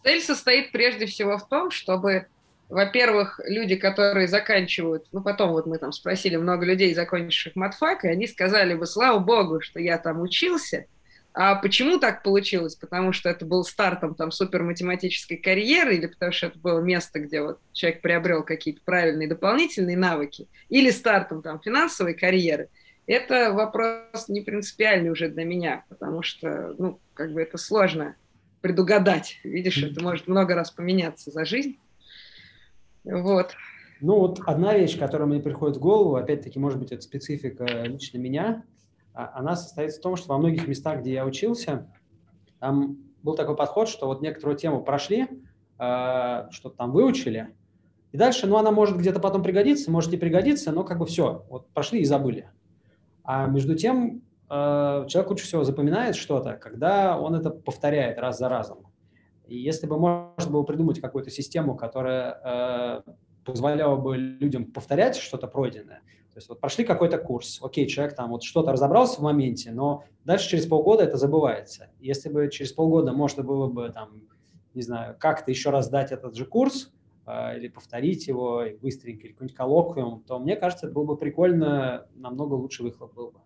Цель 0.03 0.19
состоит 0.19 0.71
прежде 0.71 1.05
всего 1.05 1.37
в 1.37 1.47
том, 1.47 1.69
чтобы, 1.69 2.27
во-первых, 2.73 3.39
люди, 3.45 3.75
которые 3.75 4.27
заканчивают, 4.27 5.05
ну 5.11 5.21
потом 5.21 5.51
вот 5.51 5.65
мы 5.65 5.77
там 5.77 5.91
спросили 5.91 6.35
много 6.35 6.65
людей, 6.65 6.93
закончивших 6.95 7.55
матфак, 7.55 8.03
и 8.03 8.09
они 8.09 8.27
сказали 8.27 8.73
бы, 8.73 8.85
слава 8.85 9.19
богу, 9.19 9.61
что 9.61 9.79
я 9.79 9.97
там 9.97 10.21
учился, 10.21 10.85
а 11.35 11.55
почему 11.55 11.99
так 11.99 12.23
получилось? 12.23 12.75
Потому 12.75 13.11
что 13.11 13.29
это 13.29 13.45
был 13.45 13.63
стартом 13.63 14.15
там 14.15 14.31
суперматематической 14.31 15.37
карьеры 15.37 15.95
или 15.95 16.07
потому 16.07 16.31
что 16.31 16.47
это 16.47 16.59
было 16.59 16.79
место, 16.79 17.19
где 17.19 17.41
вот 17.41 17.59
человек 17.73 18.01
приобрел 18.01 18.43
какие-то 18.43 18.81
правильные 18.83 19.27
дополнительные 19.27 19.97
навыки, 19.97 20.47
или 20.69 20.89
стартом 20.89 21.41
там 21.41 21.59
финансовой 21.59 22.15
карьеры? 22.15 22.69
Это 23.05 23.51
вопрос 23.51 24.29
не 24.29 24.41
принципиальный 24.41 25.09
уже 25.09 25.27
для 25.27 25.43
меня, 25.43 25.83
потому 25.89 26.23
что, 26.23 26.73
ну, 26.77 26.99
как 27.13 27.33
бы 27.33 27.41
это 27.41 27.57
сложно 27.57 28.15
предугадать. 28.61 29.39
Видишь, 29.43 29.83
это 29.83 30.01
может 30.01 30.27
много 30.27 30.55
раз 30.55 30.71
поменяться 30.71 31.29
за 31.29 31.45
жизнь. 31.45 31.77
Вот. 33.03 33.55
Ну 34.01 34.19
вот 34.19 34.41
одна 34.45 34.77
вещь, 34.77 34.97
которая 34.97 35.27
мне 35.27 35.39
приходит 35.39 35.77
в 35.77 35.79
голову, 35.79 36.15
опять-таки, 36.15 36.59
может 36.59 36.79
быть, 36.79 36.91
это 36.91 37.01
специфика 37.01 37.65
лично 37.83 38.17
меня, 38.17 38.63
а, 39.13 39.31
она 39.35 39.55
состоит 39.55 39.93
в 39.93 40.01
том, 40.01 40.15
что 40.15 40.29
во 40.29 40.37
многих 40.37 40.67
местах, 40.67 41.01
где 41.01 41.13
я 41.13 41.25
учился, 41.25 41.89
там 42.59 42.97
был 43.21 43.35
такой 43.35 43.55
подход, 43.55 43.87
что 43.87 44.07
вот 44.07 44.21
некоторую 44.21 44.57
тему 44.57 44.83
прошли, 44.83 45.27
а, 45.77 46.49
что-то 46.51 46.77
там 46.77 46.91
выучили, 46.91 47.53
и 48.13 48.17
дальше, 48.17 48.45
ну, 48.45 48.57
она 48.57 48.71
может 48.71 48.97
где-то 48.97 49.19
потом 49.19 49.41
пригодиться, 49.41 49.89
может 49.89 50.11
не 50.11 50.17
пригодиться, 50.17 50.71
но 50.71 50.83
как 50.83 50.99
бы 50.99 51.05
все, 51.07 51.45
вот 51.49 51.67
прошли 51.69 52.01
и 52.01 52.05
забыли. 52.05 52.49
А 53.23 53.47
между 53.47 53.75
тем 53.75 54.21
а, 54.49 55.05
человек 55.07 55.31
лучше 55.31 55.45
всего 55.45 55.63
запоминает 55.63 56.15
что-то, 56.15 56.53
когда 56.53 57.19
он 57.19 57.33
это 57.33 57.49
повторяет 57.49 58.19
раз 58.19 58.37
за 58.37 58.49
разом. 58.49 58.92
И 59.53 59.57
если 59.59 59.85
бы 59.85 59.99
можно 59.99 60.51
было 60.51 60.63
придумать 60.63 60.99
какую-то 60.99 61.29
систему, 61.29 61.75
которая 61.75 63.03
позволяла 63.45 63.97
бы 63.97 64.17
людям 64.17 64.65
повторять 64.65 65.15
что-то 65.15 65.45
пройденное, 65.47 66.01
то 66.33 66.37
есть 66.37 66.49
вот 66.49 66.59
прошли 66.59 66.83
какой-то 66.83 67.19
курс, 67.19 67.59
окей, 67.61 67.85
человек 67.85 68.15
там 68.15 68.31
вот 68.31 68.41
что-то 68.41 68.71
разобрался 68.71 69.19
в 69.19 69.23
моменте, 69.23 69.71
но 69.71 70.05
дальше 70.25 70.49
через 70.49 70.65
полгода 70.65 71.03
это 71.03 71.17
забывается. 71.17 71.91
Если 71.99 72.29
бы 72.29 72.49
через 72.49 72.73
полгода 72.73 73.13
можно 73.13 73.43
было 73.43 73.67
бы 73.67 73.89
там, 73.89 74.23
не 74.73 74.81
знаю, 74.81 75.15
как-то 75.19 75.51
еще 75.51 75.69
раз 75.69 75.87
дать 75.87 76.11
этот 76.11 76.35
же 76.35 76.47
курс, 76.47 76.91
э, 77.27 77.57
или 77.57 77.67
повторить 77.67 78.25
его 78.27 78.63
быстренько, 78.81 79.27
или 79.27 79.33
какой-нибудь 79.33 79.55
коллоквиум, 79.55 80.23
то 80.23 80.39
мне 80.39 80.55
кажется, 80.55 80.87
это 80.87 80.95
было 80.95 81.03
бы 81.03 81.17
прикольно, 81.17 82.07
намного 82.15 82.55
лучше 82.55 82.81
выхлоп 82.81 83.13
был 83.13 83.29
бы. 83.29 83.39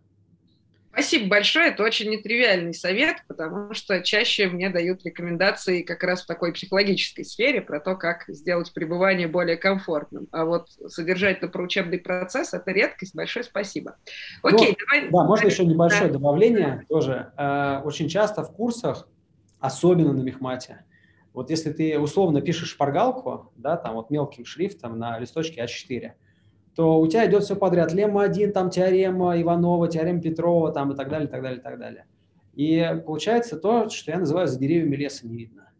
Спасибо 0.91 1.27
большое. 1.27 1.67
Это 1.67 1.83
очень 1.83 2.09
нетривиальный 2.09 2.73
совет, 2.73 3.17
потому 3.27 3.73
что 3.73 4.01
чаще 4.01 4.47
мне 4.47 4.69
дают 4.69 5.05
рекомендации 5.05 5.83
как 5.83 6.03
раз 6.03 6.23
в 6.23 6.25
такой 6.25 6.53
психологической 6.53 7.23
сфере 7.23 7.61
про 7.61 7.79
то, 7.79 7.95
как 7.95 8.23
сделать 8.27 8.73
пребывание 8.73 9.27
более 9.27 9.57
комфортным. 9.57 10.27
А 10.31 10.45
вот 10.45 10.69
содержательно 10.87 11.51
про 11.51 11.63
учебный 11.63 11.99
процесс– 11.99 12.53
это 12.53 12.71
редкость. 12.71 13.15
Большое 13.15 13.45
спасибо. 13.45 13.97
Окей, 14.41 14.69
ну, 14.69 14.85
давай. 14.85 15.09
Да, 15.11 15.23
можно 15.23 15.47
еще 15.47 15.65
небольшое 15.65 16.07
да. 16.07 16.13
добавление 16.13 16.85
тоже. 16.89 17.31
Э, 17.37 17.81
очень 17.83 18.09
часто 18.09 18.43
в 18.43 18.51
курсах, 18.51 19.07
особенно 19.59 20.13
на 20.13 20.21
мехмате, 20.21 20.85
вот 21.37 21.51
если 21.51 21.71
ты 21.71 21.99
условно 21.99 22.41
пишешь 22.41 22.71
шпаргалку, 22.71 23.51
да, 23.57 23.77
там 23.77 23.93
вот 23.93 24.09
мелким 24.09 24.43
шрифтом 24.43 24.97
на 24.97 25.19
листочке 25.19 25.63
А4, 25.63 26.13
то 26.77 26.99
у 26.99 27.07
тебя 27.07 27.25
идет 27.25 27.43
все 27.43 27.55
подряд. 27.55 27.91
Лемма-1, 27.91 28.51
там 28.51 28.69
теорема 28.69 29.41
Иванова, 29.41 29.87
теорема 29.87 30.21
Петрова, 30.21 30.71
там 30.71 30.91
и 30.91 30.95
так 30.95 31.09
далее, 31.09 31.27
и 31.27 31.31
так 31.31 31.41
далее, 31.41 31.57
и 31.57 31.61
так 31.61 31.79
далее. 31.79 32.05
И 32.53 33.01
получается 33.03 33.57
то, 33.57 33.89
что 33.89 34.11
я 34.11 34.19
называю 34.19 34.47
«за 34.47 34.59
деревьями 34.59 34.95
леса 34.95 35.25
не 35.25 35.37
видно». 35.37 35.71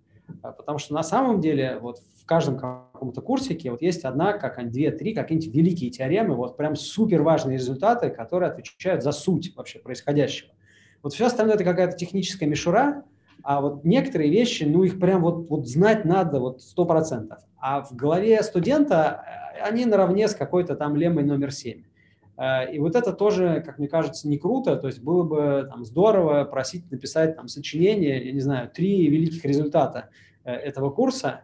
А, 0.42 0.54
потому 0.54 0.80
что 0.80 0.96
на 0.96 1.04
самом 1.04 1.40
деле 1.40 1.78
вот 1.80 2.00
в 2.20 2.26
каждом 2.26 2.58
каком-то 2.58 3.22
курсике 3.22 3.70
вот 3.70 3.84
есть 3.84 4.06
одна, 4.06 4.34
как 4.34 4.72
две, 4.72 4.90
три 4.90 5.14
какие-нибудь 5.14 5.54
великие 5.54 5.92
теоремы, 5.92 6.34
вот 6.34 6.58
прям 6.58 6.76
супер 6.76 7.22
важные 7.22 7.58
результаты, 7.58 8.10
которые 8.10 8.50
отвечают 8.50 9.04
за 9.04 9.12
суть 9.12 9.56
вообще 9.56 9.78
происходящего. 9.78 10.50
Вот 11.04 11.14
все 11.14 11.28
остальное 11.28 11.56
это 11.56 11.64
какая-то 11.64 11.96
техническая 11.96 12.50
мишура, 12.50 13.04
а 13.44 13.62
вот 13.62 13.86
некоторые 13.86 14.32
вещи, 14.32 14.64
ну 14.64 14.82
их 14.82 15.00
прям 15.00 15.22
вот, 15.22 15.48
вот 15.48 15.68
знать 15.68 16.06
надо 16.06 16.40
вот 16.40 16.64
сто 16.64 16.86
процентов. 16.86 17.38
А 17.60 17.84
в 17.84 17.96
голове 17.96 18.42
студента 18.42 19.47
они 19.62 19.86
наравне 19.86 20.28
с 20.28 20.36
какой-то 20.36 20.76
там 20.76 20.96
леммой 20.96 21.24
номер 21.24 21.52
7. 21.52 21.84
Э, 22.38 22.72
и 22.72 22.80
вот 22.80 22.96
это 22.96 23.14
тоже, 23.14 23.62
как 23.66 23.80
мне 23.80 23.88
кажется, 23.88 24.28
не 24.28 24.38
круто. 24.38 24.76
То 24.76 24.88
есть 24.88 25.02
было 25.02 25.24
бы 25.24 25.68
там, 25.70 25.86
здорово 25.86 26.44
просить 26.46 26.90
написать 26.92 27.36
там, 27.36 27.48
сочинение, 27.48 28.26
я 28.26 28.32
не 28.32 28.40
знаю, 28.40 28.70
три 28.70 29.08
великих 29.08 29.44
результата 29.46 30.10
э, 30.44 30.52
этого 30.52 30.90
курса, 30.90 31.42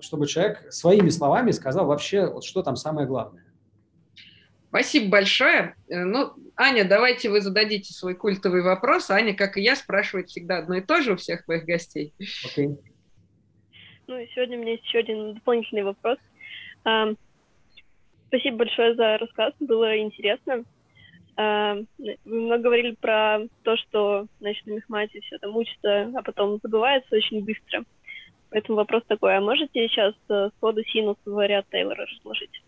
чтобы 0.00 0.26
человек 0.26 0.72
своими 0.72 1.10
словами 1.10 1.50
сказал 1.50 1.86
вообще, 1.86 2.26
вот, 2.26 2.44
что 2.44 2.62
там 2.62 2.76
самое 2.76 3.06
главное. 3.06 3.44
Спасибо 4.68 5.10
большое. 5.10 5.74
Э, 5.88 6.04
ну, 6.04 6.32
Аня, 6.56 6.86
давайте 6.86 7.30
вы 7.30 7.40
зададите 7.40 7.92
свой 7.92 8.14
культовый 8.14 8.62
вопрос. 8.62 9.10
Аня, 9.10 9.34
как 9.34 9.56
и 9.56 9.62
я, 9.62 9.76
спрашивает 9.76 10.28
всегда 10.28 10.58
одно 10.58 10.76
и 10.76 10.80
то 10.80 11.00
же 11.02 11.12
у 11.12 11.16
всех 11.16 11.46
моих 11.48 11.64
гостей. 11.64 12.14
Okay. 12.20 12.76
Ну, 14.06 14.18
и 14.18 14.26
сегодня 14.34 14.56
у 14.56 14.60
меня 14.60 14.72
есть 14.72 14.84
еще 14.84 14.98
один 14.98 15.34
дополнительный 15.34 15.82
вопрос. 15.82 16.18
Спасибо 18.28 18.58
большое 18.58 18.94
за 18.94 19.18
рассказ, 19.18 19.52
было 19.60 19.98
интересно. 19.98 20.64
А, 21.36 21.76
вы 21.98 22.16
много 22.24 22.64
говорили 22.64 22.96
про 23.00 23.40
то, 23.62 23.76
что 23.76 24.26
значит, 24.40 24.66
на 24.66 24.72
мехмате 24.72 25.20
все 25.20 25.38
там 25.38 25.56
учится, 25.56 26.10
а 26.14 26.22
потом 26.22 26.58
забывается 26.62 27.14
очень 27.14 27.44
быстро. 27.44 27.84
Поэтому 28.50 28.76
вопрос 28.76 29.02
такой, 29.06 29.36
а 29.36 29.40
можете 29.40 29.88
сейчас 29.88 30.14
э, 30.30 30.48
сходу 30.56 30.82
синус 30.84 31.16
в 31.24 31.46
ряд 31.46 31.66
Тейлора 31.70 32.06
разложить? 32.06 32.62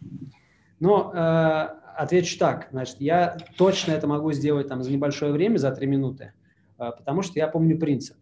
Ну, 0.80 1.12
э, 1.12 1.68
отвечу 1.96 2.38
так. 2.38 2.68
Значит, 2.72 2.96
я 3.00 3.38
точно 3.56 3.92
это 3.92 4.06
могу 4.06 4.32
сделать 4.32 4.68
там 4.68 4.82
за 4.82 4.92
небольшое 4.92 5.32
время, 5.32 5.56
за 5.56 5.70
три 5.70 5.86
минуты, 5.86 6.32
э, 6.78 6.90
потому 6.96 7.22
что 7.22 7.38
я 7.38 7.48
помню 7.48 7.78
принцип. 7.78 8.16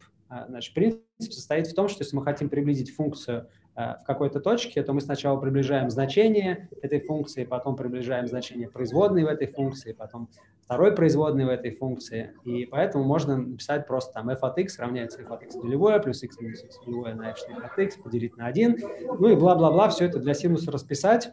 Значит, 0.49 0.75
принцип 0.75 1.03
состоит 1.19 1.69
в 1.69 1.75
том, 1.75 1.89
что 1.89 2.03
если 2.03 2.17
мы 2.17 2.25
хотим 2.25 2.49
приблизить 2.49 2.95
функцию 2.95 3.49
в 3.77 4.05
какой-то 4.07 4.41
точке, 4.41 4.83
то 4.83 4.95
мы 4.95 5.03
сначала 5.03 5.39
приближаем 5.39 5.91
значение 5.91 6.69
этой 6.81 7.01
функции, 7.01 7.45
потом 7.45 7.77
приближаем 7.77 8.27
значение 8.27 8.71
производной 8.71 9.25
в 9.25 9.29
этой 9.29 9.47
функции, 9.47 9.93
потом 9.93 10.31
второй 10.67 10.93
производной 10.93 11.45
в 11.45 11.49
этой 11.49 11.71
функции. 11.71 12.33
И 12.45 12.65
поэтому 12.65 13.05
можно 13.05 13.37
написать 13.37 13.87
просто 13.87 14.15
там 14.15 14.31
f 14.31 14.43
от 14.43 14.59
x 14.59 14.79
равняется 14.79 15.21
f 15.23 15.31
от 15.31 15.43
x 15.43 15.55
нулевое 15.57 16.01
плюс 16.01 16.23
x 16.23 16.41
минус 16.41 16.65
x 16.65 16.79
нулевое 16.87 17.15
на 17.15 17.31
f' 17.31 17.39
от 17.63 17.79
x 17.79 17.97
поделить 17.97 18.37
на 18.37 18.47
1. 18.47 18.79
Ну 19.19 19.29
и 19.29 19.37
бла-бла-бла, 19.37 19.91
все 19.91 20.07
это 20.07 20.19
для 20.19 20.35
синуса 20.35 20.73
расписать. 20.73 21.31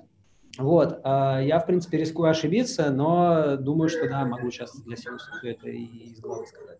Вот, 0.60 1.00
а, 1.04 1.42
я, 1.42 1.60
в 1.60 1.66
принципе, 1.66 1.98
рискую 1.98 2.30
ошибиться, 2.30 2.92
но 2.92 3.58
думаю, 3.58 3.90
что 3.90 4.08
да, 4.08 4.24
могу 4.24 4.52
сейчас 4.52 4.80
для 4.82 4.96
синуса 4.96 5.32
все 5.40 5.52
это 5.52 5.68
и 5.68 5.84
из 5.84 6.20
головы 6.20 6.46
сказать. 6.46 6.80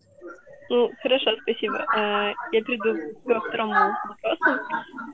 Ну, 0.70 0.90
хорошо, 1.02 1.36
спасибо. 1.42 1.84
А, 1.94 2.32
я 2.52 2.62
перейду 2.62 3.14
ко 3.26 3.40
второму 3.40 3.74
вопросу. 4.08 4.60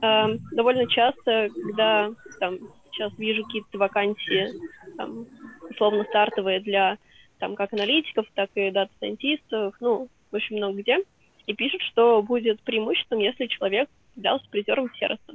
А, 0.01 0.29
довольно 0.51 0.87
часто, 0.87 1.49
когда 1.49 2.11
там, 2.39 2.57
сейчас 2.91 3.11
вижу 3.17 3.43
какие-то 3.43 3.77
вакансии, 3.77 4.49
там, 4.97 5.25
условно 5.69 6.03
стартовые 6.05 6.59
для 6.59 6.97
там 7.39 7.55
как 7.55 7.73
аналитиков, 7.73 8.25
так 8.35 8.49
и 8.55 8.71
дата-сайентистов, 8.71 9.75
ну, 9.79 10.07
в 10.31 10.35
общем, 10.35 10.57
много 10.57 10.79
где, 10.79 10.99
и 11.47 11.53
пишут, 11.53 11.81
что 11.81 12.21
будет 12.21 12.61
преимуществом, 12.61 13.19
если 13.19 13.47
человек 13.47 13.89
являлся 14.15 14.47
призером 14.49 14.93
сервиса. 14.93 15.33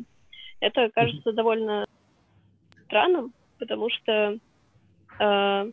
Это 0.61 0.89
кажется 0.95 1.33
довольно 1.33 1.87
странным, 2.85 3.33
потому 3.59 3.91
что, 3.91 4.39
э, 5.19 5.71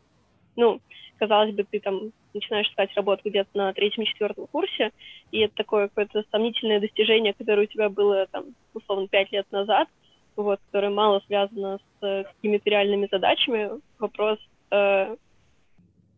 ну, 0.56 0.82
казалось 1.20 1.54
бы, 1.54 1.64
ты 1.64 1.80
там 1.80 2.12
начинаешь 2.34 2.68
искать 2.68 2.94
работу 2.96 3.22
где-то 3.26 3.50
на 3.54 3.74
третьем-четвертом 3.74 4.48
курсе, 4.48 4.92
и 5.32 5.40
это 5.40 5.56
такое 5.56 5.88
какое-то 5.88 6.24
сомнительное 6.32 6.80
достижение, 6.80 7.34
которое 7.34 7.64
у 7.64 7.70
тебя 7.70 7.90
было, 7.90 8.28
там, 8.32 8.46
условно, 8.74 9.08
пять 9.08 9.32
лет 9.32 9.46
назад, 9.52 9.88
вот, 10.36 10.60
которое 10.66 10.90
мало 10.90 11.22
связано 11.28 11.80
с 12.00 12.26
какими-то 12.36 12.70
реальными 12.70 13.08
задачами. 13.12 13.70
Вопрос, 14.00 14.40
э, 14.72 15.16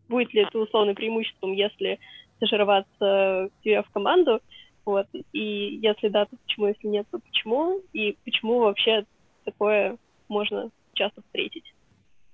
будет 0.08 0.32
ли 0.32 0.42
это 0.42 0.58
условно 0.58 0.94
преимуществом, 0.94 1.52
если 1.52 1.98
стажироваться 2.36 3.50
тебе 3.62 3.82
в 3.82 3.90
команду, 3.90 4.40
вот, 4.84 5.06
и 5.32 5.78
если 5.82 6.08
да, 6.08 6.26
то 6.26 6.36
почему, 6.36 6.68
если 6.68 6.86
нет, 6.86 7.06
то 7.10 7.18
почему, 7.18 7.80
и 7.92 8.16
почему 8.24 8.60
вообще 8.60 9.04
такое 9.44 9.96
можно 10.28 10.70
часто 10.94 11.22
встретить. 11.22 11.74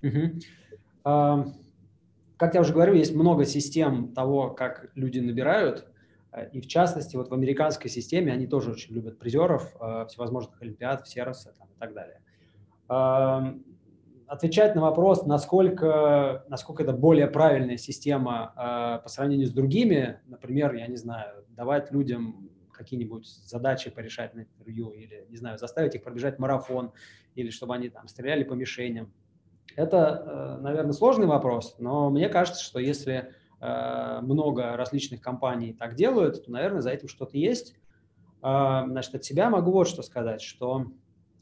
Угу. 0.03 0.41
А, 1.05 1.45
как 2.43 2.55
я 2.55 2.61
уже 2.61 2.73
говорил, 2.73 2.95
есть 2.95 3.15
много 3.15 3.45
систем 3.45 4.13
того, 4.15 4.51
как 4.51 4.91
люди 4.97 5.21
набирают, 5.21 5.87
и 6.51 6.61
в 6.61 6.67
частности, 6.67 7.15
вот 7.15 7.29
в 7.29 7.35
американской 7.35 7.89
системе 7.89 8.33
они 8.33 8.49
тоже 8.49 8.73
очень 8.73 8.95
любят 8.95 9.21
призеров 9.21 9.77
э, 9.81 10.07
всевозможных 10.09 10.61
олимпиад, 10.61 11.07
сервиса 11.07 11.55
там, 11.57 11.69
и 11.69 11.79
так 11.79 11.95
далее 11.95 12.21
отвечать 14.33 14.75
на 14.75 14.81
вопрос, 14.81 15.27
насколько, 15.27 16.45
насколько 16.49 16.83
это 16.83 16.93
более 16.95 17.27
правильная 17.27 17.77
система 17.77 18.55
э, 18.57 19.03
по 19.03 19.09
сравнению 19.11 19.47
с 19.47 19.53
другими, 19.53 20.21
например, 20.27 20.75
я 20.75 20.87
не 20.87 20.97
знаю, 20.97 21.45
давать 21.51 21.93
людям 21.93 22.51
какие-нибудь 22.73 23.27
задачи 23.27 23.91
порешать 23.91 24.35
на 24.35 24.41
интервью 24.41 24.91
или, 24.91 25.27
не 25.29 25.37
знаю, 25.37 25.59
заставить 25.59 25.95
их 25.95 26.03
пробежать 26.03 26.39
марафон 26.39 26.93
или 27.35 27.51
чтобы 27.51 27.75
они 27.75 27.91
там 27.91 28.09
стреляли 28.09 28.43
по 28.43 28.55
мишеням. 28.55 29.13
Это, 29.77 30.57
э, 30.59 30.63
наверное, 30.63 30.93
сложный 30.93 31.27
вопрос, 31.27 31.77
но 31.79 32.11
мне 32.11 32.29
кажется, 32.29 32.63
что 32.63 32.79
если 32.79 33.33
э, 33.61 34.21
много 34.21 34.77
различных 34.77 35.21
компаний 35.21 35.73
так 35.73 35.95
делают, 35.95 36.45
то, 36.45 36.51
наверное, 36.51 36.83
за 36.83 36.91
этим 36.91 37.09
что-то 37.09 37.39
есть. 37.39 37.75
Э, 38.43 38.83
значит, 38.87 39.15
от 39.15 39.25
себя 39.25 39.51
могу 39.51 39.73
вот 39.73 39.89
что 39.89 40.03
сказать, 40.03 40.43
что 40.43 40.87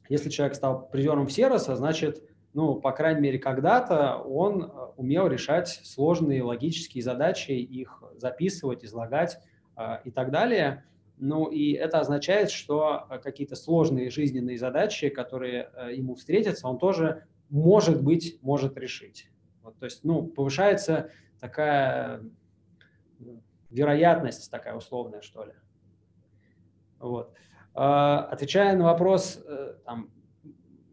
если 0.09 0.29
человек 0.31 0.55
стал 0.55 0.89
призером 0.89 1.27
в 1.27 1.33
Сероса, 1.33 1.77
значит, 1.77 2.23
ну, 2.53 2.75
по 2.77 2.93
крайней 2.93 3.21
мере, 3.21 3.39
когда-то 3.39 4.17
он 4.17 4.73
умел 4.97 5.29
решать 5.29 5.69
сложные 5.69 6.43
логические 6.43 7.03
задачи, 7.03 7.53
их 7.53 8.03
записывать, 8.17 8.85
излагать 8.85 9.39
и 10.05 10.11
так 10.11 10.33
далее. 10.33 10.85
Ну, 11.17 11.47
и 11.47 11.75
это 11.75 12.01
означает, 12.01 12.51
что 12.51 13.07
какие-то 13.23 13.55
сложные 13.55 14.11
жизненные 14.11 14.59
задачи, 14.59 15.11
которые 15.11 15.71
ему 15.93 16.17
встретятся, 16.17 16.67
он 16.67 16.79
тоже, 16.79 17.23
может 17.51 18.03
быть, 18.03 18.39
может 18.43 18.79
решить. 18.79 19.31
Вот, 19.63 19.79
то 19.79 19.85
есть, 19.85 20.05
ну, 20.05 20.27
повышается 20.27 21.11
такая 21.39 22.23
вероятность, 23.69 24.51
такая 24.51 24.75
условная, 24.75 25.21
что 25.21 25.45
ли. 25.45 25.53
Вот. 26.99 27.35
Отвечая 27.75 28.77
на 28.77 28.85
вопрос, 28.85 29.45
там, 29.85 30.11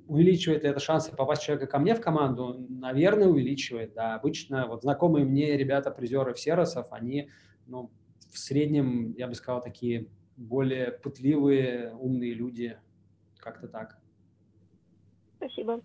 увеличивает 0.08 0.64
ли 0.64 0.70
это 0.70 0.80
шансы 0.80 1.16
попасть 1.16 1.44
человека 1.44 1.68
ко 1.68 1.80
мне 1.80 1.96
в 1.96 2.02
команду? 2.02 2.66
Наверное, 2.70 3.28
увеличивает, 3.28 3.94
да. 3.94 4.16
Обычно 4.16 4.68
вот 4.68 4.84
знакомые 4.84 5.26
мне 5.26 5.58
ребята-призеры 5.58 6.34
в 6.34 6.40
Серосов, 6.40 6.92
они 6.92 7.30
ну, 7.66 7.92
в 8.32 8.38
среднем, 8.38 9.14
я 9.18 9.28
бы 9.28 9.34
сказал, 9.34 9.62
такие 9.62 10.08
более 10.38 10.92
пытливые, 10.92 11.94
умные 11.96 12.34
люди. 12.34 12.78
Как-то 13.38 13.68
так. 13.68 13.98
Спасибо. 15.38 15.82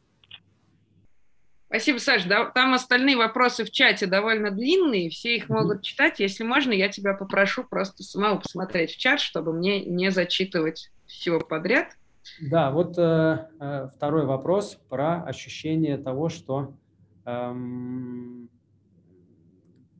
Спасибо, 1.72 1.96
Саш. 1.96 2.24
Да, 2.24 2.50
там 2.50 2.74
остальные 2.74 3.16
вопросы 3.16 3.64
в 3.64 3.70
чате 3.70 4.04
довольно 4.06 4.50
длинные, 4.50 5.08
все 5.08 5.36
их 5.36 5.48
могут 5.48 5.80
читать. 5.80 6.20
Если 6.20 6.44
можно, 6.44 6.70
я 6.70 6.90
тебя 6.90 7.14
попрошу 7.14 7.64
просто 7.64 8.02
самому 8.02 8.40
посмотреть 8.40 8.90
в 8.90 8.98
чат, 8.98 9.20
чтобы 9.20 9.54
мне 9.54 9.82
не 9.82 10.10
зачитывать 10.10 10.90
все 11.06 11.40
подряд. 11.40 11.96
Да, 12.42 12.70
вот 12.70 12.98
э, 12.98 13.48
э, 13.58 13.88
второй 13.96 14.26
вопрос 14.26 14.78
про 14.90 15.22
ощущение 15.22 15.96
того, 15.96 16.28
что, 16.28 16.76
эм, 17.24 18.50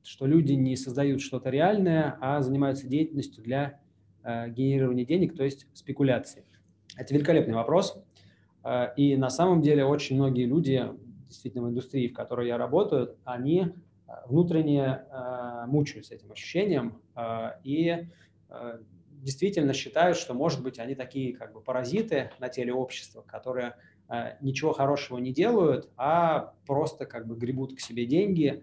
что 0.04 0.26
люди 0.26 0.52
не 0.52 0.76
создают 0.76 1.22
что-то 1.22 1.48
реальное, 1.48 2.18
а 2.20 2.42
занимаются 2.42 2.86
деятельностью 2.86 3.42
для 3.42 3.80
э, 4.22 4.50
генерирования 4.50 5.06
денег, 5.06 5.34
то 5.34 5.42
есть 5.42 5.66
спекуляции. 5.72 6.44
Это 6.98 7.14
великолепный 7.14 7.54
вопрос. 7.54 7.96
Э, 8.62 8.88
и 8.94 9.16
на 9.16 9.30
самом 9.30 9.62
деле 9.62 9.86
очень 9.86 10.16
многие 10.16 10.44
люди, 10.44 10.86
действительно 11.32 11.64
в 11.64 11.70
индустрии, 11.70 12.08
в 12.08 12.14
которой 12.14 12.48
я 12.48 12.56
работаю, 12.56 13.16
они 13.24 13.62
э, 13.62 14.12
внутренне 14.26 15.04
э, 15.10 15.64
мучаются 15.66 16.14
этим 16.14 16.32
ощущением 16.32 17.00
э, 17.16 17.50
и 17.64 18.08
действительно 19.10 19.72
считают, 19.72 20.18
что, 20.18 20.34
может 20.34 20.62
быть, 20.62 20.78
они 20.78 20.94
такие 20.94 21.34
как 21.34 21.54
бы 21.54 21.62
паразиты 21.62 22.32
на 22.38 22.50
теле 22.50 22.74
общества, 22.74 23.22
которые 23.22 23.76
ничего 24.42 24.74
хорошего 24.74 25.16
не 25.16 25.32
делают, 25.32 25.88
а 25.96 26.52
просто 26.66 27.06
как 27.06 27.26
бы 27.26 27.34
гребут 27.34 27.74
к 27.74 27.80
себе 27.80 28.04
деньги, 28.04 28.62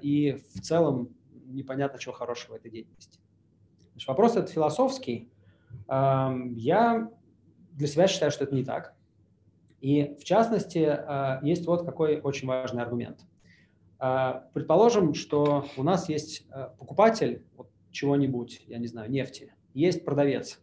и 0.00 0.40
в 0.54 0.60
целом 0.62 1.14
непонятно, 1.44 1.98
чего 1.98 2.14
хорошего 2.14 2.54
в 2.54 2.56
этой 2.56 2.70
деятельности. 2.70 3.20
Вопрос 4.06 4.36
этот 4.36 4.50
философский. 4.50 5.30
Э, 5.88 6.30
я 6.56 7.10
для 7.72 7.86
себя 7.86 8.06
считаю, 8.08 8.30
что 8.30 8.44
это 8.44 8.54
не 8.54 8.64
так. 8.64 8.94
И 9.82 10.14
в 10.14 10.24
частности, 10.24 10.78
э, 10.78 11.40
есть 11.42 11.66
вот 11.66 11.84
какой 11.84 12.20
очень 12.20 12.48
важный 12.48 12.82
аргумент. 12.82 13.26
Э, 14.00 14.44
предположим, 14.54 15.12
что 15.12 15.66
у 15.76 15.82
нас 15.82 16.08
есть 16.08 16.46
э, 16.50 16.68
покупатель 16.78 17.44
чего-нибудь, 17.90 18.62
я 18.68 18.78
не 18.78 18.86
знаю, 18.86 19.10
нефти, 19.10 19.52
есть 19.74 20.04
продавец 20.04 20.60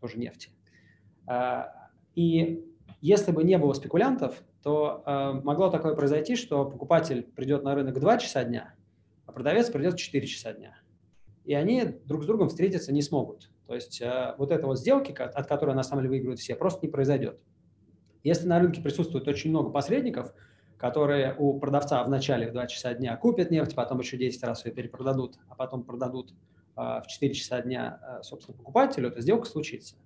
тоже 0.00 0.18
нефти. 0.18 0.50
А, 1.26 1.72
и 2.14 2.64
если 3.00 3.32
бы 3.32 3.44
не 3.44 3.58
было 3.58 3.72
спекулянтов, 3.72 4.42
то 4.62 5.02
а, 5.06 5.32
могло 5.32 5.70
такое 5.70 5.94
произойти, 5.94 6.36
что 6.36 6.64
покупатель 6.64 7.22
придет 7.22 7.62
на 7.62 7.74
рынок 7.74 7.98
2 7.98 8.18
часа 8.18 8.44
дня, 8.44 8.74
а 9.26 9.32
продавец 9.32 9.70
придет 9.70 9.94
в 9.94 9.98
4 9.98 10.26
часа 10.26 10.52
дня. 10.52 10.76
И 11.44 11.54
они 11.54 11.84
друг 12.04 12.24
с 12.24 12.26
другом 12.26 12.48
встретиться 12.48 12.92
не 12.92 13.02
смогут. 13.02 13.50
То 13.66 13.74
есть 13.74 14.02
а, 14.02 14.34
вот 14.38 14.50
эта 14.50 14.66
вот 14.66 14.78
сделки, 14.78 15.12
от 15.12 15.46
которой 15.46 15.74
на 15.74 15.82
самом 15.82 16.02
деле 16.02 16.10
выигрывают 16.10 16.40
все, 16.40 16.56
просто 16.56 16.86
не 16.86 16.90
произойдет. 16.90 17.40
Если 18.22 18.46
на 18.46 18.58
рынке 18.58 18.82
присутствует 18.82 19.26
очень 19.28 19.50
много 19.50 19.70
посредников, 19.70 20.34
которые 20.76 21.34
у 21.38 21.58
продавца 21.58 22.02
в 22.04 22.08
начале 22.08 22.48
в 22.48 22.52
2 22.52 22.66
часа 22.66 22.94
дня 22.94 23.16
купят 23.16 23.50
нефть, 23.50 23.74
потом 23.74 24.00
еще 24.00 24.16
10 24.16 24.42
раз 24.44 24.64
ее 24.64 24.72
перепродадут, 24.72 25.38
а 25.48 25.54
потом 25.54 25.84
продадут 25.84 26.34
а, 26.74 27.02
в 27.02 27.06
4 27.06 27.34
часа 27.34 27.60
дня, 27.60 28.00
а, 28.02 28.22
собственно, 28.22 28.56
покупателю, 28.56 29.08
эта 29.08 29.20
сделка 29.20 29.46
случится. 29.46 29.96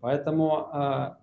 Поэтому 0.00 0.68
а, 0.72 1.18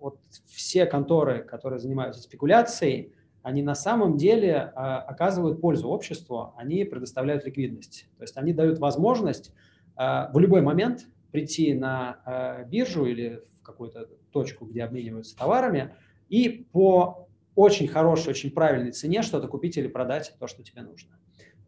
вот 0.00 0.18
все 0.46 0.86
конторы, 0.86 1.44
которые 1.44 1.78
занимаются 1.78 2.22
спекуляцией, 2.22 3.12
они 3.42 3.62
на 3.62 3.76
самом 3.76 4.16
деле 4.16 4.58
оказывают 4.58 5.60
пользу 5.60 5.88
обществу, 5.88 6.52
они 6.56 6.82
предоставляют 6.82 7.44
ликвидность. 7.44 8.08
То 8.16 8.24
есть 8.24 8.36
они 8.36 8.52
дают 8.52 8.80
возможность 8.80 9.52
в 9.96 10.32
любой 10.34 10.62
момент 10.62 11.06
прийти 11.30 11.72
на 11.72 12.64
биржу 12.68 13.04
или 13.04 13.40
в 13.60 13.62
какую-то 13.62 14.08
точку, 14.36 14.66
где 14.66 14.84
обмениваются 14.84 15.34
товарами, 15.34 15.94
и 16.28 16.66
по 16.72 17.26
очень 17.54 17.88
хорошей, 17.88 18.30
очень 18.30 18.50
правильной 18.50 18.92
цене 18.92 19.22
что-то 19.22 19.48
купить 19.48 19.78
или 19.78 19.88
продать 19.88 20.34
то, 20.38 20.46
что 20.46 20.62
тебе 20.62 20.82
нужно. 20.82 21.18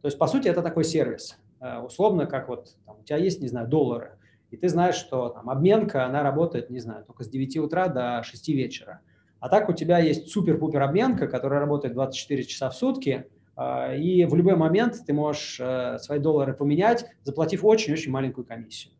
То 0.03 0.07
есть, 0.07 0.19
по 0.19 0.27
сути, 0.27 0.49
это 0.49 0.63
такой 0.63 0.85
сервис. 0.85 1.39
Э, 1.61 1.79
условно, 1.79 2.27
как 2.27 2.49
вот 2.49 2.77
там, 2.85 3.01
у 3.01 3.03
тебя 3.05 3.17
есть, 3.17 3.41
не 3.41 3.49
знаю, 3.49 3.69
доллары, 3.69 4.19
и 4.51 4.59
ты 4.59 4.69
знаешь, 4.69 4.97
что 4.97 5.31
там 5.31 5.49
обменка, 5.49 6.05
она 6.05 6.23
работает, 6.23 6.69
не 6.69 6.79
знаю, 6.79 7.05
только 7.07 7.25
с 7.25 7.29
9 7.29 7.57
утра 7.57 7.89
до 7.89 8.23
6 8.23 8.49
вечера. 8.49 9.01
А 9.41 9.49
так 9.49 9.71
у 9.71 9.73
тебя 9.73 9.99
есть 9.99 10.31
супер-пупер 10.31 10.83
обменка, 10.83 11.27
которая 11.27 11.61
работает 11.61 11.95
24 11.95 12.45
часа 12.45 12.69
в 12.69 12.75
сутки, 12.75 13.27
э, 13.57 13.99
и 13.99 14.27
в 14.27 14.35
любой 14.35 14.57
момент 14.57 14.95
ты 15.07 15.15
можешь 15.15 15.59
э, 15.59 15.97
свои 16.01 16.19
доллары 16.19 16.53
поменять, 16.53 17.07
заплатив 17.23 17.65
очень-очень 17.65 18.13
маленькую 18.13 18.45
комиссию. 18.45 18.93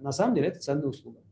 На 0.00 0.12
самом 0.12 0.34
деле 0.34 0.48
это 0.48 0.60
ценная 0.60 0.88
услуга. 0.88 1.23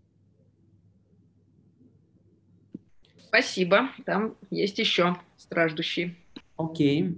Спасибо. 3.32 3.88
Там 4.04 4.36
есть 4.50 4.78
еще 4.78 5.16
страждущие. 5.38 6.14
Окей. 6.58 7.16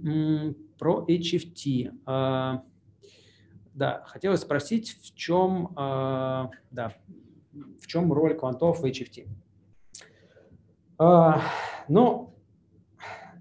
Про 0.79 1.05
HFT. 1.05 1.91
Да, 3.73 4.03
хотелось 4.05 4.39
спросить, 4.39 4.97
в 5.03 5.13
чем, 5.13 5.73
э, 5.77 6.45
да, 6.71 6.93
в 7.51 7.87
чем 7.87 8.13
роль 8.13 8.33
квантов 8.33 8.79
в 8.79 8.85
HFT? 8.85 9.27
Э, 10.97 11.31
ну, 11.89 12.33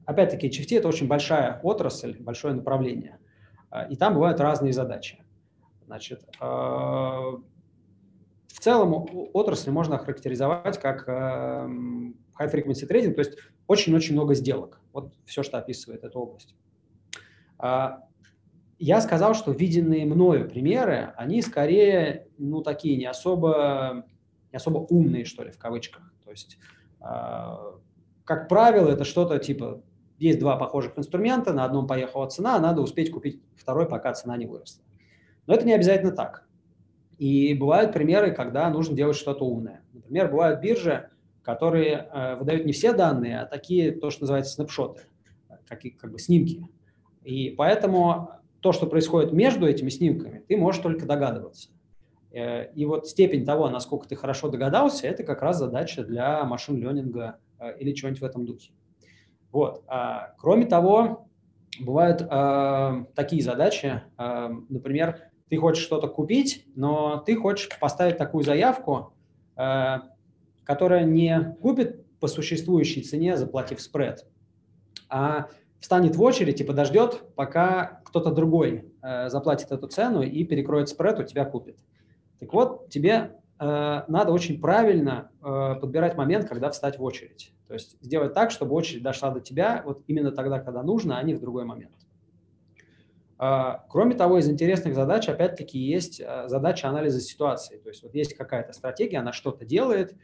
опять-таки, 0.04 0.48
HFT– 0.48 0.78
это 0.78 0.88
очень 0.88 1.06
большая 1.06 1.60
отрасль, 1.62 2.16
большое 2.18 2.54
направление, 2.54 3.20
и 3.88 3.94
там 3.94 4.14
бывают 4.14 4.40
разные 4.40 4.72
задачи. 4.72 5.22
Значит, 5.86 6.26
в 6.40 7.40
целом 8.48 9.06
отрасль 9.32 9.70
можно 9.70 9.94
охарактеризовать 9.94 10.80
как 10.80 11.06
э, 12.38 12.44
high-frequency 12.44 12.88
trading, 12.88 13.12
то 13.12 13.20
есть 13.20 13.38
очень-очень 13.66 14.14
много 14.14 14.34
сделок. 14.34 14.80
Вот 14.92 15.12
все, 15.24 15.42
что 15.42 15.58
описывает 15.58 16.04
эта 16.04 16.18
область. 16.18 16.54
Э, 17.62 17.98
я 18.78 19.00
сказал, 19.00 19.34
что 19.34 19.52
виденные 19.52 20.04
мною 20.04 20.48
примеры, 20.48 21.12
они 21.16 21.42
скорее, 21.42 22.28
ну, 22.38 22.62
такие 22.62 22.96
не 22.96 23.06
особо, 23.06 24.04
не 24.52 24.56
особо 24.56 24.78
умные, 24.78 25.24
что 25.24 25.44
ли, 25.44 25.50
в 25.50 25.58
кавычках. 25.58 26.12
То 26.24 26.30
есть, 26.30 26.58
э, 27.00 27.04
как 28.24 28.48
правило, 28.48 28.90
это 28.90 29.04
что-то 29.04 29.38
типа, 29.38 29.82
есть 30.18 30.38
два 30.38 30.56
похожих 30.56 30.98
инструмента, 30.98 31.52
на 31.52 31.64
одном 31.64 31.86
поехала 31.86 32.28
цена, 32.28 32.58
надо 32.58 32.82
успеть 32.82 33.10
купить 33.10 33.42
второй, 33.56 33.88
пока 33.88 34.12
цена 34.12 34.36
не 34.36 34.46
выросла. 34.46 34.82
Но 35.46 35.54
это 35.54 35.66
не 35.66 35.72
обязательно 35.72 36.12
так. 36.12 36.46
И 37.18 37.54
бывают 37.54 37.92
примеры, 37.92 38.32
когда 38.32 38.68
нужно 38.70 38.96
делать 38.96 39.16
что-то 39.16 39.44
умное. 39.44 39.82
Например, 39.92 40.30
бывают 40.30 40.60
биржи, 40.60 41.10
которые 41.44 42.08
э, 42.12 42.36
выдают 42.36 42.64
не 42.64 42.72
все 42.72 42.92
данные, 42.92 43.40
а 43.40 43.46
такие, 43.46 43.92
то, 43.92 44.10
что 44.10 44.22
называется, 44.22 44.54
снапшоты, 44.54 45.02
как, 45.68 45.82
как 45.98 46.10
бы 46.10 46.18
снимки. 46.18 46.66
И 47.22 47.50
поэтому 47.50 48.30
то, 48.60 48.72
что 48.72 48.86
происходит 48.86 49.32
между 49.32 49.66
этими 49.66 49.90
снимками, 49.90 50.42
ты 50.48 50.56
можешь 50.56 50.82
только 50.82 51.06
догадываться. 51.06 51.70
Э, 52.32 52.72
и 52.72 52.86
вот 52.86 53.06
степень 53.06 53.44
того, 53.44 53.68
насколько 53.68 54.08
ты 54.08 54.16
хорошо 54.16 54.48
догадался, 54.48 55.06
это 55.06 55.22
как 55.22 55.42
раз 55.42 55.58
задача 55.58 56.02
для 56.02 56.42
машин-ленинга 56.44 57.38
э, 57.58 57.78
или 57.78 57.92
чего-нибудь 57.92 58.22
в 58.22 58.24
этом 58.24 58.46
духе. 58.46 58.72
Вот. 59.52 59.84
А, 59.86 60.34
кроме 60.38 60.66
того, 60.66 61.28
бывают 61.78 62.22
э, 62.22 63.04
такие 63.14 63.42
задачи, 63.42 64.02
э, 64.18 64.48
например, 64.68 65.20
ты 65.48 65.58
хочешь 65.58 65.84
что-то 65.84 66.08
купить, 66.08 66.66
но 66.74 67.18
ты 67.18 67.36
хочешь 67.36 67.68
поставить 67.78 68.16
такую 68.16 68.44
заявку, 68.44 69.12
э, 69.56 69.98
которая 70.64 71.04
не 71.04 71.56
купит 71.60 72.04
по 72.18 72.26
существующей 72.26 73.02
цене, 73.02 73.36
заплатив 73.36 73.80
спред, 73.80 74.26
а 75.08 75.48
встанет 75.78 76.16
в 76.16 76.22
очередь 76.22 76.60
и 76.60 76.64
подождет, 76.64 77.22
пока 77.34 78.00
кто-то 78.04 78.30
другой 78.30 78.90
э, 79.02 79.28
заплатит 79.28 79.70
эту 79.70 79.86
цену 79.86 80.22
и 80.22 80.44
перекроет 80.44 80.88
спред, 80.88 81.20
у 81.20 81.24
тебя 81.24 81.44
купит. 81.44 81.78
Так 82.40 82.52
вот, 82.52 82.88
тебе 82.88 83.38
э, 83.60 84.02
надо 84.08 84.32
очень 84.32 84.60
правильно 84.60 85.30
э, 85.42 85.74
подбирать 85.80 86.16
момент, 86.16 86.48
когда 86.48 86.70
встать 86.70 86.98
в 86.98 87.02
очередь. 87.02 87.52
То 87.68 87.74
есть 87.74 87.96
сделать 88.00 88.32
так, 88.32 88.50
чтобы 88.50 88.74
очередь 88.74 89.02
дошла 89.02 89.30
до 89.30 89.40
тебя 89.40 89.82
вот 89.84 90.02
именно 90.06 90.32
тогда, 90.32 90.58
когда 90.58 90.82
нужно, 90.82 91.18
а 91.18 91.22
не 91.22 91.34
в 91.34 91.40
другой 91.40 91.64
момент. 91.64 91.92
Э, 93.38 93.78
кроме 93.88 94.14
того, 94.14 94.38
из 94.38 94.48
интересных 94.48 94.94
задач, 94.94 95.28
опять-таки, 95.28 95.78
есть 95.78 96.20
э, 96.20 96.48
задача 96.48 96.88
анализа 96.88 97.20
ситуации. 97.20 97.76
То 97.76 97.90
есть 97.90 98.02
вот 98.02 98.14
есть 98.14 98.34
какая-то 98.34 98.72
стратегия, 98.72 99.18
она 99.18 99.32
что-то 99.32 99.64
делает, 99.64 100.14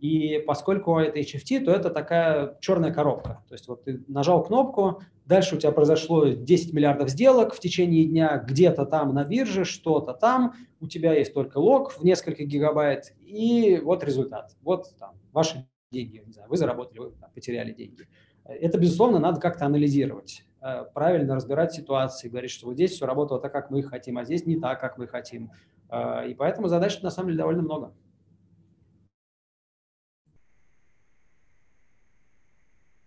и 0.00 0.38
поскольку 0.46 0.98
это 0.98 1.18
HFT, 1.18 1.64
то 1.64 1.72
это 1.72 1.90
такая 1.90 2.56
черная 2.60 2.92
коробка. 2.92 3.42
То 3.48 3.54
есть 3.54 3.66
вот 3.66 3.84
ты 3.84 4.04
нажал 4.06 4.44
кнопку, 4.44 5.02
дальше 5.26 5.56
у 5.56 5.58
тебя 5.58 5.72
произошло 5.72 6.28
10 6.28 6.72
миллиардов 6.72 7.10
сделок 7.10 7.52
в 7.54 7.60
течение 7.60 8.04
дня, 8.04 8.42
где-то 8.46 8.86
там 8.86 9.12
на 9.12 9.24
бирже, 9.24 9.64
что-то 9.64 10.12
там, 10.14 10.54
у 10.80 10.86
тебя 10.86 11.14
есть 11.14 11.34
только 11.34 11.58
лог 11.58 11.92
в 11.92 12.04
несколько 12.04 12.44
гигабайт, 12.44 13.14
и 13.20 13.80
вот 13.82 14.04
результат. 14.04 14.56
Вот 14.62 14.94
там 14.98 15.16
ваши 15.32 15.66
деньги, 15.90 16.22
не 16.24 16.32
знаю, 16.32 16.48
вы 16.48 16.56
заработали, 16.56 16.98
вы 17.00 17.10
там, 17.12 17.30
потеряли 17.34 17.72
деньги. 17.72 18.06
Это, 18.44 18.78
безусловно, 18.78 19.18
надо 19.18 19.40
как-то 19.40 19.66
анализировать, 19.66 20.44
э, 20.62 20.84
правильно 20.94 21.34
разбирать 21.34 21.72
ситуации, 21.72 22.28
говорить, 22.28 22.50
что 22.50 22.66
вот 22.66 22.74
здесь 22.74 22.92
все 22.92 23.04
работало 23.04 23.40
так, 23.40 23.52
как 23.52 23.70
мы 23.70 23.82
хотим, 23.82 24.16
а 24.18 24.24
здесь 24.24 24.46
не 24.46 24.56
так, 24.56 24.80
как 24.80 24.96
мы 24.96 25.06
хотим. 25.06 25.50
Э, 25.90 26.28
и 26.28 26.34
поэтому 26.34 26.68
задач 26.68 27.02
на 27.02 27.10
самом 27.10 27.28
деле 27.28 27.38
довольно 27.38 27.62
много. 27.62 27.92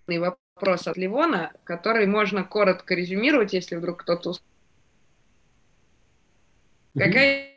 Вопрос 0.07 0.87
от 0.87 0.97
Ливона, 0.97 1.53
который 1.63 2.07
можно 2.07 2.43
коротко 2.43 2.93
резюмировать, 2.93 3.53
если 3.53 3.75
вдруг 3.75 4.01
кто-то... 4.01 4.33
Какая 6.93 7.51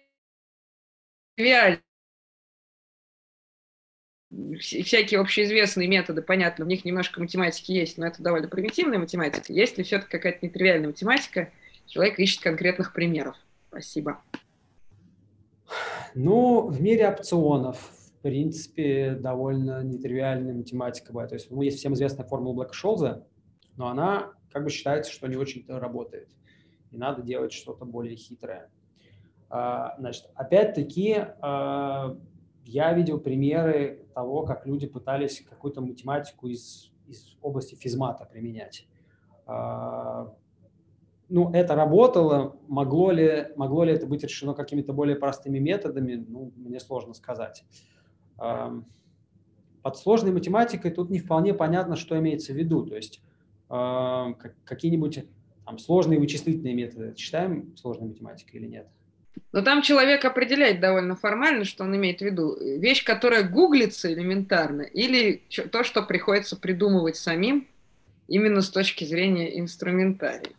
реальность? 1.36 1.82
всякие 4.58 5.20
общеизвестные 5.20 5.88
методы, 5.88 6.22
понятно, 6.22 6.64
в 6.64 6.68
них 6.68 6.84
немножко 6.84 7.20
математики 7.20 7.72
есть, 7.72 7.98
но 7.98 8.06
это 8.06 8.22
довольно 8.22 8.48
примитивная 8.48 8.98
математика. 8.98 9.52
Есть 9.52 9.78
ли 9.78 9.84
все-таки 9.84 10.10
какая-то 10.10 10.44
нетривиальная 10.44 10.88
математика? 10.88 11.50
Человек 11.86 12.18
ищет 12.18 12.42
конкретных 12.42 12.92
примеров. 12.92 13.36
Спасибо. 13.68 14.20
Ну, 16.14 16.68
в 16.68 16.80
мире 16.80 17.08
опционов, 17.08 17.90
принципе, 18.24 19.18
довольно 19.20 19.84
нетривиальная 19.84 20.54
математика 20.54 21.12
бывает. 21.12 21.28
То 21.28 21.34
есть, 21.34 21.50
ну, 21.50 21.60
есть 21.60 21.76
всем 21.76 21.92
известная 21.92 22.26
формула 22.26 22.54
Блэка-Шолза, 22.54 23.26
но 23.76 23.88
она 23.88 24.32
как 24.50 24.64
бы 24.64 24.70
считается, 24.70 25.12
что 25.12 25.26
не 25.26 25.36
очень-то 25.36 25.78
работает. 25.78 26.30
И 26.90 26.96
надо 26.96 27.20
делать 27.20 27.52
что-то 27.52 27.84
более 27.84 28.16
хитрое. 28.16 28.70
А, 29.50 29.94
значит, 29.98 30.30
опять-таки, 30.36 31.16
а, 31.42 32.16
я 32.64 32.94
видел 32.94 33.20
примеры 33.20 34.06
того, 34.14 34.44
как 34.44 34.66
люди 34.66 34.86
пытались 34.86 35.42
какую-то 35.42 35.82
математику 35.82 36.48
из, 36.48 36.92
из 37.06 37.36
области 37.42 37.74
физмата 37.74 38.24
применять. 38.24 38.88
А, 39.44 40.34
ну, 41.28 41.52
это 41.52 41.74
работало. 41.74 42.56
Могло 42.68 43.10
ли, 43.10 43.48
могло 43.56 43.84
ли 43.84 43.92
это 43.92 44.06
быть 44.06 44.22
решено 44.22 44.54
какими-то 44.54 44.94
более 44.94 45.16
простыми 45.16 45.58
методами, 45.58 46.14
ну, 46.26 46.54
мне 46.56 46.80
сложно 46.80 47.12
сказать 47.12 47.66
под 48.36 49.96
сложной 49.96 50.32
математикой 50.32 50.90
тут 50.90 51.10
не 51.10 51.18
вполне 51.18 51.54
понятно, 51.54 51.96
что 51.96 52.18
имеется 52.18 52.52
в 52.52 52.56
виду. 52.56 52.86
То 52.86 52.96
есть 52.96 53.20
какие-нибудь 53.68 55.24
там, 55.64 55.78
сложные 55.78 56.18
вычислительные 56.18 56.74
методы 56.74 57.14
считаем 57.16 57.76
сложной 57.76 58.08
математикой 58.08 58.60
или 58.60 58.66
нет? 58.66 58.86
Но 59.50 59.62
там 59.62 59.82
человек 59.82 60.24
определяет 60.24 60.80
довольно 60.80 61.16
формально, 61.16 61.64
что 61.64 61.84
он 61.84 61.96
имеет 61.96 62.18
в 62.18 62.24
виду. 62.24 62.56
Вещь, 62.60 63.04
которая 63.04 63.42
гуглится 63.48 64.12
элементарно, 64.12 64.82
или 64.82 65.42
то, 65.72 65.82
что 65.82 66.02
приходится 66.02 66.56
придумывать 66.56 67.16
самим, 67.16 67.66
именно 68.28 68.60
с 68.60 68.70
точки 68.70 69.04
зрения 69.04 69.58
инструментария. 69.58 70.52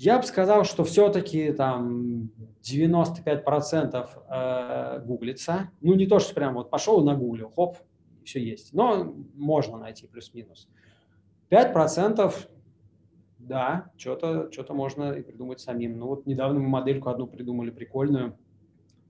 Я 0.00 0.18
бы 0.18 0.24
сказал, 0.24 0.64
что 0.64 0.82
все-таки 0.84 1.52
там 1.52 2.30
95% 2.62 4.08
э, 4.30 5.02
гуглится. 5.04 5.70
Ну, 5.82 5.94
не 5.94 6.06
то, 6.06 6.18
что 6.20 6.34
прям 6.34 6.54
вот 6.54 6.70
пошел 6.70 7.04
на 7.04 7.14
гугле, 7.14 7.46
хоп, 7.54 7.76
все 8.24 8.42
есть. 8.42 8.72
Но 8.72 9.14
можно 9.34 9.76
найти 9.76 10.06
плюс-минус. 10.06 10.70
5% 11.50 12.32
да, 13.40 13.90
что-то 13.98 14.50
что 14.50 14.72
можно 14.72 15.12
и 15.12 15.22
придумать 15.22 15.60
самим. 15.60 15.98
Ну 15.98 16.06
вот 16.06 16.24
недавно 16.24 16.60
мы 16.60 16.68
модельку 16.68 17.10
одну 17.10 17.26
придумали 17.26 17.68
прикольную. 17.68 18.38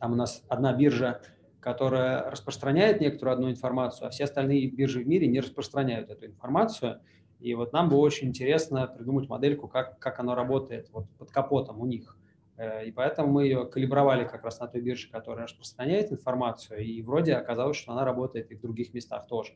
Там 0.01 0.15
у 0.15 0.17
нас 0.17 0.43
одна 0.49 0.73
биржа, 0.73 1.23
которая 1.61 2.29
распространяет 2.29 3.01
некоторую 3.01 3.35
одну 3.35 3.49
информацию, 3.49 4.09
а 4.09 4.11
все 4.11 4.25
остальные 4.25 4.69
биржи 4.69 5.05
в 5.05 5.07
мире 5.07 5.29
не 5.29 5.39
распространяют 5.39 6.11
эту 6.11 6.27
информацию. 6.27 7.01
И 7.41 7.55
вот 7.55 7.73
нам 7.73 7.89
было 7.89 8.01
очень 8.01 8.29
интересно 8.29 8.87
придумать 8.87 9.29
модельку, 9.29 9.67
как, 9.67 9.99
как 9.99 10.21
оно 10.21 10.35
работает 10.35 10.91
вот 10.93 11.09
под 11.19 11.31
капотом 11.31 11.81
у 11.81 11.87
них. 11.87 12.17
Э, 12.57 12.85
и 12.85 12.93
поэтому 12.93 13.33
мы 13.33 13.45
ее 13.45 13.65
калибровали 13.65 14.25
как 14.25 14.45
раз 14.45 14.61
на 14.61 14.69
той 14.69 14.83
бирже, 14.83 15.11
которая 15.11 15.45
распространяет 15.45 16.13
информацию, 16.13 16.85
и 16.85 17.01
вроде 17.03 17.35
оказалось, 17.35 17.79
что 17.79 17.93
она 17.93 18.05
работает 18.05 18.51
и 18.51 18.55
в 18.55 18.61
других 18.61 18.93
местах 18.93 19.27
тоже. 19.27 19.55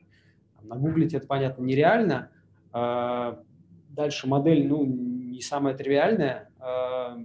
Нагуглить 0.62 1.12
это, 1.12 1.26
понятно, 1.26 1.62
нереально. 1.62 2.30
А, 2.72 3.42
дальше 3.90 4.26
модель, 4.26 4.66
ну, 4.66 4.86
не 4.86 5.42
самая 5.42 5.74
тривиальная. 5.76 6.50
А, 6.58 7.18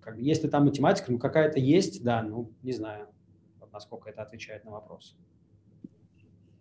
как, 0.00 0.18
если 0.18 0.48
там 0.48 0.66
математика, 0.66 1.10
ну 1.10 1.18
какая-то 1.18 1.58
есть, 1.58 2.04
да, 2.04 2.22
ну 2.22 2.50
не 2.62 2.72
знаю, 2.72 3.08
насколько 3.72 4.10
это 4.10 4.22
отвечает 4.22 4.64
на 4.64 4.72
вопрос. 4.72 5.16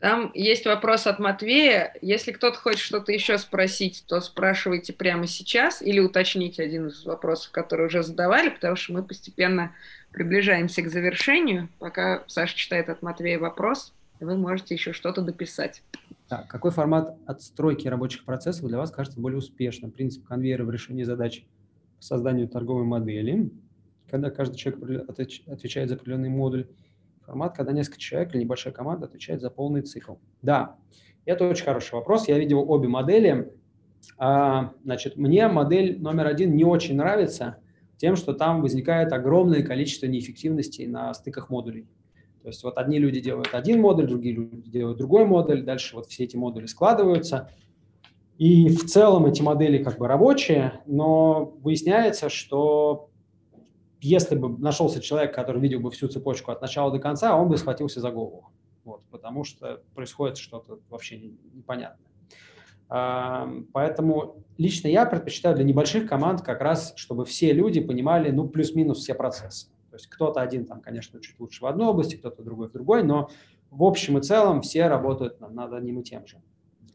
Там 0.02 0.32
есть 0.34 0.66
вопрос 0.66 1.06
от 1.06 1.20
Матвея. 1.20 1.93
Если 2.02 2.32
кто-то 2.32 2.58
хочет 2.58 2.80
что-то 2.80 3.12
еще 3.12 3.38
спросить, 3.38 4.04
то 4.08 4.20
спрашивайте 4.20 4.93
прямо 4.93 5.28
сейчас 5.28 5.80
или 5.80 5.99
уточните 5.99 6.64
один 6.64 6.88
из 6.88 7.06
вопросов, 7.06 7.52
которые 7.52 7.86
уже 7.86 8.02
задавали, 8.02 8.49
потому 8.49 8.76
что 8.76 8.93
мы 8.93 9.04
постепенно 9.04 9.76
приближаемся 10.12 10.82
к 10.82 10.89
завершению. 10.89 11.70
Пока 11.78 12.24
Саша 12.26 12.58
читает 12.58 12.89
от 12.89 13.04
Матвея 13.04 13.38
вопрос, 13.38 13.93
вы 14.20 14.38
можете 14.38 14.74
еще 14.74 14.91
что-то 14.91 15.22
дописать. 15.22 15.84
Так, 16.28 16.47
какой 16.47 16.72
формат 16.72 17.16
отстройки 17.28 17.88
рабочих 17.88 18.26
процессов 18.26 18.68
для 18.68 18.80
вас 18.80 18.89
кажется 18.89 19.20
более 19.20 19.38
успешным? 19.38 19.91
Принцип 19.91 20.26
конвейера 20.26 20.64
в 20.64 20.72
решении 20.72 21.04
задач 21.04 21.43
по 21.99 22.04
созданию 22.04 22.47
торговой 22.47 22.86
модели, 22.86 23.52
когда 24.10 24.32
каждый 24.32 24.58
человек 24.58 25.08
отвечает 25.47 25.89
за 25.89 25.95
определенный 25.95 26.30
модуль 26.30 26.66
формат, 27.32 27.55
когда 27.55 27.71
несколько 27.71 27.97
человек 27.97 28.36
или 28.36 28.41
небольшая 28.41 28.73
команда 28.73 29.05
отвечает 29.05 29.39
за 29.39 29.49
полный 29.49 29.82
цикл. 29.82 30.15
Да, 30.41 30.75
это 31.23 31.47
очень 31.47 31.63
хороший 31.63 31.93
вопрос. 31.93 32.27
Я 32.27 32.38
видел 32.38 32.69
обе 32.69 32.89
модели. 32.89 33.53
А, 34.17 34.73
значит, 34.84 35.15
мне 35.15 35.47
модель 35.47 36.01
номер 36.01 36.27
один 36.27 36.55
не 36.55 36.65
очень 36.65 36.97
нравится 36.97 37.57
тем, 37.95 38.17
что 38.17 38.34
там 38.34 38.61
возникает 38.61 39.13
огромное 39.13 39.63
количество 39.63 40.07
неэффективностей 40.07 40.88
на 40.88 41.13
стыках 41.13 41.49
модулей. 41.49 41.88
То 42.41 42.49
есть 42.49 42.63
вот 42.63 42.77
одни 42.77 42.99
люди 42.99 43.21
делают 43.21 43.53
один 43.53 43.79
модуль, 43.79 44.07
другие 44.07 44.36
люди 44.36 44.69
делают 44.69 44.97
другой 44.97 45.25
модуль, 45.25 45.63
дальше 45.63 45.95
вот 45.95 46.07
все 46.07 46.25
эти 46.25 46.36
модули 46.36 46.65
складываются. 46.65 47.49
И 48.38 48.67
в 48.69 48.88
целом 48.88 49.25
эти 49.27 49.41
модели 49.41 49.82
как 49.82 49.99
бы 49.99 50.07
рабочие, 50.07 50.82
но 50.86 51.53
выясняется, 51.61 52.27
что 52.27 53.11
если 54.02 54.36
бы 54.36 54.49
нашелся 54.58 54.99
человек, 54.99 55.34
который 55.34 55.62
видел 55.62 55.80
бы 55.80 55.91
всю 55.91 56.08
цепочку 56.08 56.52
от 56.52 56.62
начала 56.62 56.91
до 56.91 56.99
конца, 56.99 57.36
он 57.38 57.47
бы 57.47 57.58
схватился 57.58 58.02
за 58.02 58.12
голову. 58.12 58.52
Вот, 58.84 59.04
потому 59.12 59.43
что 59.43 59.84
происходит 59.93 60.38
что-то 60.38 60.80
вообще 60.89 61.20
непонятное. 61.54 62.10
Поэтому 63.74 64.43
лично 64.58 64.88
я 64.88 65.06
предпочитаю 65.06 65.56
для 65.56 65.64
небольших 65.64 66.10
команд 66.10 66.41
как 66.41 66.60
раз, 66.62 66.93
чтобы 66.97 67.26
все 67.26 67.54
люди 67.54 67.80
понимали, 67.80 68.32
ну, 68.32 68.49
плюс-минус 68.49 68.97
все 68.97 69.14
процессы. 69.14 69.68
То 69.91 69.95
есть 69.95 70.08
кто-то 70.08 70.41
один 70.41 70.66
там, 70.66 70.82
конечно, 70.82 71.22
чуть 71.22 71.39
лучше 71.39 71.64
в 71.64 71.68
одной 71.68 71.88
области, 71.88 72.16
кто-то 72.16 72.43
другой 72.43 72.70
в 72.70 72.72
другой, 72.72 73.04
но 73.04 73.30
в 73.70 73.84
общем 73.84 74.18
и 74.18 74.22
целом 74.22 74.62
все 74.62 74.88
работают 74.88 75.39
над 75.39 75.72
одним 75.74 75.99
и 75.99 76.04
тем 76.04 76.26
же. 76.26 76.41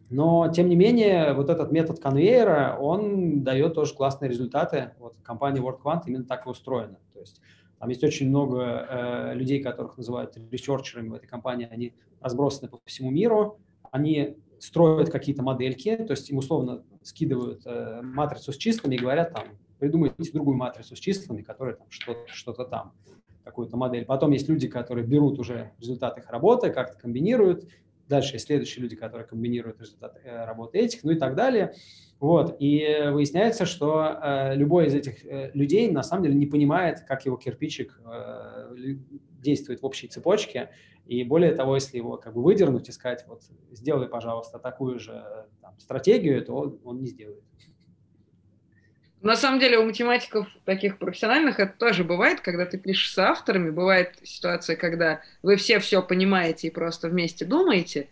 Но, 0.09 0.49
тем 0.49 0.69
не 0.69 0.77
менее, 0.77 1.33
вот 1.33 1.51
этот 1.51 1.73
метод 1.73 1.99
конвейера, 1.99 2.77
он 2.79 3.43
дает 3.43 3.75
тоже 3.75 3.95
классные 3.95 4.29
результаты. 4.29 4.93
Вот 4.99 5.17
компания 5.23 5.61
WorkQuant 5.61 6.03
именно 6.07 6.25
так 6.25 6.47
и 6.47 6.49
устроена. 6.49 6.99
То 7.13 7.21
есть 7.21 7.41
там 7.79 7.89
есть 7.89 8.05
очень 8.05 8.29
много 8.29 8.87
э, 8.89 9.35
людей, 9.35 9.63
которых 9.63 9.97
называют 9.97 10.37
ресерчерами 10.51 11.09
в 11.09 11.15
этой 11.15 11.27
компании. 11.27 11.69
Они 11.71 11.95
разбросаны 12.21 12.69
по 12.69 12.79
всему 12.85 13.11
миру. 13.11 13.59
Они 13.91 14.37
строят 14.59 15.11
какие-то 15.11 15.43
модельки, 15.43 15.97
то 15.97 16.13
есть 16.13 16.31
им 16.31 16.39
условно 16.39 16.83
скидывают 17.03 17.63
э, 17.67 18.01
матрицу 18.03 18.53
с 18.53 18.57
числами 18.57 18.95
и 18.95 18.99
говорят 18.99 19.33
там, 19.33 19.45
придумайте 19.79 20.33
другую 20.33 20.57
матрицу 20.57 20.97
с 20.97 20.99
числами, 20.99 21.43
которая 21.43 21.77
там 21.77 21.87
что-то, 21.91 22.27
что-то 22.27 22.65
там, 22.65 22.93
какую-то 23.45 23.77
модель. 23.77 24.05
Потом 24.05 24.33
есть 24.33 24.49
люди, 24.49 24.69
которые 24.69 25.07
берут 25.07 25.39
уже 25.39 25.73
результаты 25.79 26.21
их 26.21 26.31
работы, 26.31 26.71
как-то 26.71 26.99
комбинируют 26.99 27.69
Дальше 28.09 28.37
есть 28.37 28.47
следующие 28.47 28.83
люди, 28.83 28.97
которые 28.97 29.27
комбинируют 29.27 29.81
результаты 29.81 30.21
э, 30.25 30.45
работы 30.45 30.79
этих, 30.79 31.03
ну 31.03 31.13
и 31.13 31.17
так 31.17 31.35
далее. 31.35 31.75
Вот. 32.19 32.57
И 32.61 32.87
выясняется, 33.11 33.67
что 33.67 34.19
э, 34.23 34.55
любой 34.55 34.87
из 34.87 34.95
этих 34.95 35.25
э, 35.25 35.51
людей 35.53 35.91
на 35.91 36.03
самом 36.03 36.23
деле 36.23 36.35
не 36.35 36.47
понимает, 36.47 37.01
как 37.01 37.27
его 37.27 37.37
кирпичик 37.37 38.01
э, 38.05 38.77
действует 39.41 39.83
в 39.83 39.87
общей 39.87 40.09
цепочке. 40.09 40.71
И 41.05 41.23
более 41.25 41.55
того, 41.55 41.75
если 41.75 41.99
его 41.99 42.17
как 42.17 42.35
бы 42.35 42.43
выдернуть 42.43 42.89
и 42.89 42.93
сказать, 42.93 43.25
вот 43.29 43.43
сделай, 43.71 44.09
пожалуйста, 44.09 44.59
такую 44.59 44.99
же 44.99 45.47
там, 45.61 45.79
стратегию, 45.79 46.45
то 46.45 46.55
он, 46.55 46.81
он 46.85 47.01
не 47.01 47.07
сделает. 47.07 47.45
На 49.23 49.35
самом 49.35 49.59
деле 49.59 49.79
у 49.79 49.85
математиков 49.85 50.47
таких 50.65 50.99
профессиональных 50.99 51.59
это 51.59 51.73
тоже 51.79 52.05
бывает, 52.05 52.41
когда 52.41 52.67
ты 52.67 52.79
пишешь 52.79 53.13
с 53.13 53.19
авторами, 53.19 53.71
бывает 53.71 54.15
ситуация, 54.23 54.77
когда 54.77 55.23
вы 55.43 55.57
все 55.57 55.79
все 55.79 56.03
понимаете 56.03 56.69
и 56.69 56.71
просто 56.71 57.09
вместе 57.09 57.45
думаете, 57.45 58.09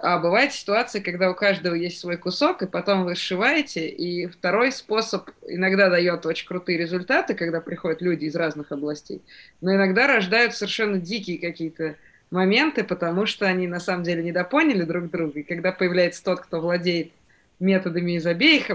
а 0.00 0.18
бывает 0.18 0.52
ситуация, 0.52 1.00
когда 1.00 1.30
у 1.30 1.34
каждого 1.34 1.74
есть 1.74 1.98
свой 1.98 2.16
кусок, 2.16 2.62
и 2.62 2.66
потом 2.66 3.04
вы 3.04 3.14
сшиваете, 3.14 3.88
и 3.88 4.26
второй 4.26 4.70
способ 4.70 5.30
иногда 5.46 5.88
дает 5.88 6.26
очень 6.26 6.46
крутые 6.46 6.78
результаты, 6.78 7.34
когда 7.34 7.60
приходят 7.60 8.02
люди 8.02 8.26
из 8.26 8.36
разных 8.36 8.70
областей, 8.70 9.22
но 9.60 9.74
иногда 9.74 10.06
рождают 10.06 10.54
совершенно 10.54 10.98
дикие 10.98 11.38
какие-то 11.38 11.96
моменты, 12.30 12.84
потому 12.84 13.26
что 13.26 13.46
они 13.46 13.66
на 13.66 13.80
самом 13.80 14.04
деле 14.04 14.22
недопоняли 14.22 14.82
друг 14.82 15.10
друга, 15.10 15.40
и 15.40 15.42
когда 15.42 15.72
появляется 15.72 16.22
тот, 16.22 16.40
кто 16.40 16.60
владеет 16.60 17.12
методами 17.60 18.12
из 18.12 18.26
обеих 18.26 18.70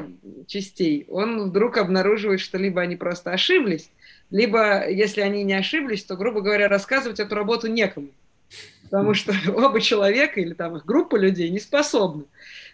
частей, 0.48 1.06
он 1.10 1.50
вдруг 1.50 1.78
обнаруживает, 1.78 2.40
что 2.40 2.58
либо 2.58 2.82
они 2.82 2.96
просто 2.96 3.32
ошиблись, 3.32 3.90
либо, 4.30 4.90
если 4.90 5.22
они 5.22 5.44
не 5.44 5.54
ошиблись, 5.54 6.04
то, 6.04 6.16
грубо 6.16 6.42
говоря, 6.42 6.68
рассказывать 6.68 7.20
эту 7.20 7.36
работу 7.36 7.68
некому. 7.68 8.10
Потому 8.84 9.14
что 9.14 9.34
оба 9.56 9.82
человека 9.82 10.42
или 10.42 10.54
там 10.54 10.76
их 10.78 10.86
группа 10.86 11.16
людей 11.16 11.50
не 11.50 11.60
способны 11.60 12.26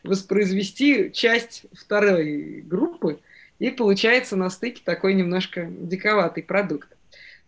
воспроизвести 0.04 1.12
часть 1.12 1.66
второй 1.74 2.62
группы, 2.62 3.20
и 3.60 3.70
получается 3.70 4.36
на 4.38 4.50
стыке 4.50 4.82
такой 4.84 5.14
немножко 5.14 5.68
диковатый 5.70 6.44
продукт. 6.44 6.88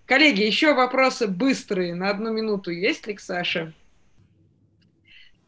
Коллеги, 0.05 0.41
еще 0.41 0.73
вопросы 0.73 1.27
быстрые, 1.27 1.95
на 1.95 2.09
одну 2.09 2.33
минуту 2.33 2.71
есть 2.71 3.07
ли 3.07 3.13
к 3.13 3.21
Саше? 3.21 3.73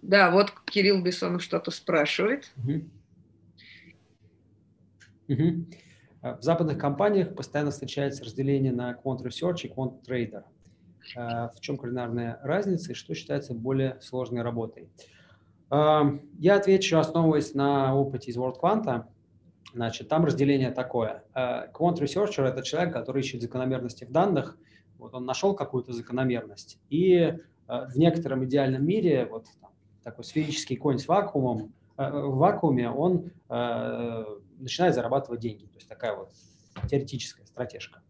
Да, 0.02 0.32
вот 0.32 0.54
Кирилл 0.66 1.02
Бессонов 1.02 1.44
что-то 1.44 1.72
спрашивает. 1.72 2.50
Угу. 2.58 2.82
Угу. 5.34 6.38
В 6.40 6.42
западных 6.42 6.78
компаниях 6.78 7.36
постоянно 7.36 7.72
встречается 7.72 8.24
разделение 8.24 8.72
на 8.72 8.94
quant 8.94 9.22
research 9.24 9.64
и 9.64 9.68
quant 9.68 10.02
trader. 10.08 10.44
А, 11.18 11.50
в 11.50 11.60
чем 11.60 11.78
кулинарная 11.78 12.40
разница 12.44 12.92
и 12.92 12.96
что 12.96 13.14
считается 13.14 13.54
более 13.54 14.00
сложной 14.02 14.42
работой? 14.42 14.88
А, 15.70 16.18
я 16.40 16.56
отвечу, 16.56 16.98
основываясь 16.98 17.54
на 17.54 17.94
опыте 17.96 18.32
из 18.32 18.38
World 18.38 18.56
Quant. 18.62 19.04
Значит, 19.74 20.08
там 20.08 20.24
разделение 20.24 20.72
такое. 20.72 21.24
Quant 21.34 21.96
researcher– 22.00 22.44
это 22.46 22.62
человек, 22.62 22.94
который 22.94 23.22
ищет 23.22 23.42
закономерности 23.42 24.06
в 24.06 24.12
данных. 24.12 24.58
Вот 25.00 25.16
он 25.16 25.26
нашел 25.26 25.56
какую-то 25.56 25.94
закономерность. 25.94 26.78
И 26.90 27.34
в 27.68 27.98
некотором 27.98 28.46
идеальном 28.46 28.86
мире, 28.86 29.26
вот 29.26 29.48
такой 30.04 30.26
сферический 30.26 30.78
конь 30.78 31.00
с 31.00 31.08
вакуумом, 31.08 31.74
в 31.98 32.36
вакууме 32.38 32.92
он 32.92 33.32
начинает 34.64 34.96
зарабатывать 34.96 35.40
деньги. 35.40 35.66
То 35.66 35.76
есть 35.76 35.88
такая 35.88 36.16
вот 36.16 36.32
теоретическая 36.90 37.46
стратежка. 37.46 38.02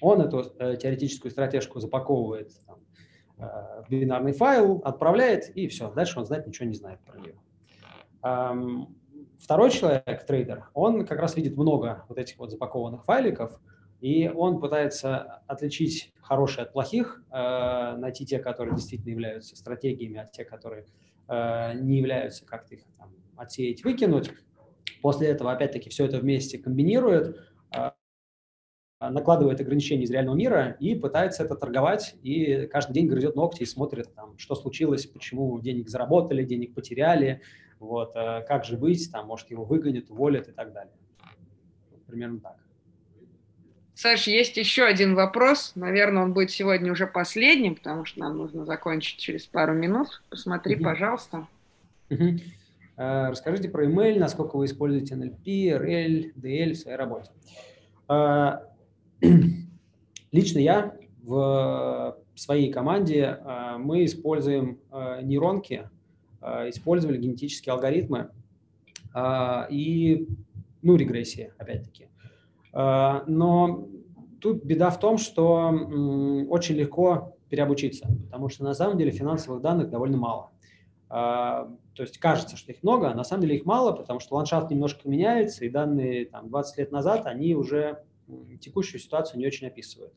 Он 0.00 0.20
эту 0.20 0.52
э, 0.58 0.76
теоретическую 0.76 1.32
стратежку 1.32 1.80
запаковывает 1.80 2.52
там, 2.66 2.78
э, 3.38 3.82
в 3.82 3.90
бинарный 3.90 4.32
файл, 4.32 4.80
отправляет, 4.84 5.54
и 5.56 5.66
все. 5.66 5.92
Дальше 5.92 6.18
он 6.18 6.26
знать 6.26 6.46
ничего 6.46 6.68
не 6.68 6.74
знает 6.74 7.00
про 7.00 7.18
нее. 7.18 7.34
Эм, 8.22 8.96
второй 9.40 9.70
человек, 9.70 10.24
трейдер, 10.26 10.68
он 10.74 11.06
как 11.06 11.18
раз 11.18 11.36
видит 11.36 11.56
много 11.56 12.04
вот 12.08 12.18
этих 12.18 12.38
вот 12.38 12.50
запакованных 12.50 13.04
файликов, 13.04 13.60
и 14.00 14.28
он 14.28 14.60
пытается 14.60 15.42
отличить 15.46 16.12
хорошие 16.20 16.64
от 16.64 16.72
плохих, 16.72 17.22
э, 17.30 17.96
найти 17.96 18.24
те, 18.24 18.38
которые 18.38 18.76
действительно 18.76 19.10
являются 19.10 19.56
стратегиями, 19.56 20.18
от 20.18 20.30
тех, 20.30 20.48
которые 20.48 20.86
э, 21.28 21.74
не 21.74 21.98
являются, 21.98 22.44
как-то 22.46 22.74
их 22.74 22.82
там 22.96 23.12
отсеять, 23.36 23.82
выкинуть, 23.84 24.30
После 25.02 25.28
этого, 25.28 25.52
опять-таки, 25.52 25.90
все 25.90 26.06
это 26.06 26.18
вместе 26.18 26.58
комбинирует, 26.58 27.38
а, 27.70 27.94
накладывает 29.00 29.60
ограничения 29.60 30.04
из 30.04 30.10
реального 30.10 30.34
мира 30.34 30.76
и 30.80 30.94
пытается 30.94 31.44
это 31.44 31.54
торговать, 31.54 32.16
и 32.22 32.66
каждый 32.66 32.94
день 32.94 33.06
грызет 33.06 33.36
ногти 33.36 33.62
и 33.62 33.66
смотрит, 33.66 34.12
там, 34.14 34.36
что 34.38 34.54
случилось, 34.56 35.06
почему 35.06 35.58
денег 35.60 35.88
заработали, 35.88 36.42
денег 36.44 36.74
потеряли, 36.74 37.42
вот, 37.78 38.12
а, 38.14 38.42
как 38.42 38.64
же 38.64 38.76
быть, 38.76 39.10
там, 39.12 39.26
может, 39.26 39.50
его 39.50 39.64
выгонят, 39.64 40.10
уволят 40.10 40.48
и 40.48 40.52
так 40.52 40.72
далее. 40.72 40.94
Примерно 42.06 42.40
так. 42.40 42.56
Саш, 43.94 44.28
есть 44.28 44.56
еще 44.56 44.84
один 44.84 45.16
вопрос. 45.16 45.72
Наверное, 45.74 46.22
он 46.22 46.32
будет 46.32 46.52
сегодня 46.52 46.92
уже 46.92 47.08
последним, 47.08 47.74
потому 47.74 48.04
что 48.04 48.20
нам 48.20 48.36
нужно 48.38 48.64
закончить 48.64 49.18
через 49.18 49.44
пару 49.46 49.74
минут. 49.74 50.22
Посмотри, 50.30 50.76
угу. 50.76 50.84
пожалуйста. 50.84 51.48
Угу. 52.08 52.38
Э, 52.98 53.28
расскажите 53.30 53.68
про 53.68 53.86
email, 53.86 54.18
насколько 54.18 54.56
вы 54.56 54.64
используете 54.64 55.14
NLP, 55.14 55.80
RL, 55.80 56.32
DL 56.34 56.72
в 56.72 56.76
своей 56.76 56.96
работе. 56.96 57.30
Э, 58.08 58.58
лично 60.32 60.58
я 60.58 60.96
в 61.22 62.18
своей 62.34 62.72
команде 62.72 63.38
э, 63.40 63.76
мы 63.78 64.04
используем 64.04 64.80
нейронки, 65.22 65.88
использовали 66.40 67.18
генетические 67.18 67.72
алгоритмы 67.72 68.30
и, 69.70 70.28
ну, 70.82 70.94
регрессии, 70.94 71.52
опять-таки. 71.58 72.06
Но 72.72 73.88
тут 74.40 74.64
беда 74.64 74.90
в 74.90 75.00
том, 75.00 75.18
что 75.18 75.70
очень 76.48 76.76
легко 76.76 77.36
переобучиться, 77.48 78.06
потому 78.26 78.48
что 78.50 78.62
на 78.62 78.74
самом 78.74 78.98
деле 78.98 79.10
финансовых 79.10 79.60
данных 79.62 79.90
довольно 79.90 80.16
мало. 80.16 80.50
А, 81.98 82.02
то 82.02 82.02
есть 82.04 82.18
кажется, 82.18 82.56
что 82.56 82.70
их 82.70 82.82
много, 82.84 83.10
а 83.10 83.14
на 83.14 83.24
самом 83.24 83.42
деле 83.42 83.56
их 83.56 83.64
мало, 83.64 83.92
потому 83.92 84.20
что 84.20 84.36
ландшафт 84.36 84.70
немножко 84.70 85.08
меняется, 85.08 85.64
и 85.64 85.68
данные 85.68 86.26
там, 86.26 86.48
20 86.48 86.78
лет 86.78 86.92
назад, 86.92 87.26
они 87.26 87.54
уже 87.54 88.04
текущую 88.60 89.00
ситуацию 89.00 89.40
не 89.40 89.46
очень 89.46 89.66
описывают. 89.66 90.14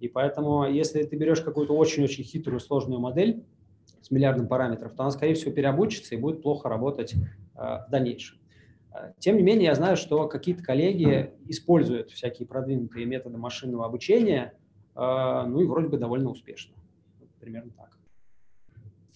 И 0.00 0.08
поэтому, 0.08 0.64
если 0.64 1.02
ты 1.02 1.16
берешь 1.16 1.42
какую-то 1.42 1.76
очень-очень 1.76 2.24
хитрую, 2.24 2.60
сложную 2.60 3.00
модель 3.00 3.44
с 4.00 4.10
миллиардом 4.10 4.48
параметров, 4.48 4.94
то 4.94 5.02
она, 5.02 5.10
скорее 5.10 5.34
всего, 5.34 5.52
переобучится 5.52 6.14
и 6.14 6.18
будет 6.18 6.42
плохо 6.42 6.68
работать 6.68 7.12
э, 7.12 7.18
в 7.56 7.86
дальнейшем. 7.90 8.38
Тем 9.18 9.36
не 9.36 9.42
менее, 9.42 9.66
я 9.66 9.74
знаю, 9.74 9.96
что 9.96 10.28
какие-то 10.28 10.62
коллеги 10.62 11.32
используют 11.46 12.10
всякие 12.10 12.48
продвинутые 12.48 13.04
методы 13.04 13.36
машинного 13.36 13.84
обучения, 13.84 14.54
э, 14.94 15.44
ну 15.46 15.60
и 15.60 15.66
вроде 15.66 15.88
бы 15.88 15.98
довольно 15.98 16.30
успешно. 16.30 16.74
Примерно 17.38 17.72
так. 17.76 17.97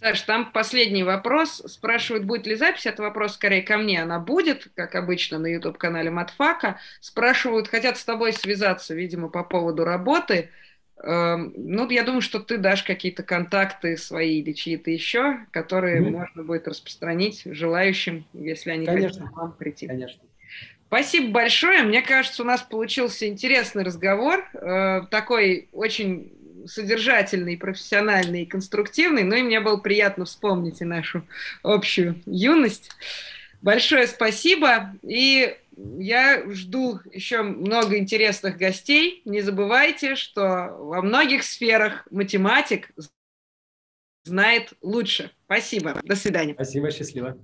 Саш, 0.03 0.22
там 0.22 0.50
последний 0.50 1.05
вопрос. 1.05 1.62
Спрашивают, 1.66 2.24
будет 2.24 2.46
ли 2.46 2.57
запись. 2.57 2.86
Это 2.86 3.03
вопрос 3.03 3.34
скорее 3.34 3.62
ко 3.62 3.78
мне. 3.78 4.03
Она 4.03 4.18
будет, 4.18 4.68
как 4.74 4.96
обычно, 4.96 5.38
на 5.38 5.46
YouTube-канале 5.46 6.11
Матфака. 6.11 6.80
Спрашивают, 7.00 7.68
хотят 7.68 7.96
с 7.96 8.05
тобой 8.05 8.32
связаться, 8.32 8.94
видимо, 8.94 9.28
по 9.28 9.44
поводу 9.44 9.84
работы. 9.84 10.50
Эм, 11.05 11.53
ну, 11.57 11.88
я 11.88 12.03
думаю, 12.03 12.20
что 12.20 12.40
ты 12.40 12.59
дашь 12.59 12.82
какие-то 12.82 13.22
контакты 13.22 13.96
свои 13.96 14.40
или 14.40 14.53
чьи-то 14.53 14.90
еще, 14.90 15.46
которые 15.53 16.00
mm-hmm. 16.00 16.11
можно 16.11 16.42
будет 16.42 16.66
распространить 16.66 17.42
желающим, 17.44 18.24
если 18.32 18.72
они 18.72 18.86
Конечно. 18.86 19.20
хотят 19.20 19.34
к 19.34 19.36
вам 19.36 19.53
прийти. 19.53 19.86
Конечно. 19.86 20.20
Спасибо 20.88 21.30
большое. 21.30 21.84
Мне 21.84 22.03
кажется, 22.03 22.42
у 22.42 22.44
нас 22.44 22.61
получился 22.62 23.28
интересный 23.28 23.84
разговор. 23.84 24.44
Э, 24.55 25.03
такой 25.11 25.68
очень 25.72 26.32
содержательный, 26.66 27.56
профессиональный 27.56 28.42
и 28.42 28.46
конструктивный. 28.46 29.22
Ну 29.22 29.34
и 29.34 29.42
мне 29.42 29.60
было 29.60 29.76
приятно 29.76 30.24
вспомнить 30.24 30.80
и 30.80 30.84
нашу 30.84 31.26
общую 31.62 32.20
юность. 32.26 32.90
Большое 33.60 34.06
спасибо. 34.06 34.94
И 35.02 35.56
я 35.98 36.42
жду 36.50 37.00
еще 37.12 37.42
много 37.42 37.96
интересных 37.96 38.58
гостей. 38.58 39.22
Не 39.24 39.40
забывайте, 39.40 40.16
что 40.16 40.76
во 40.78 41.00
многих 41.02 41.44
сферах 41.44 42.06
математик 42.10 42.90
знает 44.24 44.72
лучше. 44.82 45.30
Спасибо. 45.44 46.00
До 46.02 46.16
свидания. 46.16 46.54
Спасибо, 46.54 46.90
счастливо. 46.90 47.38